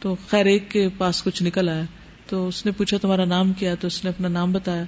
تو 0.00 0.14
خیر 0.28 0.46
ایک 0.46 0.70
کے 0.70 0.88
پاس 0.98 1.22
کچھ 1.22 1.42
نکل 1.42 1.68
آیا 1.68 1.84
تو 2.26 2.46
اس 2.48 2.64
نے 2.66 2.72
پوچھا 2.72 2.96
تمہارا 2.96 3.24
نام 3.24 3.52
کیا 3.52 3.74
تو 3.74 3.86
اس 3.86 4.04
نے 4.04 4.10
اپنا 4.10 4.28
نام 4.28 4.52
بتایا 4.52 4.84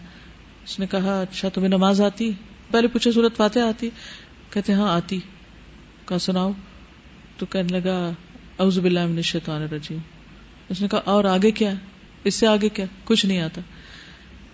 اس 0.64 0.78
نے 0.78 0.86
کہا 0.86 1.20
اچھا 1.20 1.48
تمہیں 1.48 1.68
نماز 1.68 2.00
آتی 2.00 2.30
پہلے 2.70 2.88
پوچھا 2.88 3.10
صورت 3.10 3.36
فاتح 3.36 3.68
آتی 3.68 3.88
کہتے 4.50 4.74
ہاں 4.74 4.88
آتی 4.90 5.18
کہا 6.06 6.18
سناؤ 6.20 6.52
تو 7.38 7.46
کہنے 7.46 7.78
لگا 7.78 7.96
اعوذ 8.58 8.78
باللہ 8.78 9.06
من 9.06 9.16
الشیطان 9.16 9.62
الرجیم 9.62 9.98
اس 10.70 10.80
نے 10.80 10.88
کہا 10.88 11.00
اور 11.06 11.24
آگے 11.26 11.50
کیا 11.52 11.72
اس 12.24 12.34
سے 12.34 12.46
آگے 12.46 12.68
کیا 12.70 12.86
کچھ 13.04 13.24
نہیں 13.26 13.40
آتا 13.40 13.60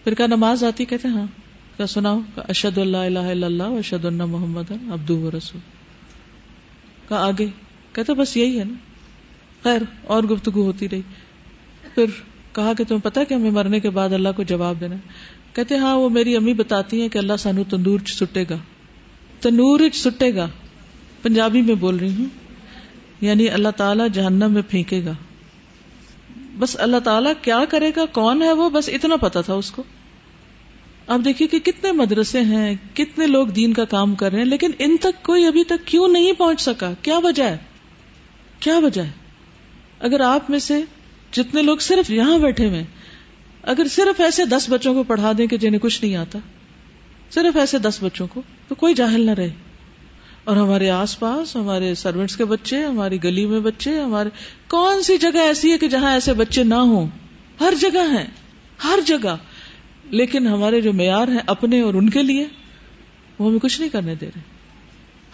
پھر 0.04 0.14
کہا 0.14 0.26
نماز 0.26 0.64
آتی 0.64 0.84
کہتے 0.86 1.08
ہاں 1.10 1.26
کہا 1.76 1.86
سناؤ 1.88 2.20
کہا 2.34 2.44
اشد 2.48 2.78
اللہ 2.78 3.06
الہ 3.06 3.26
الا 3.28 3.46
اللہ 3.46 3.78
اشد 3.78 4.04
اللہ 4.04 4.24
محمد 4.26 4.70
عبدو 4.72 5.18
و 5.18 5.30
رسول 5.30 5.60
کہا 7.08 7.26
آگے 7.26 7.46
کہتا 7.94 8.12
بس 8.12 8.36
یہی 8.36 8.58
ہے 8.58 8.64
نا 8.64 8.74
خیر 9.64 9.82
اور 10.06 10.24
گفتگو 10.24 10.62
ہوتی 10.62 10.88
رہی 10.88 11.02
پھر 11.94 12.06
کہا 12.52 12.72
کہ 12.72 12.84
تمہیں 12.84 13.02
پتا 13.02 13.24
کہ 13.24 13.34
ہمیں 13.34 13.50
مرنے 13.52 13.80
کے 13.80 13.90
بعد 13.90 14.12
اللہ 14.12 14.28
کو 14.36 14.42
جواب 14.44 14.80
دینا 14.80 14.96
کہتے 15.58 15.78
ہاں 15.78 15.94
وہ 15.96 16.08
میری 16.08 16.34
امی 16.36 16.52
بتاتی 16.54 17.00
ہیں 17.00 17.08
کہ 17.08 17.18
اللہ 17.18 17.36
سانو 17.38 17.62
تندور 17.70 18.00
سٹے 18.06 18.44
گا 18.50 18.56
تندور 19.40 19.80
سٹے 19.94 20.34
گا 20.34 20.46
پنجابی 21.22 21.62
میں 21.62 21.74
بول 21.74 21.96
رہی 21.96 22.12
ہوں 22.14 22.26
یعنی 23.20 23.48
اللہ 23.48 23.68
تعالیٰ 23.76 24.06
جہنم 24.12 24.52
میں 24.52 24.62
پھینکے 24.68 25.00
گا 25.04 25.12
بس 26.58 26.76
اللہ 26.78 27.00
تعالی 27.04 27.30
کیا 27.42 27.58
کرے 27.68 27.90
گا 27.96 28.04
کون 28.12 28.42
ہے 28.42 28.52
وہ 28.52 28.68
بس 28.70 28.88
اتنا 28.88 29.16
پتا 29.16 29.40
تھا 29.40 29.54
اس 29.54 29.70
کو 29.70 29.82
اب 31.06 31.24
دیکھیے 31.24 31.48
کہ 31.48 31.58
کتنے 31.60 31.92
مدرسے 31.92 32.40
ہیں 32.40 32.74
کتنے 32.94 33.26
لوگ 33.26 33.46
دین 33.46 33.72
کا 33.72 33.84
کام 33.84 34.14
کر 34.14 34.32
رہے 34.32 34.38
ہیں 34.38 34.46
لیکن 34.46 34.70
ان 34.78 34.96
تک 35.00 35.22
کوئی 35.22 35.46
ابھی 35.46 35.64
تک 35.64 35.86
کیوں 35.86 36.08
نہیں 36.08 36.32
پہنچ 36.32 36.60
سکا 36.60 36.92
کیا 37.02 37.18
وجہ 37.18 37.42
ہے 37.42 37.56
کیا 38.60 38.78
وجہ 38.78 39.02
ہے 39.02 39.10
اگر 40.00 40.20
آپ 40.20 40.50
میں 40.50 40.58
سے 40.58 40.80
جتنے 41.32 41.62
لوگ 41.62 41.78
صرف 41.78 42.10
یہاں 42.10 42.38
بیٹھے 42.38 42.68
ہوئے 42.68 42.84
اگر 43.68 43.88
صرف 43.90 44.20
ایسے 44.20 44.44
دس 44.44 44.68
بچوں 44.70 44.94
کو 44.94 45.02
پڑھا 45.02 45.32
دیں 45.38 45.46
کہ 45.46 45.56
جنہیں 45.56 45.78
کچھ 45.78 46.04
نہیں 46.04 46.14
آتا 46.16 46.38
صرف 47.30 47.56
ایسے 47.56 47.78
دس 47.78 48.02
بچوں 48.02 48.26
کو 48.26 48.42
تو 48.68 48.74
کوئی 48.74 48.94
جاہل 48.94 49.26
نہ 49.26 49.30
رہے 49.30 49.50
اور 50.44 50.56
ہمارے 50.56 50.88
آس 50.90 51.18
پاس 51.18 51.54
ہمارے 51.56 51.94
سروینٹس 51.94 52.36
کے 52.36 52.44
بچے 52.44 52.84
ہماری 52.84 53.22
گلی 53.24 53.44
میں 53.46 53.60
بچے 53.60 53.98
ہمارے 54.00 54.30
کون 54.68 55.02
سی 55.02 55.16
جگہ 55.18 55.38
ایسی 55.38 55.72
ہے 55.72 55.78
کہ 55.78 55.88
جہاں 55.88 56.12
ایسے 56.12 56.32
بچے 56.32 56.64
نہ 56.64 56.74
ہوں 56.74 57.06
ہر 57.60 57.74
جگہ 57.80 58.06
ہیں 58.10 58.24
ہر 58.84 59.00
جگہ 59.06 59.36
لیکن 60.10 60.46
ہمارے 60.46 60.80
جو 60.80 60.92
معیار 60.92 61.28
ہیں 61.28 61.42
اپنے 61.46 61.80
اور 61.80 61.94
ان 61.94 62.10
کے 62.10 62.22
لیے 62.22 62.46
وہ 63.38 63.48
ہمیں 63.48 63.58
کچھ 63.58 63.80
نہیں 63.80 63.90
کرنے 63.90 64.14
دے 64.14 64.26
رہے 64.26 64.40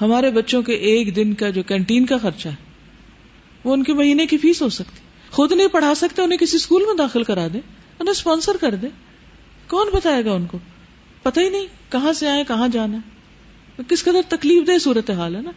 ہمارے 0.01 0.31
بچوں 0.31 0.63
کے 0.63 0.73
ایک 0.89 1.15
دن 1.17 1.35
کا 1.35 1.51
جو 1.51 1.63
کینٹین 1.63 2.07
کا 2.07 2.17
خرچہ 2.19 2.49
ہے 2.49 2.73
وہ 3.65 3.73
ان 3.73 3.83
کے 3.83 3.93
مہینے 3.93 4.27
کی 4.27 4.39
فیس 4.39 4.63
ہو 4.63 4.69
سکتی 4.69 5.01
خود 5.31 5.53
نہیں 5.53 5.69
پڑھا 5.69 5.95
سکتے 5.95 6.23
انہیں 6.23 6.39
کسی 6.39 6.57
اسکول 6.57 6.83
میں 6.87 6.97
داخل 6.99 7.23
کرا 7.23 7.47
دیں 7.53 7.61
انہیں 8.01 8.11
اسپانسر 8.11 8.57
کر 8.61 8.75
دے 8.75 8.89
کون 9.69 9.91
بتائے 9.95 10.25
گا 10.25 10.33
ان 10.33 10.47
کو 10.47 10.59
پتہ 11.23 11.41
ہی 11.41 11.49
نہیں 11.49 11.67
کہاں 11.93 12.13
سے 12.13 12.29
آئے 12.29 12.45
کہاں 12.49 12.69
جانا 12.69 12.99
ہے 12.99 13.83
کس 13.89 14.05
قدر 14.05 14.29
تکلیف 14.29 14.67
دہ 14.67 14.79
صورت 14.79 15.11
حال 15.11 15.37
ہے 15.37 15.41
نا 15.41 15.51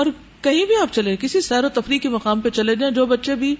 اور 0.00 0.06
کہیں 0.42 0.64
بھی 0.64 0.76
آپ 0.82 0.92
چلے 0.92 1.16
کسی 1.16 1.40
سیر 1.40 1.64
و 1.64 1.68
تفریح 1.68 1.98
کے 1.98 2.08
مقام 2.08 2.40
پہ 2.40 2.48
چلے 2.48 2.74
جائیں 2.74 2.94
جو 2.94 3.06
بچے 3.06 3.34
بھی 3.34 3.54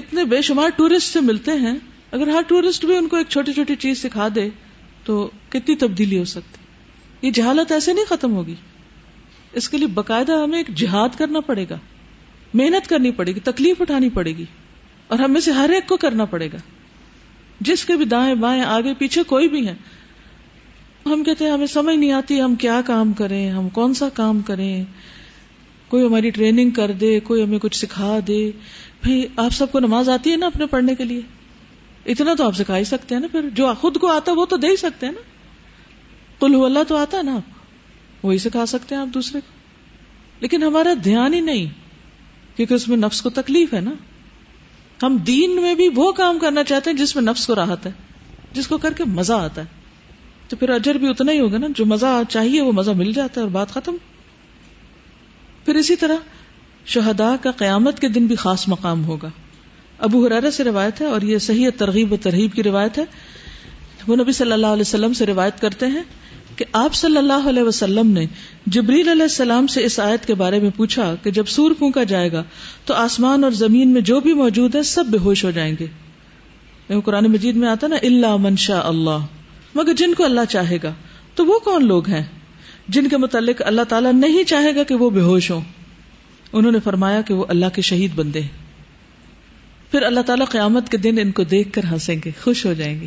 اتنے 0.00 0.24
بے 0.24 0.40
شمار 0.42 0.70
ٹورسٹ 0.76 1.12
سے 1.12 1.20
ملتے 1.20 1.52
ہیں 1.52 1.74
اگر 2.12 2.28
ہر 2.28 2.42
ٹورسٹ 2.48 2.84
بھی 2.84 2.96
ان 2.96 3.08
کو 3.08 3.16
ایک 3.16 3.28
چھوٹی 3.28 3.52
چھوٹی 3.52 3.76
چیز 3.76 4.02
سکھا 4.02 4.28
دے 4.34 4.48
تو 5.04 5.30
کتنی 5.48 5.76
تبدیلی 5.76 6.18
ہو 6.18 6.24
سکتی 6.24 7.26
یہ 7.26 7.30
جہالت 7.30 7.72
ایسے 7.72 7.92
نہیں 7.92 8.04
ختم 8.04 8.34
ہوگی 8.34 8.54
اس 9.52 9.68
کے 9.68 9.76
لیے 9.76 9.86
باقاعدہ 9.86 10.32
ہمیں 10.32 10.58
ایک 10.58 10.68
جہاد 10.74 11.18
کرنا 11.18 11.40
پڑے 11.40 11.64
گا 11.70 11.78
محنت 12.54 12.88
کرنی 12.88 13.10
پڑے 13.10 13.34
گی 13.34 13.40
تکلیف 13.40 13.80
اٹھانی 13.80 14.08
پڑے 14.10 14.30
گی 14.30 14.44
اور 15.06 15.18
ہمیں 15.18 15.40
سے 15.40 15.52
ہر 15.52 15.70
ایک 15.70 15.86
کو 15.88 15.96
کرنا 15.96 16.24
پڑے 16.24 16.48
گا 16.52 16.56
جس 17.60 17.84
کے 17.84 17.96
بھی 17.96 18.04
دائیں 18.04 18.34
بائیں 18.34 18.62
آگے 18.62 18.94
پیچھے 18.94 19.22
کوئی 19.22 19.48
بھی 19.48 19.66
ہے 19.68 19.74
ہم 21.06 21.22
کہتے 21.22 21.44
ہیں 21.44 21.52
ہمیں 21.52 21.66
سمجھ 21.66 21.96
نہیں 21.96 22.12
آتی 22.12 22.40
ہم 22.40 22.54
کیا 22.54 22.80
کام 22.86 23.12
کریں 23.12 23.50
ہم 23.50 23.68
کون 23.68 23.94
سا 23.94 24.08
کام 24.08 24.40
کریں 24.40 24.84
کوئی 25.88 26.06
ہماری 26.06 26.30
ٹریننگ 26.30 26.70
کر 26.70 26.92
دے 26.92 27.20
کوئی 27.20 27.42
ہمیں 27.42 27.58
کچھ 27.58 27.76
سکھا 27.76 28.18
دے 28.28 28.50
بھائی 29.02 29.26
آپ 29.36 29.52
سب 29.52 29.72
کو 29.72 29.80
نماز 29.80 30.08
آتی 30.08 30.30
ہے 30.30 30.36
نا 30.36 30.46
اپنے 30.46 30.66
پڑھنے 30.66 30.94
کے 30.94 31.04
لیے 31.04 31.20
اتنا 32.06 32.34
تو 32.34 32.44
آپ 32.44 32.56
سکھا 32.56 32.78
ہی 32.78 32.84
سکتے 32.84 33.14
ہیں 33.14 33.22
نا 33.22 33.28
پھر 33.32 33.48
جو 33.54 33.72
خود 33.80 33.96
کو 33.96 34.08
آتا 34.08 34.32
وہ 34.32 34.46
تو 34.46 34.56
دے 34.56 34.68
ہی 34.68 34.76
سکتے 34.76 35.06
ہیں 35.06 35.12
نا 35.12 35.20
کل 36.40 36.54
اللہ 36.64 36.78
تو 36.88 36.96
آتا 36.96 37.16
ہے 37.16 37.22
نا 37.22 37.34
آپ 37.34 38.24
وہی 38.24 38.38
سکھا 38.38 38.66
سکتے 38.66 38.94
ہیں 38.94 39.02
آپ 39.02 39.14
دوسرے 39.14 39.40
کو 39.40 39.52
لیکن 40.40 40.62
ہمارا 40.62 40.92
دھیان 41.04 41.34
ہی 41.34 41.40
نہیں 41.40 41.66
کیونکہ 42.56 42.74
اس 42.74 42.88
میں 42.88 42.96
نفس 42.96 43.22
کو 43.22 43.30
تکلیف 43.30 43.74
ہے 43.74 43.80
نا 43.80 43.90
ہم 45.02 45.16
دین 45.16 45.62
میں 45.62 45.74
بھی 45.74 45.88
وہ 45.94 46.12
کام 46.12 46.38
کرنا 46.38 46.64
چاہتے 46.64 46.90
ہیں 46.90 46.96
جس 46.96 47.16
میں 47.16 47.22
نفس 47.24 47.46
کو 47.46 47.54
راحت 47.54 47.86
ہے 47.86 47.92
جس 48.52 48.66
کو 48.66 48.78
کر 48.78 48.92
کے 48.92 49.04
مزہ 49.04 49.32
آتا 49.32 49.60
ہے 49.60 49.82
تو 50.48 50.56
پھر 50.56 50.68
اجر 50.68 50.94
بھی 50.94 51.08
اتنا 51.08 51.32
ہی 51.32 51.40
ہوگا 51.40 51.58
نا 51.58 51.66
جو 51.76 51.86
مزہ 51.86 52.20
چاہیے 52.28 52.62
وہ 52.62 52.72
مزہ 52.72 52.90
مل 52.90 53.12
جاتا 53.12 53.40
ہے 53.40 53.44
اور 53.44 53.50
بات 53.50 53.70
ختم 53.70 53.96
پھر 55.64 55.74
اسی 55.74 55.96
طرح 55.96 56.16
شہدا 56.86 57.36
کا 57.42 57.50
قیامت 57.50 58.00
کے 58.00 58.08
دن 58.08 58.26
بھی 58.26 58.36
خاص 58.36 58.68
مقام 58.68 59.04
ہوگا 59.04 59.28
ابو 59.98 60.26
حرارہ 60.26 60.50
سے 60.50 60.64
روایت 60.64 61.00
ہے 61.00 61.06
اور 61.06 61.22
یہ 61.22 61.38
صحیح 61.38 61.70
ترغیب 61.76 62.12
و 62.12 62.16
ترغیب 62.16 62.52
کی 62.52 62.62
روایت 62.62 62.98
ہے 62.98 63.04
وہ 64.08 64.16
نبی 64.16 64.32
صلی 64.32 64.52
اللہ 64.52 64.66
علیہ 64.66 64.80
وسلم 64.80 65.12
سے 65.12 65.26
روایت 65.26 65.60
کرتے 65.60 65.86
ہیں 65.86 66.02
کہ 66.56 66.64
آپ 66.72 66.94
صلی 66.94 67.16
اللہ 67.16 67.48
علیہ 67.48 67.62
وسلم 67.62 68.10
نے 68.10 68.24
جبریل 68.66 69.08
علیہ 69.08 69.22
السلام 69.22 69.66
سے 69.66 69.84
اس 69.84 69.98
آیت 70.00 70.26
کے 70.26 70.34
بارے 70.34 70.58
میں 70.60 70.70
پوچھا 70.76 71.14
کہ 71.22 71.30
جب 71.30 71.46
سور 71.46 71.70
پھونکا 71.78 72.02
جائے 72.02 72.32
گا 72.32 72.42
تو 72.84 72.94
آسمان 72.94 73.44
اور 73.44 73.52
زمین 73.52 73.92
میں 73.92 74.00
جو 74.00 74.20
بھی 74.20 74.32
موجود 74.32 74.74
ہے 74.74 74.82
سب 74.82 75.06
بے 75.06 75.18
ہوش 75.18 75.44
ہو 75.44 75.50
جائیں 75.50 75.74
گے 75.80 75.86
یعنی 76.88 77.00
قرآن 77.00 77.30
مجید 77.30 77.56
میں 77.56 77.68
آتا 77.68 77.86
نا 77.86 77.96
اللہ 78.02 78.36
منشا 78.36 78.80
اللہ 78.84 79.26
مگر 79.74 79.92
جن 79.92 80.14
کو 80.14 80.24
اللہ 80.24 80.50
چاہے 80.50 80.78
گا 80.82 80.92
تو 81.34 81.46
وہ 81.46 81.58
کون 81.58 81.86
لوگ 81.86 82.08
ہیں 82.08 82.22
جن 82.88 83.08
کے 83.08 83.16
متعلق 83.16 83.62
اللہ 83.64 83.82
تعالیٰ 83.88 84.12
نہیں 84.12 84.44
چاہے 84.44 84.74
گا 84.76 84.82
کہ 84.82 84.94
وہ 84.94 85.10
بے 85.10 85.20
ہوش 85.20 85.50
ہوں 85.50 85.60
انہوں 86.52 86.72
نے 86.72 86.80
فرمایا 86.80 87.20
کہ 87.20 87.34
وہ 87.34 87.44
اللہ 87.48 87.74
کے 87.74 87.82
شہید 87.82 88.14
بندے 88.14 88.42
پھر 89.90 90.02
اللہ 90.02 90.20
تعالیٰ 90.20 90.46
قیامت 90.48 90.88
کے 90.88 90.96
دن 90.96 91.18
ان 91.18 91.30
کو 91.32 91.44
دیکھ 91.44 91.72
کر 91.72 91.84
ہنسیں 91.90 92.16
گے 92.24 92.30
خوش 92.42 92.64
ہو 92.66 92.72
جائیں 92.72 93.00
گے 93.00 93.06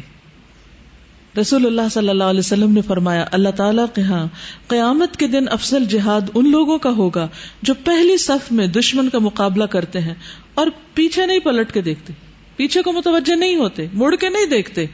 رسول 1.37 1.65
اللہ 1.65 1.89
صلی 1.91 2.09
اللہ 2.09 2.23
علیہ 2.23 2.39
وسلم 2.39 2.71
نے 2.71 2.81
فرمایا 2.81 3.25
اللہ 3.31 3.49
تعالیٰ 3.55 3.85
ہاں 4.09 4.25
قیامت 4.67 5.17
کے 5.17 5.27
دن 5.27 5.45
افضل 5.51 5.85
جہاد 5.85 6.29
ان 6.33 6.49
لوگوں 6.51 6.77
کا 6.77 6.89
ہوگا 6.89 7.27
جو 7.61 7.73
پہلی 7.83 8.17
صف 8.17 8.51
میں 8.51 8.67
دشمن 8.67 9.09
کا 9.09 9.19
مقابلہ 9.19 9.65
کرتے 9.65 9.99
ہیں 9.99 10.13
اور 10.53 10.67
پیچھے 10.93 11.25
نہیں 11.25 11.39
پلٹ 11.39 11.71
کے 11.71 11.81
دیکھتے 11.81 12.13
پیچھے 12.55 12.81
کو 12.81 12.91
متوجہ 12.91 13.35
نہیں 13.35 13.55
ہوتے 13.55 13.87
مڑ 13.93 14.15
کے 14.15 14.29
نہیں 14.29 14.45
دیکھتے 14.45 14.85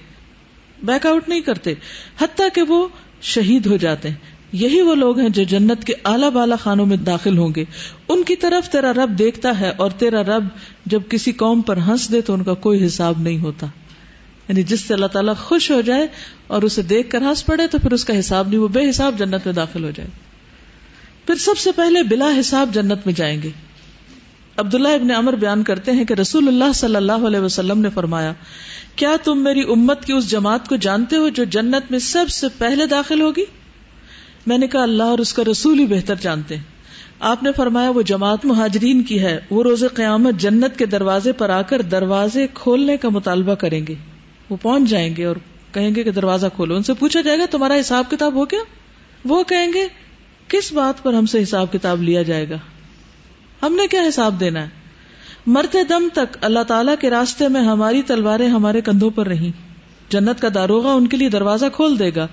بیک 0.84 1.06
آؤٹ 1.06 1.30
نہیں 1.30 1.42
کرتے 1.42 1.74
حتیٰ 2.22 2.48
کہ 2.54 2.62
وہ 2.62 2.88
شہید 3.26 3.66
ہو 3.66 3.78
جاتے 3.78 4.10
ہیں 4.10 4.32
یہی 4.54 4.82
وہ 4.82 4.96
لوگ 4.96 5.20
ہیں 5.20 5.30
جو 5.30 5.44
جنت 5.44 5.86
کے 5.86 5.94
اعلی 6.06 6.30
بالا 6.34 6.56
خانوں 6.56 6.86
میں 6.86 6.98
داخل 6.98 7.38
ہوں 7.38 7.54
گے 7.56 7.64
ان 8.08 8.24
کی 8.24 8.36
طرف 8.36 8.70
تیرا 8.70 8.92
رب 8.94 9.18
دیکھتا 9.20 9.60
ہے 9.60 9.72
اور 9.78 9.92
تیرا 9.98 10.22
رب 10.24 10.48
جب 10.86 11.02
کسی 11.10 11.32
قوم 11.32 11.62
پر 11.62 11.78
ہنس 11.88 12.12
دے 12.12 12.22
تو 12.22 12.34
ان 12.34 12.44
کا 12.44 12.54
کوئی 12.54 12.86
حساب 12.86 13.22
نہیں 13.22 13.40
ہوتا 13.40 13.68
یعنی 14.50 14.64
جس 14.64 14.82
سے 14.82 14.94
اللہ 14.94 15.08
تعالیٰ 15.08 15.36
خوش 15.36 15.70
ہو 15.72 15.82
جائے 15.82 16.08
اور 16.48 16.62
اسے 16.62 16.82
دیکھ 16.82 17.10
کر 17.10 17.22
ہنس 17.22 17.46
پڑے 17.46 17.68
تو 17.68 17.78
پھر 17.78 17.94
اس 17.94 18.06
کا 18.06 18.20
حساب 18.20 18.48
نہیں 18.48 18.60
وہ 18.60 18.68
بے 18.68 18.90
حساب 18.90 19.20
جنت 19.20 19.46
میں 19.46 19.54
داخل 19.54 19.84
ہو 19.84 19.92
جائے 19.92 20.10
پھر 21.26 21.36
سب 21.36 21.58
سے 21.58 21.72
پہلے 21.72 22.04
بلا 22.04 22.30
حساب 22.40 22.74
جنت 22.74 23.06
میں 23.06 23.14
جائیں 23.14 23.42
گے 23.44 23.50
عبداللہ 24.58 24.88
ابن 24.88 25.12
امر 25.12 25.36
بیان 25.36 25.64
کرتے 25.64 25.92
ہیں 25.92 26.06
کہ 26.06 26.14
رسول 26.14 26.48
اللہ 26.48 26.74
صلی 26.76 26.96
اللہ 26.96 27.26
علیہ 27.28 27.40
وسلم 27.40 27.80
نے 27.82 27.90
فرمایا 27.90 28.34
کیا 28.96 29.16
تم 29.24 29.44
میری 29.44 29.62
امت 29.62 30.06
کی 30.06 30.14
اس 30.14 30.30
جماعت 30.30 30.68
کو 30.70 30.76
جانتے 30.76 31.16
ہو 31.16 31.30
جو 31.30 31.44
جنت 31.44 31.92
میں 31.92 32.00
سب 32.00 32.30
سے 32.30 32.48
پہلے 32.58 32.86
داخل 32.86 33.22
ہوگی 33.22 33.46
میں 34.48 34.58
نے 34.58 34.68
کہا 34.68 34.84
اللہ 34.84 35.04
اور 35.04 35.20
اس 35.20 35.34
کا 35.34 35.44
رسول 35.52 35.80
ہی 35.80 35.86
بہتر 35.86 36.16
جانتے 36.16 36.56
ہیں 36.56 36.72
آپ 37.20 37.44
نے 37.44 37.52
فرمایا 37.56 37.90
وہ 37.90 38.02
جماعت 38.02 38.46
مہاجرین 38.46 39.04
کی 39.04 39.22
ہے 39.22 39.40
وہ 39.50 39.64
روز 39.64 39.84
قیامت 39.94 40.40
جنت 40.40 40.78
کے 40.78 40.86
دروازے 40.86 41.32
پر 41.32 41.50
آ 41.50 41.62
کر 41.62 41.82
دروازے 41.82 42.46
کھولنے 42.54 42.98
کا 42.98 43.10
مطالبہ 43.10 43.56
کریں 43.56 43.86
گے 43.88 43.96
وہ 44.54 44.58
پہنچ 44.62 44.90
جائیں 44.90 45.10
گے 45.18 45.26
اور 45.26 45.36
کہیں 45.74 45.94
گے 45.96 46.04
کہ 46.04 46.12
دروازہ 46.12 46.48
کھولو 46.56 46.76
ان 46.76 46.84
سے 46.84 46.94
پوچھا 47.00 47.22
جائے 47.22 47.40
گا 47.40 47.46
تمہارا 47.52 47.80
حساب 47.80 48.10
کتاب 48.10 48.36
ہو 48.36 48.46
کیا 48.46 48.60
وہ 49.26 49.44
کہیں 49.44 49.68
گے 49.74 49.88
کس 50.48 50.72
بات 50.74 51.04
پر 51.04 51.14
ہم 51.14 51.26
سے 51.26 51.42
حساب 51.44 51.72
کتاب 51.72 52.02
لیا 52.04 52.22
جائے 52.22 52.50
گا 52.50 52.58
ہم 53.62 53.76
نے 53.76 53.88
کیا 53.88 54.02
حساب 54.08 54.40
دینا 54.40 54.64
ہے 54.64 54.82
مرتے 55.48 55.84
دم 55.84 56.08
تک 56.14 56.38
اللہ 56.42 56.64
تعالیٰ 56.68 56.96
کے 57.02 57.10
راستے 57.10 57.48
میں 57.48 57.62
ہماری 57.62 58.02
تلواریں 58.02 58.48
ہمارے 58.48 58.82
کندھوں 58.82 59.10
پر 59.10 59.28
رہی 59.28 59.52
جنت 60.10 60.42
کا 60.42 60.48
داروغہ 60.54 60.96
ان 60.96 61.08
کے 61.08 61.18
لیے 61.18 61.30
دروازہ 61.30 61.66
کھول 61.74 61.98
دے 62.00 62.10
گا 62.16 62.28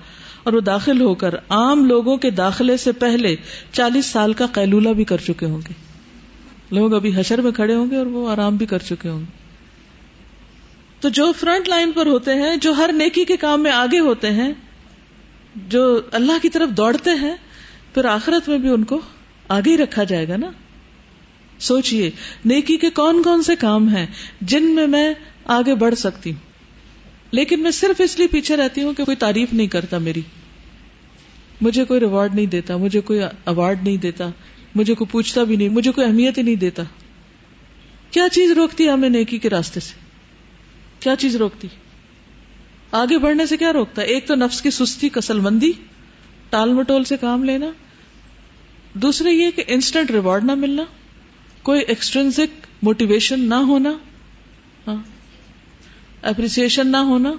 اور 0.43 0.53
وہ 0.53 0.59
داخل 0.61 1.01
ہو 1.01 1.13
کر 1.15 1.35
عام 1.49 1.85
لوگوں 1.85 2.17
کے 2.17 2.29
داخلے 2.29 2.77
سے 2.77 2.91
پہلے 2.99 3.35
چالیس 3.71 4.05
سال 4.05 4.33
کا 4.33 4.45
قیلولہ 4.51 4.93
بھی 4.93 5.03
کر 5.03 5.25
چکے 5.27 5.45
ہوں 5.45 5.61
گے 5.69 5.73
لوگ 6.71 6.93
ابھی 6.93 7.11
حشر 7.15 7.41
میں 7.41 7.51
کھڑے 7.51 7.75
ہوں 7.75 7.91
گے 7.91 7.97
اور 7.97 8.05
وہ 8.05 8.29
آرام 8.29 8.57
بھی 8.57 8.65
کر 8.65 8.89
چکے 8.89 9.09
ہوں 9.09 9.19
گے 9.19 9.40
تو 11.01 11.09
جو 11.09 11.31
فرنٹ 11.31 11.69
لائن 11.69 11.91
پر 11.91 12.07
ہوتے 12.07 12.33
ہیں 12.33 12.55
جو 12.57 12.71
ہر 12.71 12.91
نیکی 12.93 13.25
کے 13.25 13.37
کام 13.37 13.63
میں 13.63 13.71
آگے 13.71 13.99
ہوتے 13.99 14.31
ہیں 14.31 14.51
جو 15.67 15.81
اللہ 16.11 16.41
کی 16.41 16.49
طرف 16.49 16.69
دوڑتے 16.69 17.11
ہیں 17.11 17.33
پھر 17.93 18.05
آخرت 18.05 18.49
میں 18.49 18.57
بھی 18.57 18.69
ان 18.69 18.83
کو 18.83 18.99
آگے 19.49 19.71
ہی 19.71 19.77
رکھا 19.77 20.03
جائے 20.03 20.27
گا 20.27 20.37
نا 20.37 20.51
سوچئے 21.59 22.09
نیکی 22.45 22.77
کے 22.77 22.89
کون 22.89 23.21
کون 23.23 23.43
سے 23.43 23.55
کام 23.55 23.87
ہیں 23.89 24.05
جن 24.41 24.69
میں 24.75 24.87
میں 24.87 25.13
آگے 25.45 25.75
بڑھ 25.75 25.95
سکتی 25.95 26.31
ہوں 26.31 26.49
لیکن 27.31 27.63
میں 27.63 27.71
صرف 27.71 28.01
اس 28.01 28.17
لیے 28.19 28.27
پیچھے 28.27 28.55
رہتی 28.57 28.83
ہوں 28.83 28.93
کہ 28.93 29.03
کوئی 29.03 29.17
تعریف 29.17 29.53
نہیں 29.53 29.67
کرتا 29.67 29.97
میری 29.97 30.21
مجھے 31.61 31.85
کوئی 31.85 31.99
ریوارڈ 31.99 32.35
نہیں 32.35 32.45
دیتا 32.45 32.77
مجھے 32.77 33.01
کوئی 33.01 33.19
اوارڈ 33.43 33.83
نہیں 33.83 33.97
دیتا 33.97 34.29
مجھے 34.75 34.93
کوئی 34.95 35.07
پوچھتا 35.11 35.43
بھی 35.43 35.55
نہیں 35.55 35.69
مجھے 35.69 35.91
کوئی 35.91 36.07
اہمیت 36.07 36.37
ہی 36.37 36.43
نہیں 36.43 36.55
دیتا 36.55 36.83
کیا 38.11 38.27
چیز 38.31 38.51
روکتی 38.51 38.85
ہے 38.85 38.91
ہمیں 38.91 39.09
نیکی 39.09 39.37
کے 39.37 39.49
راستے 39.49 39.79
سے 39.79 40.00
کیا 41.01 41.15
چیز 41.15 41.35
روکتی 41.35 41.67
آگے 42.93 43.17
بڑھنے 43.17 43.45
سے 43.45 43.57
کیا 43.57 43.71
روکتا 43.73 44.01
ہے 44.01 44.07
ایک 44.07 44.27
تو 44.27 44.35
نفس 44.35 44.61
کی 44.61 44.69
سستی 44.71 45.09
کسل 45.09 45.39
مندی 45.39 45.71
ٹال 46.49 46.73
مٹول 46.73 47.03
سے 47.03 47.17
کام 47.17 47.43
لینا 47.43 47.69
دوسرے 48.95 49.31
یہ 49.31 49.51
کہ 49.51 49.63
انسٹنٹ 49.67 50.11
ریوارڈ 50.11 50.43
نہ 50.43 50.55
ملنا 50.55 50.83
کوئی 51.63 51.81
ایکسٹرنزک 51.87 52.67
موٹیویشن 52.83 53.47
نہ 53.49 53.55
ہونا 53.67 53.93
اپریسیشن 56.23 56.81
ہاں، 56.85 56.91
نہ 56.93 57.09
ہونا 57.09 57.31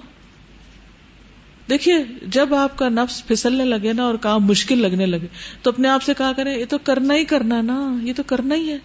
دیکھیے 1.69 1.97
جب 2.29 2.53
آپ 2.55 2.77
کا 2.77 2.89
نفس 2.89 3.25
پھسلنے 3.27 3.65
لگے 3.65 3.93
نا 3.93 4.03
اور 4.03 4.15
کام 4.21 4.45
مشکل 4.45 4.81
لگنے 4.81 5.05
لگے 5.05 5.27
تو 5.61 5.69
اپنے 5.69 5.87
آپ 5.89 6.03
سے 6.03 6.13
کہا 6.17 6.31
کریں 6.37 6.55
یہ 6.55 6.65
تو 6.65 6.77
کرنا 6.83 7.13
ہی 7.13 7.25
کرنا 7.25 7.61
نا 7.63 7.77
یہ 8.03 8.13
تو 8.13 8.23
کرنا 8.25 8.55
ہی 8.55 8.71
ہے 8.71 8.77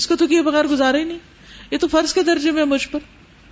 اس 0.00 0.06
کو 0.06 0.16
تو 0.16 0.26
کیے 0.26 0.42
بغیر 0.42 0.66
گزارا 0.66 0.98
ہی 0.98 1.04
نہیں 1.04 1.18
یہ 1.70 1.78
تو 1.78 1.88
فرض 1.88 2.14
کے 2.14 2.22
درجے 2.22 2.50
میں 2.50 2.64
مجھ 2.64 2.86
پر 2.88 2.98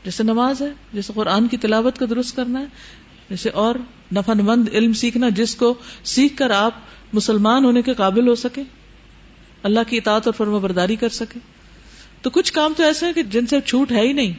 جیسے 0.06 0.22
نماز 0.22 0.60
ہے 0.62 0.68
جیسے 0.92 1.12
قرآن 1.12 1.46
کی 1.48 1.56
تلاوت 1.56 1.98
کا 1.98 2.06
درست 2.10 2.36
کرنا 2.36 2.60
ہے 2.60 2.66
جیسے 3.28 3.50
اور 3.60 3.74
نفع 4.12 4.32
مند 4.42 4.68
علم 4.72 4.92
سیکھنا 4.92 5.28
جس 5.28 5.54
کو 5.54 5.72
سیکھ 6.04 6.36
کر 6.36 6.50
آپ 6.50 6.74
مسلمان 7.12 7.64
ہونے 7.64 7.82
کے 7.82 7.94
قابل 7.94 8.28
ہو 8.28 8.34
سکے 8.34 8.62
اللہ 9.62 9.88
کی 9.88 9.96
اطاعت 9.96 10.26
اور 10.26 10.34
فرما 10.34 10.58
برداری 10.58 10.96
کر 10.96 11.08
سکے 11.08 11.38
تو 12.22 12.30
کچھ 12.30 12.52
کام 12.52 12.74
تو 12.76 12.82
ایسے 12.82 13.06
ہیں 13.06 13.12
کہ 13.12 13.22
جن 13.30 13.46
سے 13.46 13.60
چھوٹ 13.60 13.92
ہے 13.92 14.06
ہی 14.06 14.12
نہیں 14.12 14.32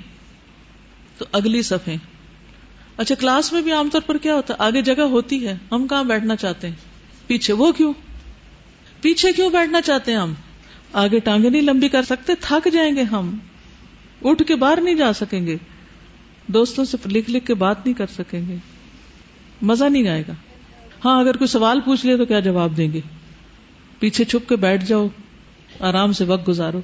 تو 1.17 1.25
اگلی 1.31 1.61
صفحے 1.61 1.95
اچھا 2.97 3.15
کلاس 3.15 3.51
میں 3.53 3.61
بھی 3.61 3.71
عام 3.71 3.89
طور 3.89 4.01
پر 4.01 4.17
کیا 4.17 4.35
ہوتا 4.35 4.53
ہے 4.53 4.63
آگے 4.63 4.81
جگہ 4.81 5.09
ہوتی 5.09 5.45
ہے 5.47 5.55
ہم 5.71 5.87
کہاں 5.87 6.03
بیٹھنا 6.03 6.35
چاہتے 6.35 6.67
ہیں 6.67 7.27
پیچھے 7.27 7.53
وہ 7.53 7.71
کیوں 7.71 7.93
پیچھے 9.01 9.31
کیوں 9.31 9.49
بیٹھنا 9.49 9.81
چاہتے 9.81 10.11
ہیں 10.11 10.19
ہم 10.19 10.33
آگے 10.95 11.19
ٹانگیں 11.19 11.49
نہیں 11.49 11.61
لمبی 11.61 11.89
کر 11.89 12.03
سکتے 12.03 12.33
تھک 12.41 12.67
جائیں 12.73 12.95
گے 12.95 13.03
ہم 13.11 13.37
اٹھ 14.21 14.43
کے 14.43 14.55
باہر 14.55 14.81
نہیں 14.81 14.95
جا 14.95 15.13
سکیں 15.13 15.45
گے 15.45 15.57
دوستوں 16.47 16.85
سے 16.85 16.97
لکھ 17.05 17.29
لکھ 17.29 17.45
کے 17.45 17.53
بات 17.53 17.85
نہیں 17.85 17.97
کر 17.97 18.07
سکیں 18.07 18.41
گے 18.49 18.55
مزہ 19.61 19.85
نہیں 19.85 20.07
آئے 20.07 20.23
گا 20.27 20.33
ہاں 21.05 21.19
اگر 21.21 21.37
کوئی 21.37 21.47
سوال 21.47 21.79
پوچھ 21.81 22.05
لے 22.05 22.17
تو 22.17 22.25
کیا 22.25 22.39
جواب 22.39 22.77
دیں 22.77 22.91
گے 22.93 22.99
پیچھے 23.99 24.23
چھپ 24.23 24.49
کے 24.49 24.55
بیٹھ 24.55 24.85
جاؤ 24.85 25.07
آرام 25.79 26.11
سے 26.11 26.23
وقت 26.23 26.47
گزارو 26.47 26.81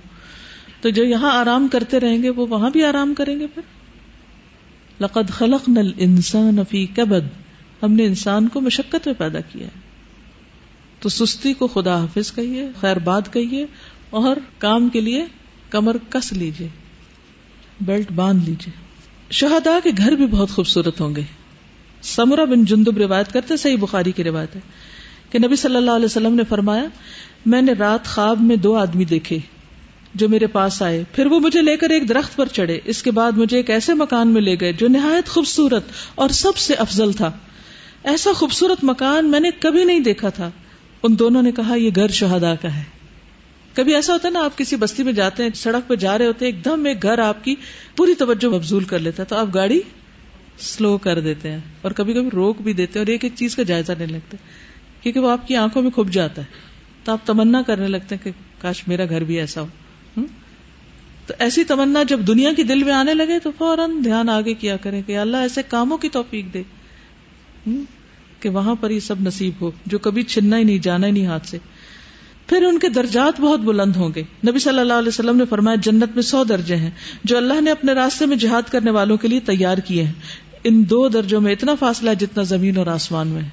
تو 0.81 0.89
جو 0.89 1.03
یہاں 1.03 1.31
آرام 1.31 1.67
کرتے 1.67 1.99
رہیں 1.99 2.23
گے 2.23 2.29
وہ 2.29 2.47
وہاں 2.47 2.69
بھی 2.69 2.83
آرام 2.83 3.13
کریں 3.13 3.39
گے 3.39 3.47
پھر 3.47 3.61
لقد 5.01 5.29
خلق 5.29 5.69
نل 5.69 5.91
انسان 5.97 6.63
کبد 6.95 7.27
ہم 7.83 7.93
نے 7.93 8.05
انسان 8.05 8.47
کو 8.47 8.61
مشقت 8.61 9.07
میں 9.07 9.13
پیدا 9.17 9.39
کیا 9.39 9.67
ہے 9.67 9.81
تو 10.99 11.09
سستی 11.09 11.53
کو 11.53 11.67
خدا 11.67 11.97
حافظ 11.99 12.31
کہیے 12.35 12.67
خیر 12.79 12.99
باد 12.99 13.21
کہیے 13.33 13.65
اور 14.09 14.37
کام 14.57 14.89
کے 14.89 15.01
لیے 15.01 15.25
کمر 15.69 15.97
کس 16.09 16.33
لیجیے 16.33 16.67
بیلٹ 17.85 18.11
باندھ 18.11 18.49
لیجیے 18.49 18.71
شہدا 19.31 19.79
کے 19.83 19.89
گھر 19.97 20.11
بھی 20.11 20.25
بہت 20.25 20.49
خوبصورت 20.49 21.01
ہوں 21.01 21.15
گے 21.15 21.21
سمرا 22.03 22.43
بن 22.43 22.63
جندب 22.65 22.97
روایت 22.97 23.33
کرتے 23.33 23.57
صحیح 23.57 23.77
بخاری 23.79 24.11
کی 24.11 24.23
روایت 24.23 24.55
ہے 24.55 24.61
کہ 25.29 25.39
نبی 25.39 25.55
صلی 25.55 25.75
اللہ 25.75 25.91
علیہ 25.91 26.05
وسلم 26.05 26.35
نے 26.35 26.43
فرمایا 26.49 26.85
میں 27.45 27.61
نے 27.61 27.73
رات 27.73 28.05
خواب 28.05 28.41
میں 28.41 28.55
دو 28.55 28.75
آدمی 28.75 29.05
دیکھے 29.05 29.37
جو 30.15 30.29
میرے 30.29 30.47
پاس 30.47 30.81
آئے 30.81 31.03
پھر 31.11 31.25
وہ 31.25 31.39
مجھے 31.39 31.61
لے 31.61 31.75
کر 31.77 31.89
ایک 31.89 32.07
درخت 32.09 32.35
پر 32.35 32.47
چڑھے 32.47 32.79
اس 32.85 33.01
کے 33.03 33.11
بعد 33.11 33.31
مجھے 33.31 33.57
ایک 33.57 33.69
ایسے 33.69 33.93
مکان 33.93 34.27
میں 34.27 34.41
لے 34.41 34.55
گئے 34.61 34.73
جو 34.73 34.87
نہایت 34.87 35.29
خوبصورت 35.29 35.83
اور 36.15 36.29
سب 36.29 36.57
سے 36.57 36.73
افضل 36.73 37.11
تھا 37.11 37.31
ایسا 38.03 38.33
خوبصورت 38.33 38.83
مکان 38.83 39.31
میں 39.31 39.39
نے 39.39 39.49
کبھی 39.59 39.83
نہیں 39.83 39.99
دیکھا 39.99 40.29
تھا 40.29 40.49
ان 41.03 41.19
دونوں 41.19 41.41
نے 41.41 41.51
کہا 41.51 41.75
یہ 41.75 41.89
گھر 41.95 42.07
شہدا 42.07 42.53
کا 42.55 42.75
ہے 42.75 42.83
کبھی 43.73 43.95
ایسا 43.95 44.13
ہوتا 44.13 44.27
ہے 44.27 44.33
نا 44.33 44.43
آپ 44.43 44.57
کسی 44.57 44.75
بستی 44.75 45.03
میں 45.03 45.13
جاتے 45.13 45.43
ہیں 45.43 45.49
سڑک 45.55 45.87
پہ 45.87 45.95
جا 45.95 46.17
رہے 46.17 46.25
ہوتے 46.25 46.45
ہیں 46.45 46.51
ایک 46.53 46.65
دم 46.65 46.85
ایک 46.85 47.03
گھر 47.03 47.19
آپ 47.19 47.43
کی 47.43 47.55
پوری 47.95 48.13
توجہ 48.15 48.49
مبزول 48.49 48.83
کر 48.83 48.99
لیتا 48.99 49.23
ہے 49.23 49.27
تو 49.27 49.35
آپ 49.35 49.53
گاڑی 49.53 49.79
سلو 50.59 50.97
کر 50.97 51.19
دیتے 51.19 51.51
ہیں 51.51 51.59
اور 51.81 51.91
کبھی 51.91 52.13
کبھی 52.13 52.29
روک 52.33 52.61
بھی 52.61 52.73
دیتے 52.73 52.99
ہیں 52.99 53.05
اور 53.05 53.11
ایک 53.11 53.23
ایک 53.23 53.33
چیز 53.35 53.55
کا 53.55 53.63
جائزہ 53.63 53.91
نہیں 53.91 54.07
لگتا 54.07 54.37
کیونکہ 55.01 55.19
وہ 55.19 55.29
آپ 55.29 55.47
کی 55.47 55.55
آنکھوں 55.55 55.81
میں 55.81 55.91
کھب 55.91 56.11
جاتا 56.11 56.41
ہے 56.41 56.71
تو 57.03 57.11
آپ 57.11 57.25
تمنا 57.25 57.61
کرنے 57.61 57.87
لگتے 57.87 58.15
ہیں 58.15 58.23
کہ 58.23 58.31
کاش 58.61 58.87
میرا 58.87 59.05
گھر 59.05 59.23
بھی 59.23 59.39
ایسا 59.39 59.61
ہو 59.61 60.21
تو 61.27 61.33
ایسی 61.39 61.63
تمنا 61.63 62.03
جب 62.03 62.19
دنیا 62.27 62.51
کے 62.53 62.63
دل 62.63 62.83
میں 62.83 62.93
آنے 62.93 63.13
لگے 63.13 63.39
تو 63.39 63.51
فوراً 63.57 63.91
دھیان 64.03 64.29
آگے 64.29 64.53
کیا 64.53 64.77
کریں 64.77 65.01
کہ 65.01 65.17
اللہ 65.17 65.37
ایسے 65.37 65.61
کاموں 65.67 65.97
کی 65.97 66.09
توفیق 66.09 66.53
دے 66.53 66.63
کہ 68.39 68.49
وہاں 68.49 68.75
پر 68.75 68.91
یہ 68.91 68.99
سب 68.99 69.21
نصیب 69.21 69.61
ہو 69.61 69.71
جو 69.85 69.99
کبھی 69.99 70.23
چھننا 70.23 70.57
ہی 70.57 70.63
نہیں 70.63 70.77
جانا 70.77 71.07
ہی 71.07 71.11
نہیں 71.11 71.25
ہاتھ 71.25 71.47
سے 71.47 71.57
پھر 72.49 72.63
ان 72.63 72.79
کے 72.79 72.89
درجات 72.89 73.39
بہت 73.41 73.59
بلند 73.59 73.95
ہوں 73.95 74.09
گے 74.15 74.23
نبی 74.47 74.59
صلی 74.59 74.79
اللہ 74.79 74.93
علیہ 74.93 75.07
وسلم 75.07 75.37
نے 75.37 75.45
فرمایا 75.49 75.75
جنت 75.81 76.15
میں 76.15 76.23
سو 76.23 76.43
درجے 76.43 76.75
ہیں 76.75 76.89
جو 77.23 77.37
اللہ 77.37 77.61
نے 77.61 77.71
اپنے 77.71 77.93
راستے 77.93 78.25
میں 78.25 78.37
جہاد 78.37 78.69
کرنے 78.71 78.91
والوں 78.91 79.17
کے 79.17 79.27
لیے 79.27 79.39
تیار 79.39 79.77
کیے 79.77 80.03
ہیں 80.03 80.13
ان 80.63 80.83
دو 80.89 81.07
درجوں 81.09 81.41
میں 81.41 81.51
اتنا 81.51 81.75
فاصلہ 81.75 82.09
ہے 82.09 82.15
جتنا 82.15 82.43
زمین 82.43 82.77
اور 82.77 82.87
آسمان 82.87 83.27
میں 83.27 83.41
ہے 83.41 83.49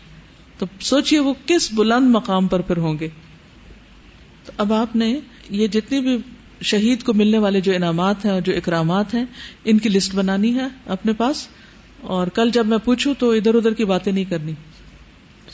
تو 0.59 0.66
سوچئے 0.81 1.18
وہ 1.18 1.35
کس 1.47 1.72
بلند 1.72 2.11
مقام 2.11 2.47
پر 2.47 2.61
پھر 2.61 2.76
ہوں 2.76 2.99
گے 3.01 3.09
تو 4.47 4.53
اب 4.57 4.72
آپ 4.72 4.97
نے 4.97 5.20
یہ 5.51 5.66
جتنی 5.66 6.01
بھی 6.01 6.16
شہید 6.62 7.03
کو 7.03 7.12
ملنے 7.14 7.39
والے 7.39 7.61
جو 7.61 7.72
انعامات 7.72 8.24
ہیں 8.24 8.33
اور 8.33 8.41
جو 8.41 8.53
اکرامات 8.57 9.14
ہیں 9.14 9.24
ان 9.64 9.78
کی 9.78 9.89
لسٹ 9.89 10.14
بنانی 10.14 10.55
ہے 10.55 10.66
اپنے 10.87 11.12
پاس 11.12 11.47
اور 12.01 12.26
کل 12.26 12.51
جب 12.51 12.66
میں 12.66 12.78
پوچھوں 12.78 13.14
تو 13.18 13.31
ادھر 13.31 13.55
ادھر 13.55 13.74
کی 13.74 13.85
باتیں 13.85 14.12
نہیں 14.12 14.24
کرنی 14.24 14.53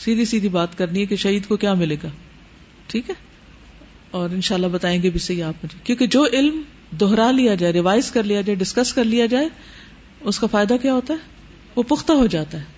سیدھی 0.00 0.24
سیدھی 0.24 0.48
بات 0.48 0.78
کرنی 0.78 1.00
ہے 1.00 1.06
کہ 1.06 1.16
شہید 1.16 1.46
کو 1.46 1.56
کیا 1.56 1.74
ملے 1.74 1.96
گا 2.02 2.08
ٹھیک 2.86 3.10
ہے 3.10 3.14
اور 4.10 4.30
ان 4.30 4.40
شاء 4.40 4.54
اللہ 4.54 4.66
بتائیں 4.66 5.02
گے 5.02 5.10
بھی 5.10 5.20
صحیح 5.20 5.42
آپ 5.44 5.64
مجھے 5.64 5.78
کیونکہ 5.84 6.06
جو 6.06 6.24
علم 6.32 6.62
دہرا 7.00 7.30
لیا 7.30 7.54
جائے 7.54 7.72
ریوائز 7.72 8.10
کر 8.10 8.22
لیا 8.22 8.40
جائے 8.40 8.54
ڈسکس 8.54 8.92
کر 8.92 9.04
لیا 9.04 9.26
جائے 9.26 9.48
اس 10.20 10.38
کا 10.38 10.46
فائدہ 10.46 10.76
کیا 10.82 10.94
ہوتا 10.94 11.14
ہے 11.14 11.70
وہ 11.76 11.82
پختہ 11.82 12.12
ہو 12.12 12.26
جاتا 12.26 12.58
ہے 12.58 12.64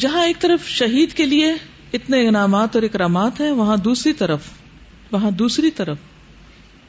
جہاں 0.00 0.24
ایک 0.26 0.40
طرف 0.40 0.66
شہید 0.68 1.12
کے 1.12 1.26
لیے 1.26 1.52
اتنے 1.94 2.26
انعامات 2.28 2.74
اور 2.74 2.82
اکرامات 2.82 3.40
ہیں 3.40 3.50
وہاں 3.50 3.76
دوسری 3.76 4.12
طرف 4.12 4.40
وہاں 5.12 5.30
دوسری 5.30 5.70
طرف 5.70 5.96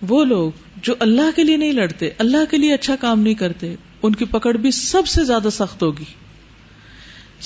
وہ 0.10 0.24
لوگ 0.26 0.52
جو 0.82 0.94
اللہ 1.00 1.36
کے 1.36 1.44
لیے 1.44 1.58
نہیں 1.58 1.72
لڑتے 1.72 2.10
اللہ 2.18 2.52
کے 2.52 2.58
لیے 2.58 2.74
اچھا 2.74 2.96
کام 2.96 3.20
نہیں 3.20 3.34
کرتے 3.34 3.76
ان 4.04 4.16
کی 4.16 4.26
پکڑ 4.26 4.58
بھی 4.58 4.72
سب 4.72 5.08
سے 5.08 5.24
زیادہ 5.24 5.50
سخت 5.52 5.84
ہوگی 5.84 6.06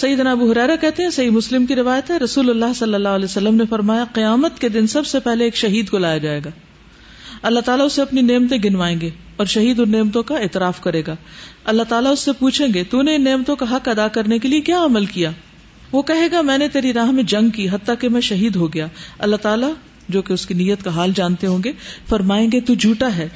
کہتے 0.00 1.04
ہیں 1.04 1.30
مسلم 1.30 1.66
کی 1.66 1.76
روایت 1.76 2.12
ہے 2.12 2.18
رسول 2.18 2.50
اللہ 2.50 2.74
صلی 2.76 2.94
اللہ 2.94 3.10
علیہ 3.10 3.26
وسلم 3.26 3.56
نے 3.56 3.64
فرمایا 3.70 4.06
قیامت 4.14 4.60
کے 4.60 4.70
دن 4.70 4.88
سب 4.88 5.06
سے 5.06 5.20
پہلے 5.20 5.44
ایک 5.44 5.56
شہید 5.56 5.90
کو 5.90 5.98
لایا 5.98 6.18
جائے 6.18 6.40
گا 6.46 6.50
اللہ 7.42 7.60
تعالیٰ 7.60 7.86
اسے 7.86 8.02
اپنی 8.02 8.22
نعمتیں 8.22 8.58
گنوائیں 8.64 9.00
گے 9.02 9.10
اور 9.36 9.46
شہید 9.46 9.80
ان 9.80 9.92
نعمتوں 9.92 10.24
کا 10.24 10.38
اعتراف 10.38 10.80
کرے 10.82 11.02
گا 11.08 11.16
اللہ 11.66 11.84
تعالیٰ 11.90 12.12
اس 12.12 12.20
سے 12.20 12.32
پوچھیں 12.40 12.68
گے 12.74 12.84
تو 12.84 13.02
نے 13.02 13.18
نعمتوں 13.18 13.56
کا 13.56 13.66
حق 13.76 13.88
ادا 13.88 14.08
کرنے 14.08 14.40
کے 14.40 14.48
لیے 14.48 14.62
کیا 14.62 14.84
عمل 14.86 15.06
کیا 15.06 15.32
وہ 15.92 16.02
کہے 16.02 16.28
گا 16.32 16.42
میں 16.42 16.58
نے 16.58 16.68
تیری 16.68 16.94
راہ 16.94 17.12
میں 17.12 17.24
جنگ 17.24 17.50
کی 17.50 17.68
حتیٰ 17.70 17.96
کہ 18.00 18.10
میں 18.10 18.22
شہید 18.22 18.56
ہو 18.56 18.74
گیا 18.74 18.88
اللہ 19.20 19.36
تعالیٰ 19.36 19.72
جو 20.10 20.22
کہ 20.22 20.34
اس 20.34 20.46
کی 20.46 20.54
نیت 20.54 20.84
کا 20.84 20.90
حال 20.90 21.12
جانتے 21.16 21.48
ہوں 21.48 21.60
گے 21.64 21.72
فرمائیں 22.10 22.48
گے 22.52 22.60
تو 22.60 22.74
جھوٹا 22.74 23.16
ہے 23.16 23.28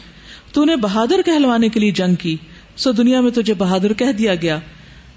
تو 0.53 0.63
نے 0.65 0.75
بہادر 0.75 1.21
کہلوانے 1.25 1.69
کے 1.69 1.80
لیے 1.80 1.91
جنگ 1.91 2.15
کی 2.15 2.36
سو 2.75 2.91
دنیا 2.91 3.21
میں 3.21 3.32
تجھے 3.32 3.53
بہادر 3.53 3.93
کہہ 3.93 4.11
دیا 4.11 4.36
گیا 4.36 4.59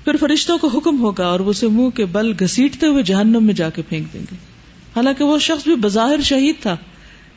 پھر 0.04 0.16
فرشتوں 0.16 0.56
کو 0.58 0.68
حکم 0.68 1.00
ہوگا 1.00 1.26
اور 1.26 1.40
وہ 1.40 1.50
اسے 1.50 1.68
منہ 1.68 1.90
کے 1.90 2.04
بل 2.04 2.32
گھسیٹتے 2.40 2.86
ہوئے 2.86 3.02
جہنم 3.02 3.44
میں 3.44 3.54
جا 3.54 3.68
کے 3.70 3.82
پھینک 3.88 4.12
دیں 4.12 4.20
گے 4.30 4.36
حالانکہ 4.96 5.24
وہ 5.24 5.38
شخص 5.38 5.64
بھی 5.64 5.74
بظاہر 5.74 6.20
شہید 6.20 6.62
تھا 6.62 6.76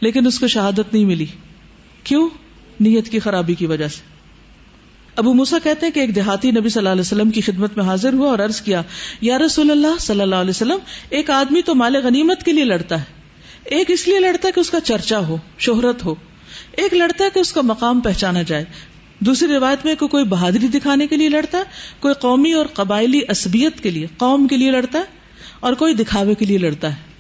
لیکن 0.01 0.28
اس 0.28 0.39
کو 0.39 0.47
شہادت 0.47 0.93
نہیں 0.93 1.05
ملی 1.05 1.26
کیوں 2.03 2.28
نیت 2.80 3.09
کی 3.09 3.19
خرابی 3.19 3.55
کی 3.55 3.65
وجہ 3.65 3.88
سے 3.88 4.11
ابو 5.15 5.34
موسا 5.34 5.57
کہتے 5.63 5.86
ہیں 5.86 5.93
کہ 5.93 5.99
ایک 5.99 6.15
دیہاتی 6.15 6.51
نبی 6.51 6.69
صلی 6.69 6.80
اللہ 6.80 6.89
علیہ 6.89 7.01
وسلم 7.01 7.30
کی 7.30 7.41
خدمت 7.41 7.78
میں 7.78 7.86
حاضر 7.86 8.13
ہوا 8.13 8.30
اور 8.30 8.39
عرض 8.39 8.61
کیا 8.61 8.82
یا 9.21 9.38
رسول 9.39 9.71
اللہ 9.71 9.99
صلی 9.99 10.21
اللہ 10.21 10.36
علیہ 10.36 10.49
وسلم 10.49 10.78
ایک 11.09 11.30
آدمی 11.30 11.61
تو 11.61 11.76
مال 11.76 11.95
غنیمت 12.03 12.43
کے 12.43 12.51
لیے 12.51 12.63
لڑتا 12.63 12.99
ہے 12.99 13.21
ایک 13.76 13.91
اس 13.91 14.07
لیے 14.07 14.19
لڑتا 14.19 14.47
ہے 14.47 14.51
کہ 14.51 14.59
اس 14.59 14.69
کا 14.69 14.80
چرچا 14.80 15.19
ہو 15.28 15.38
شہرت 15.57 16.05
ہو 16.05 16.15
ایک 16.78 16.93
لڑتا 16.93 17.24
ہے 17.24 17.30
کہ 17.34 17.39
اس 17.39 17.53
کا 17.53 17.61
مقام 17.61 17.99
پہچانا 17.99 18.41
جائے 18.41 18.63
دوسری 19.21 19.47
روایت 19.47 19.86
میں 19.86 19.95
کوئی 19.95 20.09
کوئی 20.09 20.26
بہادری 20.26 20.67
دکھانے 20.67 21.07
کے 21.07 21.17
لیے 21.17 21.30
لڑتا 21.30 21.57
ہے 21.57 21.99
کوئی 21.99 22.13
قومی 22.19 22.51
اور 22.53 22.65
قبائلی 22.74 23.21
عصبیت 23.30 23.82
کے 23.84 23.89
لیے 23.89 24.07
قوم 24.17 24.47
کے 24.47 24.57
لیے 24.57 24.71
لڑتا 24.71 24.99
ہے 24.99 25.21
اور 25.59 25.74
کوئی 25.74 25.93
دکھاوے 25.93 26.34
کے 26.36 26.45
لیے 26.45 26.57
لڑتا 26.57 26.95
ہے 26.95 27.11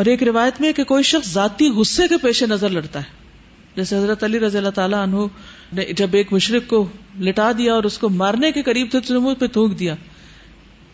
اور 0.00 0.06
ایک 0.06 0.22
روایت 0.22 0.60
میں 0.60 0.72
کہ 0.72 0.84
کوئی 0.84 1.02
شخص 1.02 1.32
ذاتی 1.32 1.68
غصے 1.70 2.08
کے 2.08 2.16
پیش 2.16 2.42
نظر 2.42 2.70
لڑتا 2.70 3.00
ہے 3.00 3.22
جیسے 3.76 3.96
حضرت 3.96 4.24
علی 4.24 4.40
رضی 4.40 4.58
اللہ 4.58 4.74
تعالیٰ 4.74 5.02
عنہ 5.02 5.26
نے 5.72 5.84
جب 5.92 6.14
ایک 6.14 6.32
مشرق 6.32 6.68
کو 6.68 6.84
لٹا 7.20 7.50
دیا 7.58 7.74
اور 7.74 7.84
اس 7.84 7.98
کو 7.98 8.08
مارنے 8.14 8.50
کے 8.52 8.62
قریب 8.62 8.90
تھے 8.90 9.00
تو 9.00 9.34
پہ 9.34 9.46
تھوک 9.46 9.78
دیا 9.78 9.94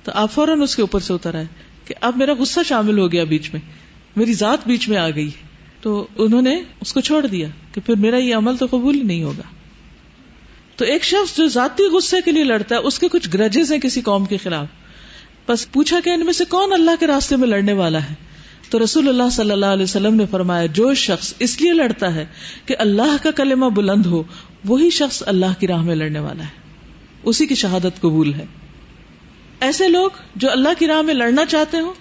تو 0.05 0.12
آپ 0.14 0.33
فوراً 0.33 0.62
اس 0.62 0.76
کے 0.76 0.83
اوپر 0.83 1.01
سے 1.01 1.12
اتر 1.14 1.35
آئے 1.35 1.47
کہ 1.85 1.95
اب 2.01 2.16
میرا 2.16 2.33
غصہ 2.33 2.61
شامل 2.66 2.99
ہو 2.99 3.11
گیا 3.12 3.24
بیچ 3.24 3.53
میں 3.53 3.61
میری 4.16 4.33
ذات 4.35 4.66
بیچ 4.66 4.89
میں 4.89 4.97
آ 4.97 5.09
گئی 5.11 5.31
تو 5.81 6.07
انہوں 6.16 6.43
نے 6.43 6.55
اس 6.81 6.93
کو 6.93 7.01
چھوڑ 7.01 7.26
دیا 7.26 7.49
کہ 7.74 7.81
پھر 7.87 7.97
میرا 7.97 8.16
یہ 8.18 8.35
عمل 8.35 8.57
تو 8.57 8.66
قبول 8.66 9.07
نہیں 9.07 9.22
ہوگا 9.22 9.60
تو 10.81 10.87
ایک 10.87 11.05
شخص 11.05 11.37
جو 11.37 11.47
ذاتی 11.49 11.87
غصے 11.93 12.16
کے 12.24 12.33
لیے 12.33 12.45
لڑتا 12.45 12.74
ہے 12.74 12.81
اس 12.81 12.99
کے 12.99 13.09
کچھ 13.09 13.28
گرجز 13.35 13.72
ہیں 13.72 13.78
کسی 13.78 14.01
قوم 14.01 14.24
کے 14.24 14.37
خلاف 14.37 14.66
بس 15.47 15.66
پوچھا 15.72 15.99
کہ 16.01 16.11
ان 16.11 16.24
میں 16.24 16.33
سے 16.33 16.45
کون 16.49 16.72
اللہ 16.72 17.01
کے 17.01 17.07
راستے 17.07 17.37
میں 17.37 17.49
لڑنے 17.49 17.72
والا 17.72 17.99
ہے 18.03 18.14
تو 18.70 18.83
رسول 18.85 19.09
اللہ 19.09 19.31
صلی 19.33 19.51
اللہ 19.51 19.72
علیہ 19.72 19.83
وسلم 19.83 20.14
نے 20.14 20.26
فرمایا 20.31 20.66
جو 20.72 20.93
شخص 20.95 21.33
اس 21.39 21.61
لیے 21.61 21.72
لڑتا 21.72 22.14
ہے 22.14 22.24
کہ 22.66 22.76
اللہ 22.78 23.16
کا 23.22 23.31
کلمہ 23.37 23.68
بلند 23.74 24.07
ہو 24.07 24.22
وہی 24.64 24.91
شخص 24.91 25.22
اللہ 25.26 25.61
کی 25.61 25.66
راہ 25.66 25.83
میں 25.83 25.97
لڑنے 25.97 26.20
والا 26.20 26.45
ہے 26.45 26.59
اسی 27.24 27.47
کی 27.47 27.55
شہادت 27.55 28.01
قبول 28.01 28.35
ہے 28.35 28.47
ایسے 29.61 29.89
لوگ 29.89 30.20
جو 30.37 30.51
اللہ 30.51 30.78
کی 30.78 30.87
راہ 30.87 31.03
میں 31.03 31.14
لڑنا 31.14 31.45
چاہتے 31.47 31.81
ہوں 31.81 31.93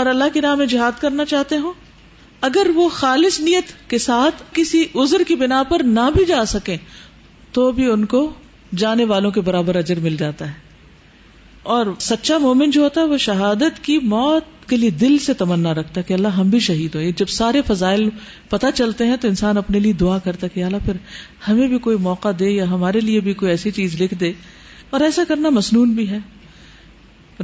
اور 0.00 0.06
اللہ 0.06 0.34
کی 0.34 0.40
راہ 0.40 0.54
میں 0.54 0.66
جہاد 0.66 1.00
کرنا 1.00 1.24
چاہتے 1.24 1.56
ہوں 1.56 1.72
اگر 2.42 2.70
وہ 2.74 2.88
خالص 2.94 3.40
نیت 3.40 3.72
کے 3.90 3.98
ساتھ 4.00 4.42
کسی 4.52 4.84
عذر 4.96 5.22
کی 5.26 5.34
بنا 5.36 5.62
پر 5.68 5.82
نہ 5.90 6.08
بھی 6.14 6.24
جا 6.24 6.44
سکیں 6.44 6.76
تو 7.52 7.70
بھی 7.72 7.90
ان 7.90 8.04
کو 8.04 8.32
جانے 8.76 9.04
والوں 9.04 9.30
کے 9.30 9.40
برابر 9.40 9.76
اجر 9.76 10.00
مل 10.00 10.16
جاتا 10.16 10.48
ہے 10.48 10.70
اور 11.62 11.86
سچا 12.00 12.38
مومن 12.38 12.70
جو 12.70 12.82
ہوتا 12.82 13.00
ہے 13.00 13.06
وہ 13.06 13.16
شہادت 13.16 13.84
کی 13.84 13.98
موت 13.98 14.68
کے 14.68 14.76
لیے 14.76 14.90
دل 14.90 15.18
سے 15.18 15.34
تمنا 15.34 15.74
رکھتا 15.74 16.00
ہے 16.00 16.02
کہ 16.02 16.14
اللہ 16.14 16.28
ہم 16.28 16.50
بھی 16.50 16.58
شہید 16.58 16.94
ہوئے 16.94 17.10
جب 17.16 17.28
سارے 17.28 17.62
فضائل 17.66 18.08
پتہ 18.48 18.66
چلتے 18.74 19.06
ہیں 19.06 19.16
تو 19.20 19.28
انسان 19.28 19.56
اپنے 19.56 19.78
لیے 19.78 19.92
دعا 19.92 20.18
کرتا 20.18 20.46
کہ 20.46 20.64
اللہ 20.64 20.84
پھر 20.86 20.96
ہمیں 21.48 21.66
بھی 21.68 21.78
کوئی 21.78 21.96
موقع 21.96 22.28
دے 22.38 22.50
یا 22.50 22.70
ہمارے 22.70 23.00
لیے 23.00 23.20
بھی 23.20 23.32
کوئی 23.32 23.50
ایسی 23.50 23.70
چیز 23.70 24.00
لکھ 24.02 24.14
دے 24.14 24.32
اور 24.90 25.00
ایسا 25.00 25.22
کرنا 25.28 25.48
مصنون 25.48 25.92
بھی 25.92 26.08
ہے 26.10 26.18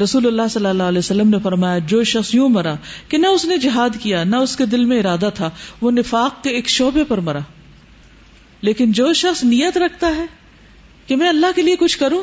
رسول 0.03 0.27
اللہ 0.27 0.49
صلی 0.51 0.67
اللہ 0.67 0.83
علیہ 0.83 0.99
وسلم 0.99 1.29
نے 1.29 1.39
فرمایا 1.43 1.79
جو 1.87 2.03
شخص 2.05 2.35
یوں 2.35 2.49
مرا 2.49 2.75
کہ 3.09 3.19
نہ 3.19 3.27
اس 3.27 3.45
نے 3.45 3.57
جہاد 3.57 4.03
کیا 4.03 4.25
نہ 4.25 4.37
اس 4.37 4.57
کے 4.57 4.67
دل 4.67 4.85
میں 4.85 4.99
ارادہ 4.99 5.29
تھا 5.35 5.51
وہ 5.81 5.91
نفاق 5.91 6.43
کے 6.45 6.51
ایک 6.51 6.69
شعبے 6.69 7.05
پر 7.05 7.19
مرا 7.19 7.41
لیکن 8.63 8.93
جو 8.93 9.13
شخص 9.13 9.45
نیت 9.45 9.77
رکھتا 9.79 10.17
ہے 10.17 10.25
کہ 11.07 11.17
میں 11.17 11.29
اللہ 11.29 11.55
کے 11.57 11.63
لیے 11.63 11.77
کچھ 11.77 11.99
کروں 11.99 12.23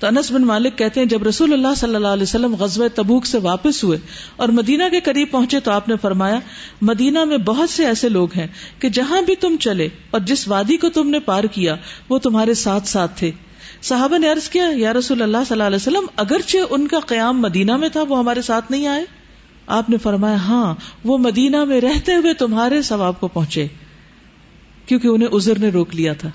تو 0.00 0.06
انس 0.06 0.30
بن 0.32 0.42
مالک 0.42 0.76
کہتے 0.78 1.00
ہیں 1.00 1.06
جب 1.06 1.22
رسول 1.22 1.52
اللہ 1.52 1.74
صلی 1.76 1.94
اللہ 1.94 2.08
علیہ 2.08 2.22
وسلم 2.22 2.54
غزب 2.54 2.86
تبوک 2.94 3.26
سے 3.26 3.38
واپس 3.38 3.82
ہوئے 3.84 3.98
اور 4.36 4.48
مدینہ 4.48 4.84
کے 4.90 5.00
قریب 5.00 5.30
پہنچے 5.30 5.60
تو 5.60 5.70
آپ 5.70 5.88
نے 5.88 5.96
فرمایا 6.02 6.38
مدینہ 6.82 7.24
میں 7.24 7.38
بہت 7.38 7.70
سے 7.70 7.86
ایسے 7.86 8.08
لوگ 8.08 8.34
ہیں 8.36 8.46
کہ 8.78 8.88
جہاں 8.88 9.20
بھی 9.22 9.34
تم 9.34 9.56
چلے 9.60 9.88
اور 10.10 10.20
جس 10.20 10.46
وادی 10.48 10.76
کو 10.76 10.88
تم 10.88 11.10
نے 11.10 11.20
پار 11.20 11.44
کیا 11.52 11.76
وہ 12.08 12.18
تمہارے 12.18 12.54
ساتھ 12.54 12.88
ساتھ 12.88 13.18
تھے 13.18 13.30
صحابہ 13.82 14.18
نے 14.18 14.30
عرض 14.32 14.48
کیا 14.48 14.64
یا 14.76 14.92
رسول 14.92 15.22
اللہ 15.22 15.44
صلی 15.48 15.54
اللہ 15.54 15.66
علیہ 15.66 15.76
وسلم 15.76 16.06
اگرچہ 16.16 16.58
ان 16.70 16.86
کا 16.86 17.00
قیام 17.06 17.40
مدینہ 17.40 17.76
میں 17.76 17.88
تھا 17.88 18.02
وہ 18.08 18.18
ہمارے 18.18 18.42
ساتھ 18.42 18.70
نہیں 18.72 18.86
آئے 18.86 19.04
آپ 19.72 19.90
نے 19.90 19.96
فرمایا 19.96 20.36
ہاں 20.36 20.74
وہ 21.04 21.18
مدینہ 21.18 21.64
میں 21.64 21.80
رہتے 21.80 22.14
ہوئے 22.14 22.34
تمہارے 22.34 22.82
ثواب 22.82 23.20
کو 23.20 23.28
پہنچے 23.28 23.66
کیونکہ 24.90 25.08
انہیں 25.08 25.28
ازر 25.32 25.58
نے 25.58 25.68
روک 25.68 25.94
لیا 25.94 26.12
تھا 26.12 26.28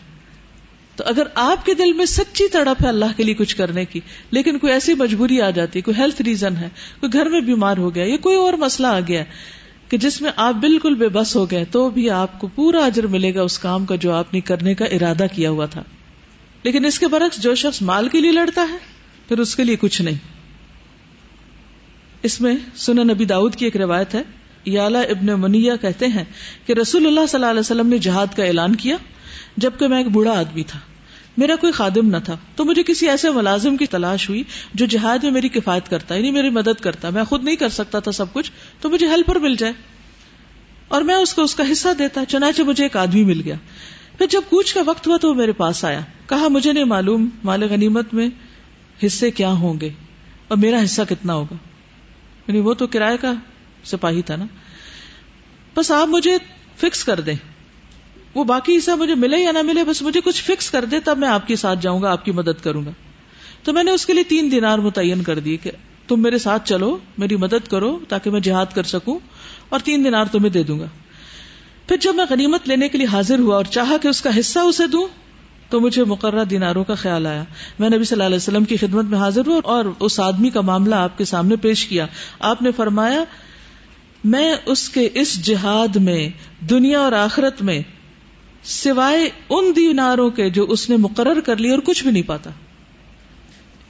تو 0.96 1.04
اگر 1.08 1.28
آپ 1.36 1.66
کے 1.66 1.74
دل 1.74 1.92
میں 1.94 2.06
سچی 2.06 2.48
تڑپ 2.48 2.84
ہے 2.84 2.88
اللہ 2.88 3.18
کے 3.18 3.24
لیے 3.24 3.34
کچھ 3.34 3.56
کرنے 3.56 3.84
کی 3.86 4.00
لیکن 4.32 4.58
کوئی 4.58 4.74
ایسی 4.74 4.94
مجبوری 4.94 5.40
آ 5.42 5.50
جاتی 5.50 5.80
ہے 5.80 5.82
کوئی 5.82 5.98
ہیلتھ 5.98 6.22
ریزن 6.22 6.58
ہے 6.58 6.70
کوئی 7.00 7.14
گھر 7.14 7.30
میں 7.30 7.42
بیمار 7.42 7.78
ہو 7.78 7.94
گیا 7.96 8.04
یا 8.06 8.18
کوئی 8.18 8.36
اور 8.36 8.54
مسئلہ 8.54 8.88
آ 8.88 9.00
گیا 9.08 9.24
کہ 9.90 9.98
جس 9.98 10.22
میں 10.22 10.32
آپ 10.36 10.56
بالکل 10.60 10.96
بے 10.96 11.08
بس 11.10 11.36
ہو 11.36 11.44
گئے 11.52 11.66
تو 11.66 11.90
بھی 11.90 12.10
آپ 12.10 12.40
کو 12.40 12.48
پورا 12.56 12.86
اجر 12.86 13.08
ملے 13.08 13.34
گا 13.36 13.42
اس 13.42 13.60
کام 13.60 13.86
کا 13.86 13.96
جو 13.96 14.14
آپ 14.14 14.34
نے 14.34 14.42
کرنے 14.42 14.76
کا 14.76 14.86
ارادہ 14.92 15.28
کیا 15.36 15.50
ہوا 15.50 15.66
تھا 15.66 15.84
لیکن 16.64 16.86
اس 16.86 17.00
کے 17.00 17.08
برعکس 17.08 17.42
جو 17.42 17.56
شخص 17.56 17.82
مال 17.82 18.10
کے 18.10 18.22
لیے 18.22 18.32
لڑتا 18.32 18.68
ہے 18.72 18.78
پھر 19.28 19.40
اس 19.40 19.56
کے 19.56 19.64
لیے 19.64 19.76
کچھ 19.76 20.02
نہیں 20.02 20.18
اس 22.22 22.42
میں 22.42 22.56
سنن 22.76 23.08
نبی 23.08 23.26
داؤد 23.26 23.56
کی 23.56 23.66
ایک 23.66 23.78
روایت 23.78 24.16
ہے 24.16 24.24
ابن 24.68 25.26
منیہ 25.26 25.72
کہتے 25.82 26.08
ہیں 26.08 26.24
کہ 26.66 26.74
رسول 26.74 27.08
اللہ 27.08 27.26
صلی 27.28 27.40
اللہ 27.40 27.52
علیہ 27.52 27.60
وسلم 27.60 27.88
نے 27.88 27.98
جہاد 27.98 28.36
کا 28.36 28.44
اعلان 28.44 28.76
کیا 28.76 28.98
جبکہ 29.58 29.88
میں 29.88 29.98
ایک 29.98 30.08
بوڑھا 30.08 30.32
آدمی 30.32 30.64
تھا 30.64 30.80
میرا 31.38 31.56
کوئی 31.56 31.74
خادم 31.74 32.10
نہ 32.10 32.18
تھا 32.26 32.36
تو 32.56 32.66
مجھے 32.66 32.84
کسی 32.84 33.10
ایسے 33.10 33.30
ملازم 33.30 33.78
کی 33.78 33.86
تلاش 33.86 34.30
ہوئی 34.30 34.44
جو 34.74 34.86
جہاد 34.86 35.24
میں 35.24 35.32
میری 35.32 35.50
کفایت 35.50 35.90
کرتا 35.90 36.16
یعنی 36.16 36.32
میری 36.32 36.50
مدد 36.50 36.82
کرتا 36.82 37.10
میں 37.10 37.24
خود 37.24 37.44
نہیں 37.44 37.56
کر 37.56 37.70
سکتا 37.70 38.00
تھا 38.00 38.12
سب 38.12 38.34
کچھ 38.34 38.52
تو 38.82 38.90
مجھے 38.90 39.08
ہیلپ 39.08 39.28
پر 39.28 39.40
مل 39.40 39.56
جائے 39.56 39.74
اور 40.88 41.02
میں 41.02 41.16
اس 41.16 41.34
کو 41.34 41.42
اس 41.42 41.56
کا 41.56 41.64
حصہ 41.72 41.94
دیتا 42.00 42.26
چنانچہ 42.26 42.62
مجھے 42.62 42.84
ایک 42.84 42.98
آدمی 42.98 43.24
مل 43.24 43.42
گیا 43.46 43.56
پھر 44.18 44.26
جب 44.30 44.42
کوچ 44.50 44.74
کا 44.74 44.82
وقت 44.86 45.08
ہوا 45.08 45.18
تو 45.18 45.30
وہ 45.30 45.34
میرے 45.34 45.52
پاس 45.52 45.86
آیا 45.86 46.02
کہا 46.26 46.48
مجھے 46.48 46.72
نہیں 46.74 46.84
معلوم 46.84 47.30
مال 47.44 47.64
غنیمت 47.64 48.14
میں 48.14 48.30
حصے 49.06 49.32
کیا 49.32 49.50
ہوں 49.50 49.80
گے 49.82 49.90
اور 50.48 50.58
میرا 50.58 50.84
حصہ 50.84 51.02
کتنا 51.10 51.34
ہوگا 51.34 51.56
یعنی 52.48 52.60
وہ 52.60 52.74
تو 52.74 52.88
کرایہ 52.88 53.18
کا 53.18 53.34
سپاہی 53.86 54.22
تھا 54.22 54.36
نا 54.36 54.46
بس 55.76 55.92
آپ 55.92 56.08
مجھے 56.08 56.38
فکس 56.78 57.04
کر 57.04 57.20
دیں 57.20 57.36
وہ 58.36 58.44
باقی 58.44 58.78
حصہ 58.78 58.92
مجھے 58.92 59.16
ملے 59.16 59.38
یا 59.38 59.52
نہ 59.52 59.62
ملے 59.62 59.84
بس 59.84 60.02
مجھے 60.02 60.22
کچھ 60.22 60.44
فکس 60.44 60.70
کر 60.72 60.86
دے 60.86 61.00
تب 61.00 61.18
میں 61.18 61.28
آپ 61.28 61.48
کے 61.48 61.56
ساتھ 61.56 61.80
جاؤں 61.82 62.02
گا 62.02 62.12
آپ 62.12 62.26
کی 62.26 62.32
مدد 62.32 62.64
کروں 62.64 62.86
گا 62.86 62.92
تو 63.64 63.74
میں 63.74 63.84
نے 63.84 63.92
اس 63.92 64.06
کے 64.06 64.14
لیے 64.14 64.24
تین 64.24 64.52
دنار 64.52 64.80
متعین 64.80 65.24
کر 65.24 65.40
دی 65.40 65.58
کہ 65.58 65.72
تم 66.08 66.22
میرے 66.22 66.38
ساتھ 66.38 66.68
چلو 66.68 66.98
میری 67.18 67.36
مدد 67.36 67.68
کرو 67.68 67.98
تاکہ 68.08 68.32
میں 68.32 68.40
جہاد 68.40 68.74
کر 68.76 68.84
سکوں 68.84 69.20
اور 69.70 69.80
تین 69.80 70.06
دنار 70.06 70.26
تمہیں 70.32 70.50
دے 70.50 70.64
دوں 70.64 70.80
گا 70.80 70.88
پھر 71.88 71.98
جب 71.98 72.16
میں 72.16 72.26
غنیمت 72.30 72.68
لینے 72.68 72.90
کے 72.90 72.98
لیے 72.98 73.08
حاضر 73.08 73.40
ہوا 73.40 73.56
اور 73.56 73.66
چاہا 73.66 73.98
کہ 74.02 74.08
اس 74.08 74.22
کا 74.22 74.30
حصہ 74.40 74.60
اسے 74.60 74.88
دوں 74.88 75.08
تو 75.70 75.80
مجھے 75.80 76.04
مقررہ 76.04 76.44
دیناروں 76.44 76.84
کا 76.84 76.96
خیال 76.96 77.26
آیا 77.26 77.44
میں 77.80 77.90
نبی 77.90 78.04
صلی 78.04 78.16
اللہ 78.16 78.24
علیہ 78.24 78.36
وسلم 78.36 78.64
کی 78.64 78.78
خدمت 78.78 79.06
میں 79.06 79.20
حاضر 79.20 79.48
ہوا 79.48 79.60
اور 79.64 79.86
اس 80.00 80.20
آدمی 80.20 80.50
کا 80.50 80.62
معاملہ 80.62 80.96
آپ 80.96 81.18
کے 81.18 81.26
سامنے 81.26 81.56
پیش 81.56 81.86
کیا 81.86 82.06
آپ 82.40 82.62
نے 82.62 82.72
فرمایا 82.72 83.24
میں 84.26 84.56
اس 84.66 84.90
کے 84.90 85.10
اس 85.14 85.42
جہاد 85.46 85.96
میں 85.96 86.30
دنیا 86.70 87.00
اور 87.00 87.12
آخرت 87.12 87.62
میں 87.62 87.82
سوائے 88.64 89.30
ان 89.50 89.72
دیناروں 89.76 90.30
کے 90.30 90.50
جو 90.50 90.66
اس 90.70 90.90
نے 90.90 90.98
مقرر 90.98 91.40
کر 91.40 91.58
لی 91.58 91.72
اور 91.72 91.80
کچھ 91.84 92.04
بھی 92.04 92.12
نہیں 92.12 92.28
پاتا 92.28 92.50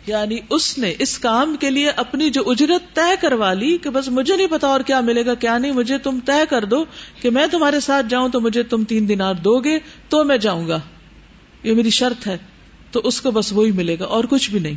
یعنی 0.07 0.37
اس 0.49 0.77
نے 0.77 0.93
اس 0.99 1.17
کام 1.19 1.55
کے 1.59 1.69
لیے 1.69 1.89
اپنی 1.95 2.29
جو 2.29 2.43
اجرت 2.45 2.93
طے 2.95 3.13
کروا 3.21 3.53
لی 3.53 3.77
کہ 3.77 3.89
بس 3.89 4.09
مجھے 4.09 4.35
نہیں 4.35 4.47
پتا 4.47 4.67
اور 4.67 4.81
کیا 4.81 4.99
ملے 5.01 5.25
گا 5.25 5.33
کیا 5.35 5.57
نہیں 5.57 5.71
مجھے 5.71 5.97
تم 5.97 6.19
طے 6.25 6.43
کر 6.49 6.65
دو 6.65 6.83
کہ 7.21 7.29
میں 7.29 7.45
تمہارے 7.51 7.79
ساتھ 7.79 8.05
جاؤں 8.09 8.29
تو 8.29 8.41
مجھے 8.41 8.63
تم 8.63 8.83
تین 8.83 9.07
دینار 9.07 9.35
دو 9.43 9.59
گے 9.59 9.77
تو 10.09 10.23
میں 10.23 10.37
جاؤں 10.37 10.67
گا 10.67 10.79
یہ 11.63 11.73
میری 11.73 11.89
شرط 11.89 12.27
ہے 12.27 12.37
تو 12.91 13.01
اس 13.03 13.21
کو 13.21 13.31
بس 13.31 13.51
وہی 13.53 13.71
ملے 13.71 13.95
گا 13.99 14.05
اور 14.05 14.23
کچھ 14.29 14.49
بھی 14.51 14.59
نہیں 14.59 14.75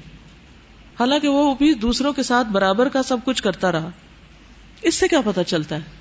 حالانکہ 1.01 1.29
وہ 1.29 1.55
بھی 1.55 1.75
دوسروں 1.75 2.13
کے 2.13 2.23
ساتھ 2.23 2.49
برابر 2.49 2.89
کا 2.89 3.03
سب 3.03 3.25
کچھ 3.25 3.43
کرتا 3.43 3.73
رہا 3.73 3.91
اس 4.83 4.95
سے 4.95 5.09
کیا 5.09 5.21
پتا 5.21 5.45
چلتا 5.45 5.77
ہے 5.77 5.97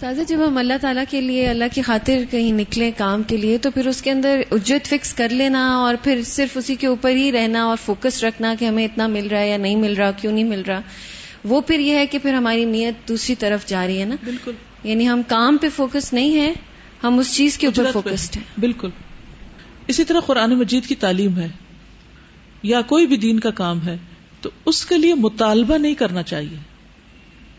تازہ 0.00 0.20
جب 0.28 0.46
ہم 0.48 0.56
اللہ 0.58 0.74
تعالیٰ 0.80 1.02
کے 1.10 1.20
لیے 1.20 1.48
اللہ 1.48 1.64
کی 1.74 1.82
خاطر 1.82 2.22
کہیں 2.30 2.52
نکلے 2.52 2.90
کام 2.96 3.22
کے 3.22 3.36
لیے 3.36 3.58
تو 3.58 3.70
پھر 3.70 3.86
اس 3.86 4.00
کے 4.02 4.10
اندر 4.10 4.40
اجت 4.50 4.86
فکس 4.88 5.12
کر 5.12 5.28
لینا 5.28 5.64
اور 5.76 5.94
پھر 6.02 6.22
صرف 6.22 6.56
اسی 6.56 6.74
کے 6.74 6.86
اوپر 6.86 7.10
ہی 7.10 7.30
رہنا 7.32 7.64
اور 7.64 7.76
فوکس 7.84 8.22
رکھنا 8.24 8.54
کہ 8.58 8.64
ہمیں 8.64 8.84
اتنا 8.84 9.06
مل 9.06 9.26
رہا 9.26 9.40
ہے 9.40 9.48
یا 9.48 9.56
نہیں 9.56 9.76
مل 9.76 9.94
رہا 9.94 10.10
کیوں 10.10 10.32
نہیں 10.32 10.44
مل 10.44 10.62
رہا 10.62 10.80
وہ 11.44 11.60
پھر 11.60 11.80
یہ 11.80 11.98
ہے 11.98 12.06
کہ 12.06 12.18
پھر 12.18 12.34
ہماری 12.34 12.64
نیت 12.64 13.08
دوسری 13.08 13.34
طرف 13.34 13.66
جا 13.66 13.86
رہی 13.86 14.00
ہے 14.00 14.04
نا 14.04 14.16
بالکل 14.24 14.52
یعنی 14.84 15.08
ہم 15.08 15.22
کام 15.28 15.56
پہ 15.56 15.68
فوکس 15.68 16.12
نہیں 16.12 16.36
ہے 16.36 16.52
ہم 17.02 17.18
اس 17.18 17.34
چیز 17.36 17.58
کے 17.58 17.66
اوپر 17.66 17.90
فوکسڈ 17.92 18.36
ہیں 18.36 18.44
بالکل 18.58 18.90
اسی 19.86 20.04
طرح 20.04 20.20
قرآن 20.20 20.54
مجید 20.54 20.86
کی 20.86 20.94
تعلیم 20.94 21.38
ہے 21.38 21.48
یا 22.62 22.80
کوئی 22.86 23.06
بھی 23.06 23.16
دین 23.16 23.40
کا 23.40 23.50
کام 23.50 23.86
ہے 23.86 23.96
تو 24.40 24.50
اس 24.66 24.84
کے 24.86 24.98
لیے 24.98 25.14
مطالبہ 25.14 25.78
نہیں 25.78 25.94
کرنا 25.94 26.22
چاہیے 26.22 26.69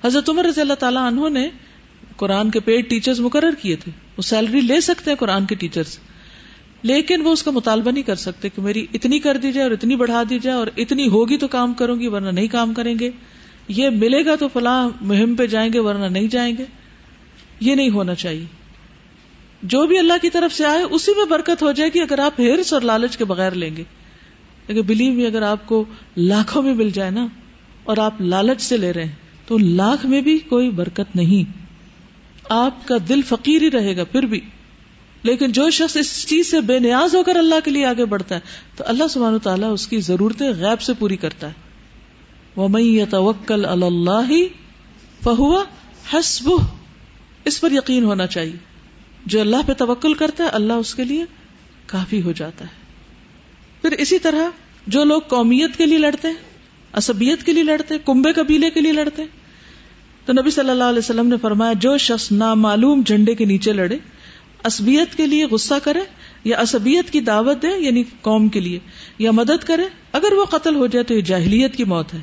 حضرت 0.04 0.30
عمر 0.30 0.46
رضی 0.46 0.62
اللہ 0.62 0.80
تعالیٰ 0.80 1.06
عنہ 1.08 1.30
نے 1.30 1.50
قرآن 2.18 2.50
کے 2.50 2.60
پیڈ 2.60 2.90
ٹیچرز 2.90 3.20
مقرر 3.20 3.56
کیے 3.62 3.76
تھے 3.76 3.92
وہ 4.18 4.22
سیلری 4.22 4.62
لے 4.62 4.80
سکتے 4.82 5.12
ہیں 5.12 5.18
قرآن 5.18 5.46
کے 5.46 5.56
ٹیچرز 5.56 5.98
لیکن 6.84 7.22
وہ 7.22 7.32
اس 7.32 7.44
کا 7.44 7.52
مطالبہ 7.52 7.92
نہیں 7.92 8.04
کر 8.04 8.16
سکتے 8.16 8.50
کہ 8.50 8.62
میری 8.62 8.86
اتنی 8.94 9.20
کر 9.20 9.38
دی 9.38 9.52
جائے 9.52 9.64
اور 9.64 9.72
اتنی 9.72 9.96
بڑھا 9.96 10.24
دی 10.30 10.40
جائے 10.40 10.56
اور 10.58 10.68
اتنی 10.78 11.08
ہوگی 11.08 11.38
تو 11.38 11.48
کام 11.48 11.74
کروں 11.74 12.00
گی 12.00 12.08
ورنہ 12.08 12.30
نہیں 12.30 12.48
کام 12.48 12.74
کریں 12.74 12.94
گے 13.00 13.10
یہ 13.70 13.90
ملے 13.96 14.26
گا 14.26 14.36
تو 14.36 14.48
فلاں 14.48 14.90
مہم 15.02 15.36
پہ 15.36 15.46
جائیں 15.48 15.72
گے 15.74 15.80
ورنہ 15.80 16.06
نہیں 16.08 16.28
جائیں 16.28 16.52
گے 16.58 16.66
یہ 17.60 17.76
نہیں 17.76 17.90
ہونا 17.90 18.16
چاہیے 18.16 18.46
جو 19.64 19.86
بھی 19.88 19.98
اللہ 19.98 20.22
کی 20.22 20.30
طرف 20.30 20.54
سے 20.54 20.66
آئے 20.66 20.84
اسی 20.90 21.12
میں 21.18 21.26
برکت 21.26 21.62
ہو 21.64 21.72
جائے 21.72 21.90
گی 21.96 22.00
اگر 22.00 22.20
آپ 22.20 22.40
ہرس 22.40 22.74
اور 22.74 22.82
لالچ 22.82 23.18
کے 23.18 23.26
بغیر 23.26 23.52
لیں 23.56 23.76
گے 23.78 23.84
بلیو 24.82 25.14
میں 25.14 25.26
اگر 25.26 25.42
آپ 25.42 25.66
کو 25.66 25.84
لاکھوں 26.18 26.62
میں 26.62 26.74
مل 26.74 26.90
جائے 26.90 27.12
نا 27.12 27.28
اور 27.84 27.98
آپ 27.98 28.22
لالچ 28.22 28.62
سے 28.62 28.78
لے 28.78 28.94
رہے 28.94 29.06
ہیں 29.06 29.21
تو 29.52 29.58
لاکھ 29.58 30.06
میں 30.06 30.20
بھی 30.22 30.38
کوئی 30.40 30.70
برکت 30.70 31.16
نہیں 31.16 31.50
آپ 32.50 32.88
کا 32.88 32.98
دل 33.10 33.22
فقیر 33.22 33.62
ہی 33.62 33.70
رہے 33.72 33.96
گا 33.98 34.04
پھر 34.12 34.26
بھی 34.26 34.40
لیکن 35.24 35.52
جو 35.52 35.70
شخص 35.70 35.96
اس 35.98 36.12
چیز 36.28 36.52
سے 36.52 36.60
بے 36.62 36.78
نیاز 36.80 37.16
ہو 37.16 37.24
کر 37.24 37.36
اللہ 37.36 37.60
کے 37.66 37.72
لیے 37.72 37.86
آگے 37.86 38.06
بڑھتا 38.06 38.36
ہے 38.36 38.76
تو 38.76 38.84
اللہ 38.88 39.08
سبحانہ 39.10 39.38
تعالیٰ 39.38 39.72
اس 39.74 39.88
کی 39.88 40.00
ضرورتیں 40.00 40.48
غیب 40.60 40.82
سے 40.82 40.94
پوری 41.00 41.16
کرتا 41.16 41.48
ہے 41.48 42.56
وہ 42.56 42.68
میں 42.68 42.82
یہ 42.82 43.06
توکل 43.10 43.66
اللہ 43.66 44.30
ہی 44.30 44.42
فہو 45.24 45.52
حسب 46.12 46.50
اس 47.46 47.60
پر 47.62 47.72
یقین 47.72 48.04
ہونا 48.04 48.28
چاہیے 48.28 48.58
جو 49.26 49.42
اللہ 49.42 49.68
پہ 49.68 49.74
توکل 49.74 50.14
کرتا 50.14 50.44
ہے 50.44 50.50
اللہ 50.54 50.86
اس 50.86 50.96
کے 50.96 51.04
لیے 51.04 51.26
کافی 51.88 52.22
ہو 52.22 52.32
جاتا 52.32 52.66
ہے 52.66 52.80
پھر 53.82 53.98
اسی 53.98 54.20
طرح 54.20 54.50
جو 54.88 55.04
لوگ 55.04 55.28
قومیت 55.28 55.78
کے 55.78 55.86
لیے 55.86 55.98
لڑتے 55.98 56.28
ہیں 56.28 56.98
اسبیت 56.98 57.46
کے 57.46 57.54
لیے 57.54 57.64
لڑتے 57.64 57.94
ہیں 57.94 58.06
کنبے 58.06 58.34
قبیلے 58.34 58.70
کے 58.70 58.82
لیے 58.82 58.92
لڑتے 58.94 59.22
ہیں 59.22 59.40
تو 60.32 60.36
نبی 60.36 60.52
صلی 60.52 60.70
اللہ 60.70 60.84
علیہ 60.84 61.00
وسلم 61.00 61.28
نے 61.28 61.38
فرمایا 61.38 61.74
جو 61.74 61.98
شخص 61.98 62.32
نامعلوم 62.32 63.02
جھنڈے 63.08 63.34
کے 63.36 63.46
نیچے 63.46 63.72
لڑے 63.74 63.98
عصبیت 64.64 65.16
کے 65.18 65.26
لیے 65.28 65.46
غصہ 65.46 65.74
کرے 65.84 66.00
یا 66.44 66.60
اسبیت 66.60 67.10
کی 67.12 67.20
دعوت 67.20 67.62
دے 67.62 67.68
یعنی 67.78 68.04
قوم 68.22 68.48
کے 68.50 68.60
لیے 68.60 68.80
یا 69.20 69.32
مدد 69.32 69.64
کرے 69.64 69.86
اگر 70.12 70.34
وہ 70.34 70.46
قتل 70.46 70.76
ہو 70.76 70.88
جائے 70.88 71.04
تو 71.04 71.14
یہ 71.14 71.22
جاہلیت 71.22 71.76
کی 71.76 71.84
موت 71.84 72.14
ہے 72.14 72.20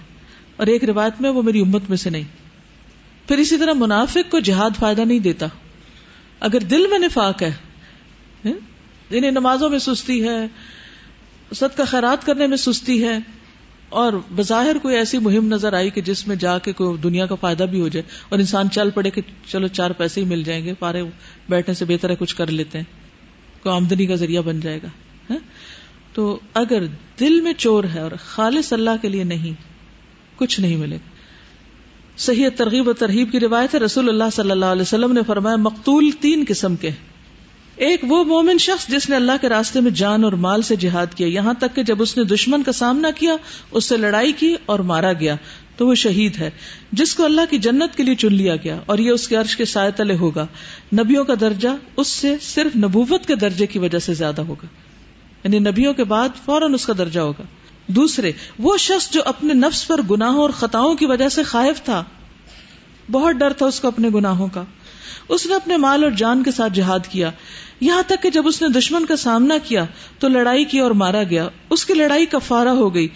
اور 0.57 0.67
ایک 0.67 0.85
روایت 0.85 1.21
میں 1.21 1.31
وہ 1.31 1.43
میری 1.43 1.61
امت 1.61 1.89
میں 1.89 1.97
سے 1.97 2.11
نہیں 2.11 2.25
پھر 3.29 3.39
اسی 3.39 3.59
طرح 3.59 3.73
منافق 3.73 4.31
کو 4.31 4.39
جہاد 4.41 4.79
فائدہ 4.79 5.05
نہیں 5.05 5.19
دیتا 5.19 5.47
اگر 6.41 6.69
دل 6.71 6.87
میں 6.87 6.99
نفاق 6.99 7.43
ہے 7.43 7.53
انہیں 8.45 9.31
نمازوں 9.31 9.71
میں 9.71 9.79
سستی 9.79 10.23
ہے 10.29 10.39
صدقہ 11.55 11.83
خیرات 11.83 12.27
کرنے 12.27 12.47
میں 12.47 12.57
سستی 12.57 13.03
ہے 13.05 13.19
اور 13.89 14.13
بظاہر 14.37 14.79
کوئی 14.79 14.97
ایسی 14.97 15.19
مہم 15.19 15.47
نظر 15.47 15.73
آئی 15.73 15.91
کہ 15.91 16.01
جس 16.01 16.27
میں 16.29 16.37
جا 16.37 16.59
کے 16.59 16.73
کوئی 16.73 16.97
دنیا 16.97 17.27
کا 17.27 17.35
فائدہ 17.35 17.65
بھی 17.65 17.81
ہو 17.81 17.89
جائے 17.89 18.03
اور 18.29 18.39
انسان 18.39 18.71
چل 18.71 18.91
پڑے 18.91 19.11
کہ 19.11 19.23
چلو 19.47 19.69
چار 19.69 19.91
پیسے 19.91 20.21
ہی 20.21 20.27
مل 20.27 20.43
جائیں 20.43 20.65
گے 20.65 20.75
پارے 20.79 21.03
بیٹھنے 21.49 21.75
سے 21.75 21.85
بہتر 21.85 22.11
ہے 22.11 22.17
کچھ 22.19 22.37
کر 22.37 22.51
لیتے 22.51 22.79
ہیں 22.79 23.63
کوئی 23.63 23.75
آمدنی 23.75 24.07
کا 24.07 24.15
ذریعہ 24.15 24.43
بن 24.43 24.61
جائے 24.61 24.79
گا 24.83 25.35
تو 26.13 26.39
اگر 26.55 26.87
دل 27.21 27.41
میں 27.41 27.53
چور 27.53 27.85
ہے 27.85 28.01
اور 28.01 28.11
خالص 28.21 28.73
اللہ 28.73 29.03
کے 29.03 29.09
لیے 29.09 29.25
نہیں 29.25 29.53
کچھ 30.37 30.61
نہیں 30.61 30.77
ملے 30.77 30.99
صحیح 32.19 32.49
ترغیب 32.57 32.89
و 32.89 32.93
ترغیب 32.93 33.33
کی 33.33 33.41
روایت 33.41 33.75
ہے 33.75 33.81
رسول 33.81 34.09
اللہ 34.09 34.31
صلی 34.33 34.51
اللہ 34.51 34.73
علیہ 34.73 34.83
وسلم 34.83 35.13
نے 35.13 35.21
فرمایا 35.27 35.57
مقتول 35.57 36.11
تین 36.21 36.45
قسم 36.49 36.77
کے 36.77 36.91
ہیں 36.91 37.08
ایک 37.79 38.05
وہ 38.09 38.23
مومن 38.25 38.59
شخص 38.61 38.87
جس 38.89 39.09
نے 39.09 39.17
اللہ 39.17 39.33
کے 39.41 39.49
راستے 39.49 39.81
میں 39.81 39.91
جان 39.91 40.25
اور 40.25 40.33
مال 40.41 40.63
سے 40.63 40.77
جہاد 40.77 41.15
کیا 41.15 41.27
یہاں 41.27 41.53
تک 41.59 41.75
کہ 41.77 41.83
جب 41.83 42.01
اس 42.03 42.09
اس 42.09 42.17
نے 42.19 42.23
دشمن 42.27 42.63
کا 42.63 42.73
سامنا 42.73 43.11
کیا 43.17 43.37
سے 43.81 43.97
لڑائی 43.97 44.33
کی 44.33 44.55
اور 44.67 44.79
مارا 44.89 45.13
گیا 45.13 45.35
تو 45.77 45.87
وہ 45.87 45.95
شہید 45.95 46.39
ہے 46.39 46.51
جس 46.93 47.15
کو 47.15 47.25
اللہ 47.25 47.51
کی 47.51 47.59
جنت 47.59 47.97
کے 47.97 48.03
لیے 48.03 48.15
چن 48.15 48.35
لیا 48.35 48.57
گیا 48.57 48.79
اور 48.87 48.99
یہ 48.99 49.11
اس 49.11 49.29
کے 49.29 49.35
کے 49.35 49.41
عرش 49.41 49.73
سائے 49.73 49.91
تلے 49.97 50.15
ہوگا 50.17 50.47
نبیوں 50.95 51.25
کا 51.25 51.35
درجہ 51.41 51.77
اس 51.97 52.09
سے 52.15 52.35
صرف 52.45 52.77
نبوت 52.77 53.27
کے 53.27 53.35
درجے 53.37 53.67
کی 53.67 53.79
وجہ 53.79 53.99
سے 53.99 54.15
زیادہ 54.15 54.43
ہوگا 54.43 54.67
یعنی 55.45 55.59
نبیوں 55.61 55.93
کے 55.95 56.05
بعد 56.07 56.45
فوراً 56.45 56.75
اس 56.75 56.87
کا 56.87 56.93
درجہ 56.99 57.21
ہوگا 57.21 57.45
دوسرے 57.95 58.33
وہ 58.59 58.77
شخص 58.81 59.11
جو 59.11 59.23
اپنے 59.27 59.55
نفس 59.57 59.87
پر 59.87 60.03
گناہوں 60.11 60.43
اور 60.43 60.57
خطاؤں 60.57 60.97
کی 60.97 61.07
وجہ 61.07 61.29
سے 61.29 61.43
خائف 61.45 61.85
تھا 61.85 62.03
بہت 63.11 63.35
ڈر 63.37 63.53
تھا 63.53 63.67
اس 63.67 63.81
کو 63.81 63.89
اپنے 63.89 64.09
گناہوں 64.15 64.49
کا 64.53 64.65
اس 65.29 65.47
نے 65.47 65.55
اپنے 65.55 65.77
مال 65.77 66.05
اور 66.05 66.13
جان 66.13 66.43
کے 66.43 66.51
ساتھ 66.51 66.73
جہاد 66.73 67.07
کیا 67.11 67.31
یہاں 67.81 68.03
تک 68.07 68.23
کہ 68.23 68.31
جب 68.31 68.47
اس 68.47 68.63
نے 68.63 68.69
دشمن 68.69 69.05
کا 69.07 69.17
سامنا 69.17 69.59
کیا 69.65 69.85
تو 70.19 70.29
لڑائی 70.29 70.65
کی 70.65 70.79
اور 70.79 70.91
مارا 70.91 71.23
گیا 71.23 71.49
اس 71.71 71.85
کی 71.85 71.95
لڑائی 71.95 72.27
کفارہ 72.27 72.69
ہو 72.69 72.95
گئی 72.95 73.09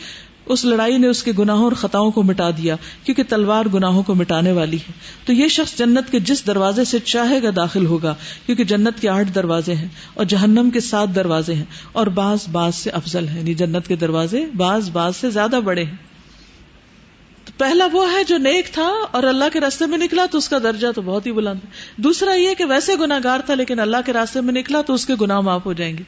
اس 0.46 0.64
لڑائی 0.64 0.98
نے 0.98 1.06
اس 1.06 1.22
کے 1.22 1.32
گناہوں 1.38 1.64
اور 1.64 1.72
خطاؤں 1.72 2.10
کو 2.10 2.22
مٹا 2.22 2.50
دیا 2.50 2.76
کیونکہ 3.04 3.22
تلوار 3.28 3.66
گناہوں 3.74 4.02
کو 4.02 4.14
مٹانے 4.14 4.52
والی 4.52 4.76
ہے 4.76 4.92
تو 5.26 5.32
یہ 5.32 5.48
شخص 5.48 5.76
جنت 5.78 6.10
کے 6.10 6.20
جس 6.20 6.46
دروازے 6.46 6.84
سے 6.84 6.98
چاہے 6.98 7.42
گا 7.42 7.50
داخل 7.56 7.86
ہوگا 7.86 8.14
کیونکہ 8.46 8.64
جنت 8.64 9.00
کے 9.00 9.08
آٹھ 9.08 9.34
دروازے 9.34 9.74
ہیں 9.74 9.88
اور 10.14 10.24
جہنم 10.24 10.70
کے 10.70 10.80
سات 10.80 11.14
دروازے 11.14 11.54
ہیں 11.54 11.64
اور 11.92 12.06
بعض 12.06 12.48
بعض 12.52 12.74
سے 12.74 12.90
افضل 12.90 13.28
ہیں 13.28 13.38
یعنی 13.38 13.54
جنت 13.54 13.88
کے 13.88 13.96
دروازے 13.96 14.44
بعض 14.56 14.90
بعض 14.90 15.16
سے 15.16 15.30
زیادہ 15.30 15.60
بڑے 15.64 15.84
ہیں 15.84 16.11
پہلا 17.58 17.86
وہ 17.92 18.06
ہے 18.12 18.24
جو 18.24 18.36
نیک 18.38 18.72
تھا 18.72 18.90
اور 19.10 19.22
اللہ 19.22 19.52
کے 19.52 19.60
راستے 19.60 19.86
میں 19.86 19.98
نکلا 19.98 20.26
تو 20.26 20.38
اس 20.38 20.48
کا 20.48 20.58
درجہ 20.58 20.90
تو 20.94 21.02
بہت 21.02 21.26
ہی 21.26 21.32
بلند 21.32 21.64
دوسرا 21.96 22.34
یہ 22.34 22.54
کہ 22.54 22.64
ویسے 22.64 22.94
گناگار 23.00 23.40
تھا 23.40 23.54
لیکن 23.54 23.80
اللہ 23.80 23.96
کے 24.06 24.12
راستے 24.12 24.40
میں 24.40 24.52
نکلا 24.52 24.80
تو 24.82 24.94
اس 24.94 25.06
کے 25.06 25.14
گنا 25.20 25.40
معاف 25.40 25.66
ہو 25.66 25.72
جائیں 25.72 25.96
گے 25.98 26.02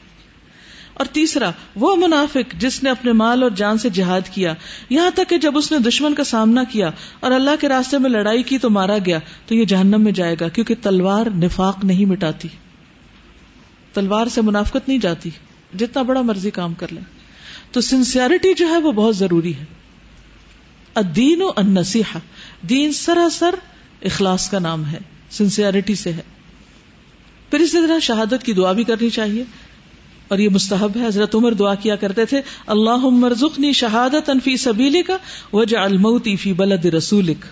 اور 0.93 1.05
تیسرا 1.05 1.49
وہ 1.75 1.95
منافق 1.95 2.53
جس 2.53 2.81
نے 2.83 2.89
اپنے 2.89 3.11
مال 3.11 3.43
اور 3.43 3.51
جان 3.51 3.77
سے 3.77 3.89
جہاد 3.89 4.29
کیا 4.33 4.53
یہاں 4.89 5.09
تک 5.15 5.29
کہ 5.29 5.37
جب 5.37 5.57
اس 5.57 5.71
نے 5.71 5.77
دشمن 5.79 6.13
کا 6.13 6.23
سامنا 6.23 6.63
کیا 6.63 6.89
اور 7.19 7.31
اللہ 7.31 7.61
کے 7.61 7.69
راستے 7.69 7.97
میں 7.97 8.09
لڑائی 8.09 8.43
کی 8.43 8.57
تو 8.57 8.69
مارا 8.69 8.97
گیا 9.05 9.19
تو 9.45 9.55
یہ 9.55 9.65
جہنم 9.65 10.03
میں 10.03 10.11
جائے 10.11 10.35
گا 10.39 10.47
کیونکہ 10.49 10.75
تلوار 10.81 11.25
نفاق 11.35 11.83
نہیں 11.85 12.05
مٹاتی 12.05 12.47
تلوار 13.93 14.27
سے 14.27 14.41
منافقت 14.41 14.87
نہیں 14.87 14.97
جاتی 14.97 15.29
جتنا 15.77 16.01
بڑا 16.01 16.21
مرضی 16.21 16.51
کام 16.51 16.73
کر 16.73 16.91
لیں 16.91 17.03
تو 17.71 17.81
سنسیئرٹی 17.81 18.53
جو 18.53 18.67
ہے 18.69 18.77
وہ 18.77 18.91
بہت 18.91 19.15
ضروری 19.15 19.55
ہے 19.55 19.65
دین 20.95 21.41
وسیحا 21.77 22.19
دین 22.69 22.91
سراسر 22.91 23.55
اخلاص 24.01 24.49
کا 24.49 24.59
نام 24.59 24.85
ہے 24.85 24.99
سنسیئرٹی 25.31 25.95
سے 25.95 26.13
ہے 26.13 26.21
پھر 27.49 27.59
اسی 27.59 27.77
طرح 27.87 27.99
شہادت 27.99 28.43
کی 28.43 28.53
دعا 28.53 28.71
بھی 28.71 28.83
کرنی 28.83 29.09
چاہیے 29.09 29.43
اور 30.27 30.39
یہ 30.39 30.49
مستحب 30.49 30.97
ہے 30.97 31.05
حضرت 31.07 31.35
عمر 31.35 31.53
دعا 31.53 31.75
کیا 31.75 31.95
کرتے 31.95 32.25
تھے 32.25 32.41
اللہ 32.67 33.07
زخنی 33.33 33.71
شہادت 33.71 34.29
انفی 34.29 35.01
کا 35.03 35.17
وجہ 35.53 35.77
الموتی 35.77 36.35
فی 36.35 36.53
رسولک 36.97 37.45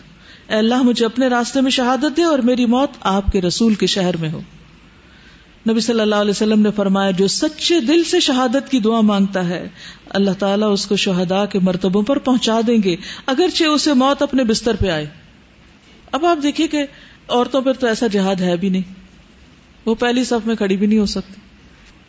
اے 0.50 0.58
اللہ 0.58 0.82
مجھے 0.82 1.06
اپنے 1.06 1.28
راستے 1.28 1.62
میں 1.62 1.72
شہادت 1.72 2.18
دے 2.18 2.24
اور 2.24 2.40
میری 2.40 2.66
موت 2.66 2.98
آپ 3.00 3.32
کے 3.32 3.42
رسول 3.42 3.76
کے 3.76 3.88
شہر 3.88 4.18
میں 4.18 4.30
ہو 4.30 4.42
نبی 5.66 5.80
صلی 5.80 6.00
اللہ 6.00 6.16
علیہ 6.16 6.32
وسلم 6.32 6.62
نے 6.62 6.72
فرمایا 6.72 7.12
جو 7.12 7.28
سچے 7.28 7.80
دل 7.80 8.04
سے 8.04 8.20
شہادت 8.20 8.70
کی 8.72 8.80
دعا 8.80 9.00
مانگتا 9.02 9.48
ہے 9.50 9.68
اللہ 10.10 10.32
تعالیٰ 10.40 10.72
اس 10.74 10.86
کو 10.88 10.96
شہدا 10.96 11.46
کے 11.46 11.60
مرتبوں 11.60 12.02
پر 12.02 12.18
پہنچا 12.20 12.60
دیں 12.68 12.78
گے 12.84 12.96
اگرچہ 13.26 13.66
اسے 13.66 13.94
موت 13.94 14.22
اپنے 14.22 14.44
بستر 14.44 14.76
پہ 14.76 14.90
آئے 14.90 15.06
اب 16.12 16.26
آپ 16.26 16.44
دیکھیے 16.44 16.68
کہ 16.68 16.86
عورتوں 17.30 17.62
پر 17.62 17.74
تو 17.74 17.88
ایسا 17.88 18.08
جہاد 18.08 18.42
ہے 18.42 18.56
بھی 18.58 18.70
نہیں 18.70 19.02
وہ 19.86 19.96
پہلی 19.96 20.24
صف 20.24 20.48
میں 20.48 20.56
کھڑی 20.56 20.78
بھی 20.78 20.88
نہیں 20.88 21.00
ہو 21.00 21.06
سکتی 21.06 21.42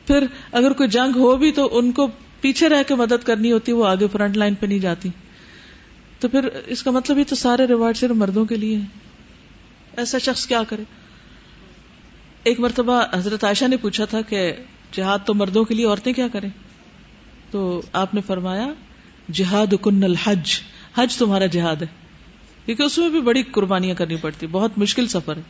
پھر 0.07 0.27
اگر 0.53 0.73
کوئی 0.73 0.89
جنگ 0.89 1.17
ہو 1.17 1.37
بھی 1.37 1.53
تو 1.53 1.69
ان 1.79 1.93
کو 1.93 2.07
پیچھے 2.41 2.69
رہ 2.69 2.83
کے 2.89 2.95
مدد 2.95 3.25
کرنی 3.25 3.53
ہوتی 3.53 3.73
وہ 3.73 3.87
آگے 3.87 4.07
فرنٹ 4.13 4.37
لائن 4.37 4.55
پہ 4.55 4.67
نہیں 4.67 4.79
جاتی 4.79 5.09
تو 6.21 6.29
پھر 6.29 6.49
اس 6.67 6.83
کا 6.83 6.91
مطلب 6.91 7.19
یہ 7.19 7.25
تو 7.29 7.37
سارے 7.37 7.67
ریوارڈ 7.67 7.97
صرف 7.97 8.17
مردوں 8.17 8.45
کے 8.45 8.57
لیے 8.57 8.77
ہیں 8.77 9.97
ایسا 9.97 10.19
شخص 10.19 10.47
کیا 10.47 10.63
کرے 10.69 10.85
ایک 12.45 12.61
مرتبہ 12.61 13.01
حضرت 13.15 13.45
عائشہ 13.45 13.65
نے 13.65 13.77
پوچھا 13.77 14.05
تھا 14.05 14.21
کہ 14.21 14.53
جہاد 14.93 15.19
تو 15.27 15.35
مردوں 15.35 15.65
کے 15.65 15.75
لیے 15.75 15.87
عورتیں 15.87 16.13
کیا 16.13 16.27
کریں 16.29 16.49
تو 17.51 17.81
آپ 17.93 18.15
نے 18.15 18.21
فرمایا 18.21 18.67
جہاد 19.33 19.75
کن 19.83 20.05
الحج 20.05 20.61
حج 20.97 21.17
تمہارا 21.17 21.47
جہاد 21.47 21.83
ہے 21.83 21.87
کیونکہ 22.67 22.83
اس 22.83 22.99
میں 22.99 23.09
بھی 23.09 23.21
بڑی 23.21 23.43
قربانیاں 23.43 23.95
کرنی 23.95 24.17
پڑتی 24.17 24.47
بہت 24.47 24.79
مشکل 24.79 25.09
سفر 25.09 25.37
ہے 25.37 25.43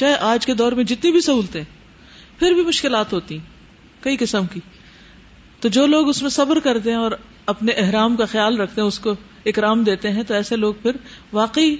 چاہے 0.00 0.14
آج 0.22 0.46
کے 0.46 0.54
دور 0.54 0.72
میں 0.72 0.84
جتنی 0.84 1.12
بھی 1.12 1.20
سہولتیں 1.20 1.62
پھر 2.38 2.52
بھی 2.52 2.64
مشکلات 2.64 3.12
ہوتی 3.12 3.38
کئی 4.00 4.16
قسم 4.16 4.46
کی 4.46 4.60
تو 5.60 5.68
جو 5.68 5.86
لوگ 5.86 6.08
اس 6.08 6.22
میں 6.22 6.30
صبر 6.30 6.60
کرتے 6.60 6.90
ہیں 6.90 6.98
اور 6.98 7.12
اپنے 7.46 7.72
احرام 7.72 8.16
کا 8.16 8.24
خیال 8.24 8.60
رکھتے 8.60 8.80
ہیں 8.80 8.88
اس 8.88 8.98
کو 8.98 9.14
اکرام 9.46 9.82
دیتے 9.84 10.10
ہیں 10.10 10.22
تو 10.22 10.34
ایسے 10.34 10.56
لوگ 10.56 10.74
پھر 10.82 10.96
واقعی 11.32 11.76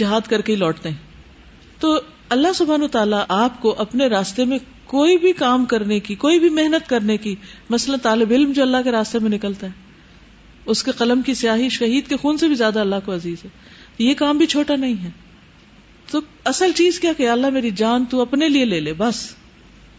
جہاد 0.00 0.20
کر 0.20 0.40
کے 0.40 0.52
ہی 0.52 0.56
لوٹتے 0.56 0.88
ہیں 0.88 0.96
تو 1.78 1.98
اللہ 2.30 2.52
سبحان 2.54 2.82
و 2.82 2.88
تعالیٰ 2.88 3.24
آپ 3.28 3.60
کو 3.62 3.74
اپنے 3.78 4.06
راستے 4.06 4.44
میں 4.44 4.58
کوئی 4.86 5.16
بھی 5.16 5.32
کام 5.32 5.64
کرنے 5.64 6.00
کی 6.00 6.14
کوئی 6.14 6.38
بھی 6.38 6.48
محنت 6.48 6.88
کرنے 6.88 7.16
کی 7.16 7.34
مثلا 7.70 7.96
طالب 8.02 8.30
علم 8.30 8.52
جو 8.52 8.62
اللہ 8.62 8.82
کے 8.84 8.90
راستے 8.90 9.18
میں 9.18 9.30
نکلتا 9.30 9.66
ہے 9.66 9.86
اس 10.66 10.82
کے 10.82 10.92
قلم 10.92 11.22
کی 11.22 11.34
سیاہی 11.34 11.68
شہید 11.68 12.08
کے 12.08 12.16
خون 12.16 12.36
سے 12.36 12.46
بھی 12.46 12.54
زیادہ 12.54 12.80
اللہ 12.80 13.04
کو 13.04 13.14
عزیز 13.14 13.44
ہے 13.44 13.50
یہ 13.98 14.14
کام 14.14 14.38
بھی 14.38 14.46
چھوٹا 14.46 14.76
نہیں 14.76 15.04
ہے 15.04 15.10
تو 16.10 16.20
اصل 16.44 16.72
چیز 16.72 17.00
کیا 17.00 17.12
کہ 17.16 17.28
اللہ 17.28 17.50
میری 17.50 17.70
جان 17.70 18.04
تو 18.04 18.20
اپنے 18.20 18.48
لیے 18.48 18.64
لے 18.64 18.80
لے 18.80 18.92
بس 18.92 19.26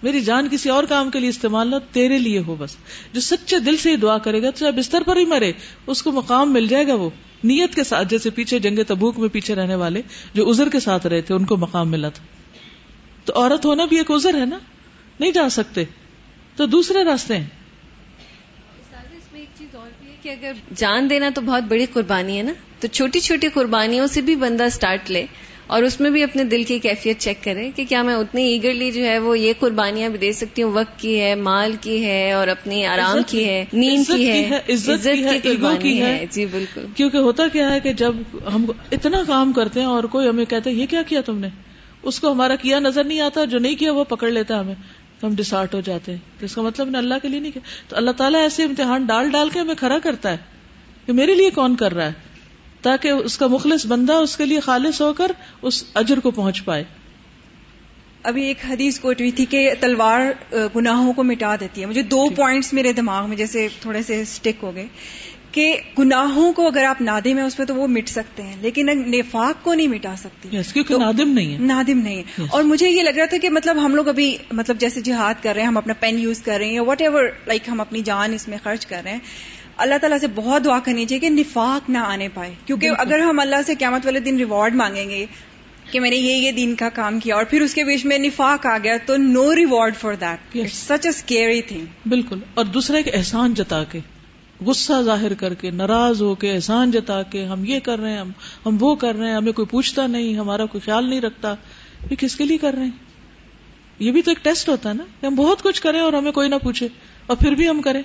میری 0.03 0.21
جان 0.21 0.47
کسی 0.51 0.69
اور 0.69 0.83
کام 0.83 1.09
کے 1.11 1.19
لیے 1.19 1.29
استعمال 1.29 1.71
نہ 1.71 1.75
تیرے 1.91 2.17
لیے 2.17 2.39
ہو 2.39 2.55
بس 2.55 2.75
جو 3.13 3.21
سچے 3.21 3.59
دل 3.59 3.77
سے 3.77 3.91
ہی 3.91 3.95
دعا 3.95 4.17
کرے 4.17 4.41
گا 4.41 4.49
تو 4.51 4.71
بستر 4.71 5.03
پر 5.03 5.17
ہی 5.17 5.25
مرے 5.25 5.51
اس 5.87 6.03
کو 6.03 6.11
مقام 6.11 6.53
مل 6.53 6.67
جائے 6.67 6.87
گا 6.87 6.93
وہ 6.93 7.09
نیت 7.43 7.75
کے 7.75 7.83
ساتھ 7.83 8.07
جیسے 8.07 8.29
پیچھے 8.29 8.59
جنگ 8.59 8.79
تبوک 8.87 9.19
میں 9.19 9.29
پیچھے 9.29 9.55
رہنے 9.55 9.75
والے 9.75 10.01
جو 10.33 10.49
ازر 10.49 10.69
کے 10.69 10.79
ساتھ 10.79 11.07
رہے 11.07 11.21
تھے 11.21 11.35
ان 11.35 11.45
کو 11.45 11.57
مقام 11.57 11.91
ملا 11.91 12.09
تھا 12.09 12.23
تو 13.25 13.33
عورت 13.35 13.65
ہونا 13.65 13.85
بھی 13.85 13.97
ایک 13.97 14.11
ازر 14.11 14.39
ہے 14.39 14.45
نا 14.45 14.59
نہیں 15.19 15.31
جا 15.31 15.49
سکتے 15.49 15.83
تو 16.57 16.65
دوسرے 16.65 17.03
راستے 17.03 17.37
ہیں 17.37 17.47
کہ 20.23 20.29
اگر 20.29 20.53
جان 20.75 21.09
دینا 21.09 21.29
تو 21.35 21.41
بہت 21.41 21.63
بڑی 21.63 21.85
قربانی 21.85 22.37
ہے 22.37 22.43
نا 22.43 22.53
تو 22.79 22.87
چھوٹی 22.87 23.19
چھوٹی 23.19 23.49
قربانیوں 23.49 24.07
سے 24.07 24.21
بھی 24.21 24.35
بندہ 24.35 24.63
اسٹارٹ 24.63 25.11
لے 25.11 25.25
اور 25.69 25.83
اس 25.83 25.99
میں 26.01 26.09
بھی 26.09 26.21
اپنے 26.23 26.43
دل 26.43 26.63
کی 26.63 26.77
کیفیت 26.79 27.19
چیک 27.19 27.43
کریں 27.43 27.69
کہ 27.71 27.83
کیا 27.85 28.01
میں 28.01 28.15
اتنی 28.15 28.43
ایگرلی 28.43 28.91
جو 28.91 29.03
ہے 29.03 29.17
وہ 29.19 29.37
یہ 29.39 29.53
قربانیاں 29.59 30.09
بھی 30.09 30.17
دے 30.17 30.31
سکتی 30.33 30.63
ہوں 30.63 30.71
وقت 30.71 30.99
کی 30.99 31.19
ہے 31.21 31.33
مال 31.37 31.75
کی 31.81 32.03
ہے 32.05 32.31
اور 32.31 32.47
اپنی 32.47 32.85
آرام 32.85 33.17
کی 33.27 33.45
ہے 33.45 33.63
نیند 33.73 34.07
کی 34.07 34.29
ہے 34.29 34.59
عزت 34.69 35.07
کی 35.81 35.99
ہے 36.01 36.25
جی 36.31 36.45
بالکل 36.45 36.85
کیونکہ 36.95 37.17
ہوتا 37.17 37.47
کیا 37.47 37.69
ہے 37.71 37.79
کہ 37.79 37.93
جب 37.93 38.15
ہم 38.53 38.65
اتنا 38.91 39.21
کام 39.27 39.51
کرتے 39.53 39.79
ہیں 39.79 39.87
اور 39.87 40.03
کوئی 40.03 40.29
ہمیں 40.29 40.45
کہتا 40.45 40.69
ہے 40.69 40.75
یہ 40.75 40.85
کیا 40.85 41.01
کیا 41.01 41.21
تم 41.21 41.37
نے 41.39 41.49
اس 42.03 42.19
کو 42.19 42.31
ہمارا 42.31 42.55
کیا 42.55 42.79
نظر 42.79 43.03
نہیں 43.03 43.21
آتا 43.21 43.43
جو 43.45 43.59
نہیں 43.59 43.75
کیا 43.75 43.91
وہ 43.93 44.03
پکڑ 44.03 44.29
لیتا 44.29 44.59
ہمیں 44.59 44.75
تو 45.19 45.27
ہم 45.27 45.35
ڈسارٹ 45.35 45.73
ہو 45.73 45.79
جاتے 45.81 46.11
ہیں 46.11 46.39
تو 46.39 46.45
اس 46.45 46.55
کا 46.55 46.61
مطلب 46.61 46.89
نے 46.89 46.97
اللہ 46.97 47.21
کے 47.21 47.27
لیے 47.27 47.39
نہیں 47.39 47.51
کیا 47.51 47.61
تو 47.87 47.95
اللہ 47.95 48.11
تعالیٰ 48.11 48.41
ایسے 48.41 48.63
امتحان 48.63 49.05
ڈال 49.05 49.29
ڈال 49.29 49.49
کے 49.49 49.59
ہمیں 49.59 49.75
کھڑا 49.75 49.99
کرتا 49.99 50.31
ہے 50.31 50.37
کہ 51.07 51.13
میرے 51.13 51.35
لیے 51.35 51.49
کون 51.49 51.75
کر 51.75 51.93
رہا 51.93 52.07
ہے 52.07 52.27
تاکہ 52.81 53.07
اس 53.07 53.37
کا 53.37 53.47
مخلص 53.47 53.85
بندہ 53.85 54.13
اس 54.13 54.37
کے 54.37 54.45
لیے 54.45 54.59
خالص 54.59 55.01
ہو 55.01 55.13
کر 55.13 55.31
اس 55.61 55.83
اجر 55.93 56.19
کو 56.19 56.31
پہنچ 56.31 56.63
پائے 56.65 56.83
ابھی 58.23 58.43
ایک 58.43 58.65
حدیث 58.69 58.99
کوٹ 58.99 59.19
ہوئی 59.19 59.31
تھی 59.31 59.45
کہ 59.45 59.69
تلوار 59.79 60.21
گناہوں 60.75 61.13
کو 61.13 61.23
مٹا 61.23 61.55
دیتی 61.59 61.81
ہے 61.81 61.85
مجھے 61.85 62.01
دو 62.01 62.29
پوائنٹس 62.35 62.73
میرے 62.73 62.93
دماغ 62.93 63.27
میں 63.29 63.37
جیسے 63.37 63.67
تھوڑے 63.81 64.01
سے 64.01 64.21
اسٹک 64.21 64.63
ہو 64.63 64.75
گئے 64.75 64.87
کہ 65.51 65.75
گناہوں 65.99 66.51
کو 66.53 66.67
اگر 66.67 66.83
آپ 66.83 67.01
نادم 67.01 67.37
ہیں 67.37 67.45
اس 67.45 67.57
پہ 67.57 67.63
تو 67.63 67.75
وہ 67.75 67.87
مٹ 67.87 68.09
سکتے 68.09 68.43
ہیں 68.43 68.55
لیکن 68.61 68.89
نفاق 69.11 69.63
کو 69.63 69.73
نہیں 69.73 69.87
مٹا 69.87 70.13
سکتی 70.17 70.49
نادم 70.97 71.29
نہیں 71.29 71.53
ہے 71.53 71.57
نادم 71.59 71.97
نہیں 71.97 72.15
ہے 72.15 72.41
yes. 72.41 72.49
اور 72.51 72.63
مجھے 72.63 72.89
یہ 72.89 73.01
لگ 73.01 73.17
رہا 73.17 73.25
تھا 73.25 73.37
کہ 73.37 73.49
مطلب 73.49 73.85
ہم 73.85 73.95
لوگ 73.95 74.07
ابھی 74.07 74.37
مطلب 74.51 74.79
جیسے 74.79 75.01
جہاد 75.01 75.43
کر 75.43 75.53
رہے 75.53 75.61
ہیں 75.61 75.67
ہم 75.67 75.77
اپنا 75.77 75.93
پین 75.99 76.19
یوز 76.19 76.41
کر 76.41 76.57
رہے 76.57 76.65
ہیں 76.65 76.73
یا 76.73 76.81
وٹ 76.81 77.01
ایور 77.01 77.23
لائک 77.47 77.69
ہم 77.69 77.81
اپنی 77.81 78.01
جان 78.01 78.33
اس 78.33 78.47
میں 78.47 78.57
خرچ 78.63 78.85
کر 78.85 79.01
رہے 79.03 79.11
ہیں 79.11 79.19
اللہ 79.79 79.97
تعالیٰ 79.97 80.17
سے 80.19 80.27
بہت 80.35 80.63
دعا 80.65 80.79
کرنی 80.79 81.05
چاہیے 81.05 81.19
کہ 81.19 81.29
نفاق 81.31 81.89
نہ 81.89 81.97
آنے 82.05 82.27
پائے 82.33 82.53
کیونکہ 82.65 82.91
اگر 82.97 83.19
ہم 83.19 83.39
اللہ 83.39 83.61
سے 83.67 83.75
قیامت 83.75 84.05
والے 84.05 84.19
دن 84.19 84.37
ریوارڈ 84.37 84.75
مانگیں 84.75 85.09
گے 85.09 85.25
کہ 85.91 85.99
میں 85.99 86.09
نے 86.09 86.15
یہ 86.15 86.33
یہ 86.35 86.51
دین 86.51 86.75
کا 86.75 86.89
کام 86.89 87.19
کیا 87.19 87.35
اور 87.35 87.45
پھر 87.45 87.61
اس 87.61 87.73
کے 87.73 87.83
بیچ 87.83 88.05
میں 88.05 88.17
نفاق 88.17 88.65
آ 88.65 88.77
گیا 88.77 88.97
تو 89.05 89.17
no 89.17 89.55
reward 89.55 89.95
for 89.95 90.13
that 90.13 90.57
such 90.73 91.05
a 91.05 91.09
scary 91.09 91.61
thing 91.61 92.09
بالکل 92.09 92.39
اور 92.53 92.65
دوسرا 92.65 92.97
ایک 92.97 93.07
احسان 93.15 93.53
جتا 93.53 93.83
کے 93.83 93.99
غصہ 94.65 95.01
ظاہر 95.01 95.33
کر 95.33 95.53
کے 95.53 95.71
ناراض 95.71 96.21
ہو 96.21 96.33
کے 96.35 96.51
احسان 96.51 96.91
جتا 96.91 97.21
کے 97.23 97.45
ہم 97.45 97.65
یہ 97.65 97.79
کر 97.79 97.99
رہے 97.99 98.11
ہیں 98.11 98.19
ہم 98.19 98.31
ہم 98.65 98.77
وہ 98.79 98.95
کر 98.95 99.15
رہے 99.15 99.27
ہیں 99.27 99.35
ہمیں 99.35 99.51
کوئی 99.51 99.67
پوچھتا 99.67 100.07
نہیں 100.07 100.37
ہمارا 100.37 100.65
کوئی 100.65 100.81
خیال 100.85 101.09
نہیں 101.09 101.21
رکھتا 101.21 101.53
یہ 102.11 102.15
کس 102.15 102.35
کے 102.35 102.45
لیے 102.45 102.57
کر 102.57 102.73
رہے 102.73 102.83
ہیں 102.83 103.07
یہ 103.99 104.11
بھی 104.11 104.21
تو 104.21 104.31
ایک 104.31 104.43
ٹیسٹ 104.43 104.69
ہوتا 104.69 104.89
ہے 104.89 104.93
نا 104.93 105.03
کہ 105.21 105.25
ہم 105.25 105.35
بہت 105.35 105.63
کچھ 105.63 105.81
کریں 105.81 105.99
اور 105.99 106.13
ہمیں 106.13 106.31
کوئی 106.31 106.49
نہ 106.49 106.55
پوچھے 106.63 106.87
اور 107.27 107.37
پھر 107.37 107.55
بھی 107.55 107.69
ہم 107.69 107.81
کریں 107.81 108.01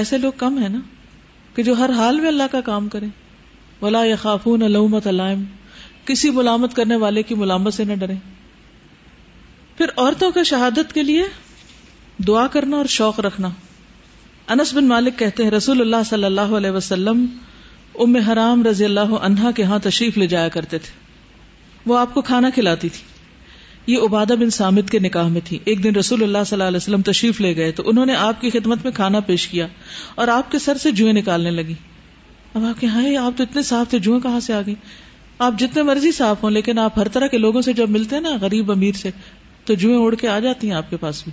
ایسے 0.00 0.18
لوگ 0.18 0.32
کم 0.36 0.58
ہیں 0.58 0.68
نا 0.68 0.78
کہ 1.56 1.62
جو 1.62 1.72
ہر 1.72 1.90
حال 1.96 2.20
میں 2.20 2.28
اللہ 2.28 2.50
کا 2.52 2.60
کام 2.60 2.88
کرے 2.88 3.06
ولا 3.82 4.02
خافون 4.18 4.62
علومت 4.62 5.06
علائم 5.06 5.44
کسی 6.04 6.30
ملامت 6.30 6.74
کرنے 6.76 6.96
والے 6.96 7.22
کی 7.22 7.34
ملامت 7.34 7.74
سے 7.74 7.84
نہ 7.84 7.94
ڈرے 7.94 8.14
پھر 9.78 9.90
عورتوں 9.96 10.30
کا 10.30 10.42
شہادت 10.42 10.92
کے 10.92 11.02
لیے 11.02 11.22
دعا 12.26 12.46
کرنا 12.46 12.76
اور 12.76 12.86
شوق 12.86 13.20
رکھنا 13.20 13.48
انس 14.48 14.74
بن 14.74 14.88
مالک 14.88 15.18
کہتے 15.18 15.44
ہیں 15.44 15.50
رسول 15.50 15.80
اللہ 15.80 16.02
صلی 16.08 16.24
اللہ 16.24 16.54
علیہ 16.56 16.70
وسلم 16.70 17.26
ام 18.00 18.14
حرام 18.28 18.62
رضی 18.66 18.84
اللہ 18.84 19.14
عنہا 19.20 19.50
کے 19.50 19.64
ہاں 19.64 19.78
تشریف 19.78 20.18
لے 20.18 20.26
جایا 20.26 20.48
کرتے 20.48 20.78
تھے 20.78 20.92
وہ 21.86 21.98
آپ 21.98 22.14
کو 22.14 22.22
کھانا 22.22 22.50
کھلاتی 22.50 22.88
تھی 22.88 23.02
یہ 23.86 23.98
عبادہ 23.98 24.32
بن 24.40 24.50
سامد 24.50 24.90
کے 24.90 24.98
نکاح 24.98 25.28
میں 25.28 25.40
تھی 25.44 25.58
ایک 25.64 25.84
دن 25.84 25.96
رسول 25.96 26.22
اللہ 26.22 26.38
صلی 26.46 26.56
اللہ 26.56 26.68
علیہ 26.68 26.76
وسلم 26.76 27.02
تشریف 27.02 27.40
لے 27.40 27.56
گئے 27.56 27.72
تو 27.72 27.82
انہوں 27.86 28.06
نے 28.06 28.14
آپ 28.14 28.40
کی 28.40 28.50
خدمت 28.50 28.84
میں 28.84 28.92
کھانا 28.92 29.20
پیش 29.20 29.48
کیا 29.48 29.66
اور 30.14 30.28
آپ 30.28 30.50
کے 30.50 30.58
سر 30.58 30.76
سے 30.76 30.90
جوئیں 30.90 31.12
نکالنے 31.12 31.50
لگی 31.50 31.74
اب 32.54 32.64
آپ 32.64 32.80
کے 32.80 32.86
ہاں 32.86 33.16
آپ 33.16 33.32
تو 33.36 33.42
اتنے 33.42 33.62
صاف 33.62 33.90
تھے 33.90 33.98
جوئیں 33.98 34.20
کہاں 34.20 34.40
سے 34.40 34.52
آ 34.52 34.60
گئی 34.66 34.74
آپ 35.38 35.54
جتنے 35.58 35.82
مرضی 35.82 36.12
صاف 36.12 36.42
ہوں 36.44 36.50
لیکن 36.50 36.78
آپ 36.78 36.98
ہر 36.98 37.08
طرح 37.08 37.26
کے 37.26 37.38
لوگوں 37.38 37.62
سے 37.62 37.72
جب 37.72 37.90
ملتے 37.90 38.16
ہیں 38.16 38.22
نا 38.22 38.36
غریب 38.40 38.72
امیر 38.72 38.94
سے 38.94 39.10
تو 39.64 39.74
جوئیں 39.74 39.98
اڑ 39.98 40.14
کے 40.14 40.28
آ 40.28 40.38
جاتی 40.38 40.66
ہیں 40.66 40.74
آپ 40.74 40.90
کے 40.90 40.96
پاس 40.96 41.22
بھی 41.24 41.32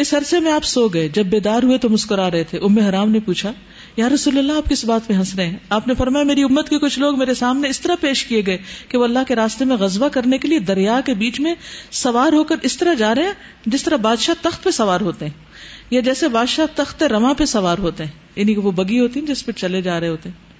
اس 0.00 0.14
عرصے 0.14 0.40
میں 0.40 0.52
آپ 0.52 0.64
سو 0.64 0.88
گئے 0.88 1.08
جب 1.08 1.26
بیدار 1.26 1.62
ہوئے 1.62 1.78
تو 1.78 1.88
مسکرا 1.88 2.30
رہے 2.30 2.44
تھے 2.44 2.58
ام 2.58 2.78
حرام 2.78 3.10
نے 3.10 3.20
پوچھا 3.20 3.52
یارسول 3.96 4.38
اللہ 4.38 4.52
آپ 4.52 4.68
کس 4.70 4.84
بات 4.84 5.06
پہ 5.06 5.14
ہنس 5.14 5.34
رہے 5.34 5.46
ہیں 5.46 5.58
آپ 5.68 5.88
نے 5.88 5.94
فرمایا 5.94 6.24
میری 6.24 6.42
امت 6.42 6.68
کے 6.68 6.78
کچھ 6.78 6.98
لوگ 6.98 7.18
میرے 7.18 7.34
سامنے 7.34 7.68
اس 7.68 7.80
طرح 7.80 7.94
پیش 8.00 8.24
کیے 8.24 8.42
گئے 8.46 8.58
کہ 8.88 8.98
وہ 8.98 9.04
اللہ 9.04 9.26
کے 9.28 9.36
راستے 9.36 9.64
میں 9.64 9.76
غزبہ 9.76 10.08
کرنے 10.08 10.38
کے 10.38 10.48
لیے 10.48 10.58
دریا 10.58 11.00
کے 11.06 11.14
بیچ 11.14 11.40
میں 11.40 11.54
سوار 11.92 12.32
ہو 12.32 12.44
کر 12.44 12.56
اس 12.62 12.76
طرح 12.76 12.94
جا 12.94 13.14
رہے 13.14 13.22
ہیں 13.22 13.32
جس 13.66 13.82
طرح 13.82 13.96
بادشاہ 13.96 14.34
تخت 14.42 14.62
پہ 14.64 14.70
سوار 14.70 15.00
ہوتے 15.00 15.24
ہیں 15.24 15.32
یا 15.90 16.00
جیسے 16.00 16.28
بادشاہ 16.28 16.66
تخت 16.74 17.02
رما 17.02 17.32
پہ 17.32 17.44
سوار 17.44 17.78
ہوتے 17.78 18.04
ہیں 18.04 18.12
یعنی 18.36 18.54
کہ 18.54 18.60
وہ 18.60 18.70
بگی 18.70 19.00
ہوتی 19.00 19.20
ہیں 19.20 19.26
جس 19.26 19.44
پہ 19.46 19.52
چلے 19.52 19.82
جا 19.82 20.00
رہے 20.00 20.08
ہوتے 20.08 20.28
ہیں 20.28 20.50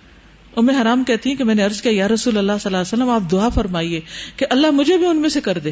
ام 0.56 0.70
حرام 0.70 1.04
کہتی 1.04 1.30
ہیں 1.30 1.36
کہ 1.36 1.44
میں 1.44 1.54
نے 1.54 1.62
عرض 1.62 1.80
کیا 1.82 1.92
یارسول 1.92 2.38
اللہ 2.38 2.52
صلی 2.52 2.68
اللہ 2.68 2.76
علیہ 2.76 2.94
وسلم 2.94 3.10
آپ 3.10 3.30
دعا 3.30 3.48
فرمائیے 3.48 4.00
کہ 4.36 4.46
اللہ 4.50 4.70
مجھے 4.70 4.96
بھی 4.96 5.06
ان 5.06 5.20
میں 5.20 5.28
سے 5.28 5.40
کر 5.40 5.58
دے 5.58 5.70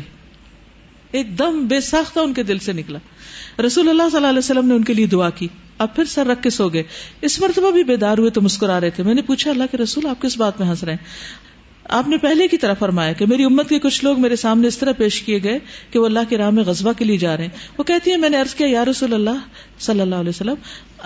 ایک 1.11 1.39
دم 1.39 1.67
بے 1.67 1.81
ساختہ 1.81 2.21
ان 2.21 2.33
کے 2.35 2.43
دل 2.43 2.59
سے 2.59 2.73
نکلا 2.73 2.99
رسول 3.59 3.89
اللہ 3.89 4.09
صلی 4.09 4.17
اللہ 4.17 4.29
علیہ 4.29 4.39
وسلم 4.39 4.67
نے 4.67 4.75
ان 4.75 4.85
کے 4.85 4.95
لیے 4.95 5.07
دعا 5.07 5.31
کی 5.31 5.49
اب 5.79 5.95
پھر 5.97 6.05
سر 6.05 6.27
رکھ 6.27 6.43
کے 6.43 6.51
سو 6.51 6.69
گئے 6.69 6.83
اس 7.21 7.41
مرتبہ 7.41 7.71
بھی 7.71 7.85
بیدار 7.85 8.19
ہوئے 8.19 8.31
تو 8.31 8.41
مسکرا 8.41 8.81
رہے 8.81 8.91
تھے 8.91 9.03
میں 9.03 9.15
نے 9.15 9.23
پوچھا 9.23 9.51
اللہ 9.51 9.71
کے 9.73 9.79
رسول 9.79 10.07
آپ 10.07 10.23
کس 10.23 10.37
بات 10.37 10.61
میں 10.61 10.69
ہنس 10.69 10.85
رہے 10.85 10.93
ہیں 10.93 11.49
آپ 11.91 12.09
نے 12.09 12.17
پہلے 12.17 12.47
کی 12.49 12.57
طرح 12.57 12.75
فرمایا 12.75 13.13
کہ 13.13 13.27
میری 13.27 13.45
امت 13.45 13.69
کے 13.69 13.79
کچھ 13.79 14.05
لوگ 14.05 14.21
میرے 14.21 14.37
سامنے 14.37 14.69
اس 14.69 14.79
طرح 14.79 14.93
پیش 14.93 15.21
کیے 15.23 15.43
گئے 15.43 15.59
کہ 15.91 15.99
وہ 15.99 16.05
اللہ 16.05 16.29
کے 16.29 16.39
راہ 16.39 16.51
میں 16.51 16.65
غزبہ 16.65 16.93
کے 16.93 17.05
لیے 17.05 17.17
جا 17.19 17.37
رہے 17.37 17.45
ہیں 17.45 17.79
وہ 17.79 17.85
کہتی 17.85 18.11
ہیں 18.11 18.19
میں 18.19 18.29
نے 18.29 18.37
عرض 18.37 18.55
کیا 18.55 18.67
یا 18.67 18.85
رسول 18.85 19.15
اللہ 19.15 19.41
صلی 19.79 20.01
اللہ 20.01 20.15
علیہ 20.15 20.29
وسلم 20.29 20.55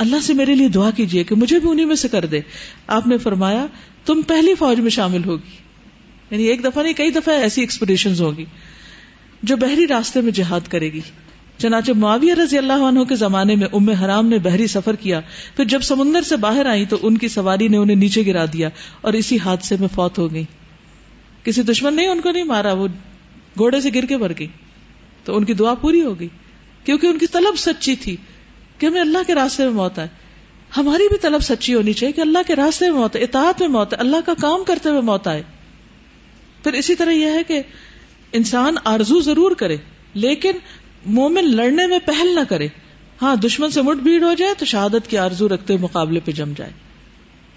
اللہ 0.00 0.24
سے 0.24 0.34
میرے 0.34 0.54
لیے 0.54 0.68
دعا 0.68 0.90
کیجیے 0.90 1.24
کہ 1.24 1.34
مجھے 1.34 1.58
بھی 1.58 1.70
انہیں 1.70 1.86
میں 1.86 1.96
سے 1.96 2.08
کر 2.08 2.26
دے 2.26 2.40
آپ 2.86 3.06
نے 3.06 3.18
فرمایا 3.18 3.66
تم 4.06 4.20
پہلی 4.26 4.54
فوج 4.54 4.80
میں 4.80 4.90
شامل 4.90 5.24
ہوگی 5.24 5.56
یعنی 6.30 6.44
ایک 6.44 6.64
دفعہ 6.64 6.82
نہیں 6.82 6.94
کئی 6.94 7.10
دفعہ 7.10 7.34
ایسی 7.34 7.60
ایکسپریشن 7.60 8.20
ہوگی 8.20 8.44
جو 9.42 9.56
بحری 9.56 9.86
راستے 9.88 10.20
میں 10.20 10.32
جہاد 10.32 10.68
کرے 10.68 10.92
گی 10.92 11.00
چنانچہ 11.58 11.92
معاویہ 11.92 12.34
رضی 12.34 12.58
اللہ 12.58 12.82
عنہ 12.82 13.02
کے 13.04 13.16
زمانے 13.16 13.54
میں 13.54 13.66
ام 13.72 13.88
حرام 14.02 14.28
نے 14.28 14.38
بحری 14.38 14.66
سفر 14.66 14.96
کیا 14.96 15.20
پھر 15.56 15.64
جب 15.64 15.82
سمندر 15.82 16.22
سے 16.22 16.36
باہر 16.36 16.66
آئی 16.66 16.84
تو 16.84 16.98
ان 17.02 17.18
کی 17.18 17.28
سواری 17.28 17.68
نے 17.68 17.76
انہیں 17.76 17.96
نیچے 17.96 18.26
گرا 18.26 18.44
دیا 18.52 18.68
اور 19.00 19.12
اسی 19.12 19.38
حادثے 19.44 19.76
میں 19.80 19.88
فوت 19.94 20.18
ہو 20.18 20.32
گئی 20.32 20.44
کسی 21.42 21.62
دشمن 21.62 21.94
نے 21.94 22.06
ان 22.06 22.20
کو 22.20 22.30
نہیں 22.30 22.44
مارا 22.44 22.72
وہ 22.72 22.86
گھوڑے 23.56 23.80
سے 23.80 23.90
گر 23.94 24.06
کے 24.06 24.16
مر 24.16 24.32
گئی 24.38 24.46
تو 25.24 25.36
ان 25.36 25.44
کی 25.44 25.54
دعا 25.54 25.74
پوری 25.74 26.02
ہو 26.02 26.18
گئی 26.20 26.28
کیونکہ 26.84 27.06
ان 27.06 27.18
کی 27.18 27.26
طلب 27.26 27.58
سچی 27.58 27.94
تھی 27.96 28.16
کہ 28.78 28.86
ہمیں 28.86 29.00
اللہ 29.00 29.26
کے 29.26 29.34
راستے 29.34 29.64
میں 29.64 29.72
موت 29.72 29.98
آئے 29.98 30.08
ہماری 30.76 31.08
بھی 31.08 31.16
طلب 31.18 31.42
سچی 31.42 31.74
ہونی 31.74 31.92
چاہیے 31.92 32.12
کہ 32.12 32.20
اللہ 32.20 32.46
کے 32.46 32.56
راستے 32.56 32.90
میں 32.90 32.98
موت 32.98 33.16
ہے 33.16 33.22
اطاعت 33.22 33.60
میں 33.60 33.68
موت 33.68 33.92
ہے 33.92 33.98
اللہ 33.98 34.26
کا 34.26 34.34
کام 34.40 34.64
کرتے 34.64 34.88
ہوئے 34.88 35.00
موت 35.02 35.26
آئے 35.26 35.42
پھر 36.64 36.72
اسی 36.72 36.94
طرح 36.94 37.10
یہ 37.12 37.30
ہے 37.30 37.42
کہ 37.44 37.60
انسان 38.32 38.76
آرزو 38.84 39.20
ضرور 39.20 39.52
کرے 39.54 39.76
لیکن 40.16 40.58
مومن 41.06 41.50
لڑنے 41.56 41.86
میں 41.86 41.98
پہل 42.04 42.34
نہ 42.34 42.40
کرے 42.48 42.68
ہاں 43.22 43.34
دشمن 43.36 43.70
سے 43.70 43.82
مٹ 43.82 43.96
بھیڑ 43.96 44.22
ہو 44.22 44.32
جائے 44.34 44.54
تو 44.58 44.64
شہادت 44.64 45.10
کی 45.10 45.18
آرزو 45.18 45.48
رکھتے 45.48 45.76
مقابلے 45.76 46.20
پہ 46.20 46.32
جم 46.32 46.52
جائے 46.56 46.70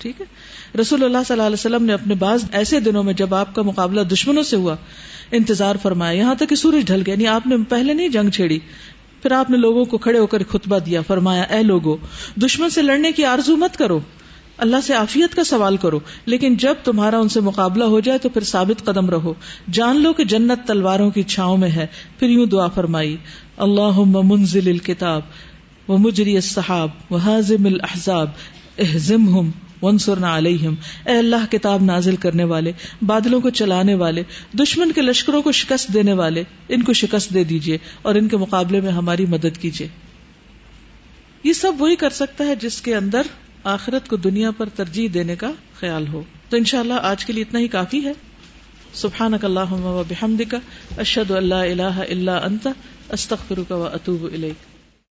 ٹھیک 0.00 0.22
ہے 0.22 0.26
رسول 0.80 1.04
اللہ 1.04 1.18
صلی 1.28 1.34
اللہ 1.34 1.48
علیہ 1.48 1.54
وسلم 1.54 1.84
نے 1.84 1.94
اپنے 1.94 2.16
بعض 2.16 2.44
ایسے 2.52 2.80
دنوں 2.80 3.04
میں 3.04 3.14
جب 3.14 3.34
آپ 3.36 3.56
کا 3.56 3.62
مقابلہ 3.62 4.02
دشمنوں 4.02 4.44
سے 4.44 4.56
ہوا 4.56 4.76
انتظار 5.32 5.76
فرمایا 5.82 6.12
یہاں 6.12 6.36
تک 6.36 6.50
کہ 6.50 6.56
سورج 6.56 6.86
ڈھل 6.86 7.04
گیا 7.06 7.14
یعنی 7.14 7.28
آپ 7.28 7.48
نے 7.48 7.56
پہلے 7.70 7.94
نہیں 7.94 8.10
جنگ 8.10 8.30
چھیڑی 8.30 8.60
پھر 9.22 9.32
آپ 9.32 9.50
نے 9.50 9.58
لوگوں 9.58 9.86
کو 9.86 9.98
کھڑے 9.98 10.20
ہو 10.20 10.28
کر 10.28 10.44
خطبہ 10.44 10.80
دیا 10.80 11.02
فرمایا 11.02 11.42
اے 11.44 11.64
لوگوں 11.64 11.98
دشمن 12.40 12.70
سے 12.70 12.82
لڑنے 12.82 13.12
کی 13.12 13.26
آرزو 13.26 13.56
مت 13.58 13.78
کرو 13.78 14.00
اللہ 14.58 14.78
سے 14.84 14.94
عافیت 14.94 15.36
کا 15.36 15.44
سوال 15.44 15.78
کرو 15.78 16.00
لیکن 16.26 16.56
جب 16.56 16.76
تمہارا 16.84 17.20
ان 17.20 17.30
سے 17.30 17.40
مقابلہ 17.40 17.84
ہو 17.84 18.00
جائے 18.00 18.20
تو 18.20 18.30
پھر 18.30 18.44
ثابت 18.44 18.86
قدم 18.86 19.10
رہو 19.10 19.34
جان 19.72 20.02
لو 20.02 20.14
کہ 20.14 20.24
جنت 20.24 20.68
تلواروں 20.68 21.12
کی 21.12 21.24
چھاؤں 21.24 21.58
میں 21.58 21.70
ہے 21.70 21.88
پھر 22.20 22.30
یوں 22.30 22.46
دعا 22.46 22.68
فرمائی 22.68 23.18
اللہ 23.58 24.00
منزل 24.00 24.78
صحاب 26.40 26.90
و 27.12 27.16
حاضم 27.16 27.66
الحصاب 27.66 28.30
احزم 28.78 29.40
ہم 29.40 29.52
ون 29.82 29.98
سرنا 29.98 30.38
علیہ 30.38 30.68
ہُم 30.68 30.76
اللہ 31.06 31.52
کتاب 31.52 31.84
نازل 31.84 32.16
کرنے 32.16 32.44
والے 32.44 32.72
بادلوں 33.02 33.42
کو 33.42 33.50
چلانے 33.50 33.96
والے 33.96 34.24
دشمن 34.54 34.92
کے 34.92 35.02
لشکروں 35.02 35.42
کو 35.42 35.52
شکست 35.52 35.94
دینے 35.94 36.14
والے 36.14 36.44
ان 36.70 36.84
کو 36.84 36.94
شکست 36.94 37.34
دے 37.34 37.44
دیجیے 37.44 37.78
اور 38.02 38.16
ان 38.16 38.28
کے 38.28 38.38
مقابلے 38.38 38.82
میں 38.82 38.92
ہماری 38.92 39.26
مدد 39.26 39.58
کیجیے 39.62 39.88
یہ 41.44 41.54
سب 41.54 41.72
وہی 41.80 41.96
کر 41.96 42.10
سکتا 42.10 42.46
ہے 42.46 42.56
جس 42.56 42.82
کے 42.82 42.96
اندر 42.96 43.22
آخرت 43.68 44.08
کو 44.08 44.16
دنیا 44.16 44.52
پر 44.52 44.70
ترجیح 44.76 45.08
دینے 45.14 45.36
کا 45.36 45.52
خیال 45.80 46.08
ہو 46.08 46.22
تو 46.50 46.58
انشاءاللہ 46.58 46.94
اللہ 46.94 47.08
آج 47.08 47.26
کے 47.26 47.34
لیے 47.34 47.44
اتنا 47.44 47.60
ہی 47.60 47.68
کافی 47.68 48.04
ہے 48.06 48.14
سبحان 48.94 49.38
کا 49.38 49.48
اللہ 49.48 50.04
بحمد 50.10 50.42
کا 50.52 50.58
اشد 50.98 51.32
اللہ 51.32 51.56
اللہ 51.56 52.02
اللہ 52.10 52.48
انتخر 53.12 53.72
و 53.72 53.84
اطوب 53.84 54.24
الک 54.24 54.77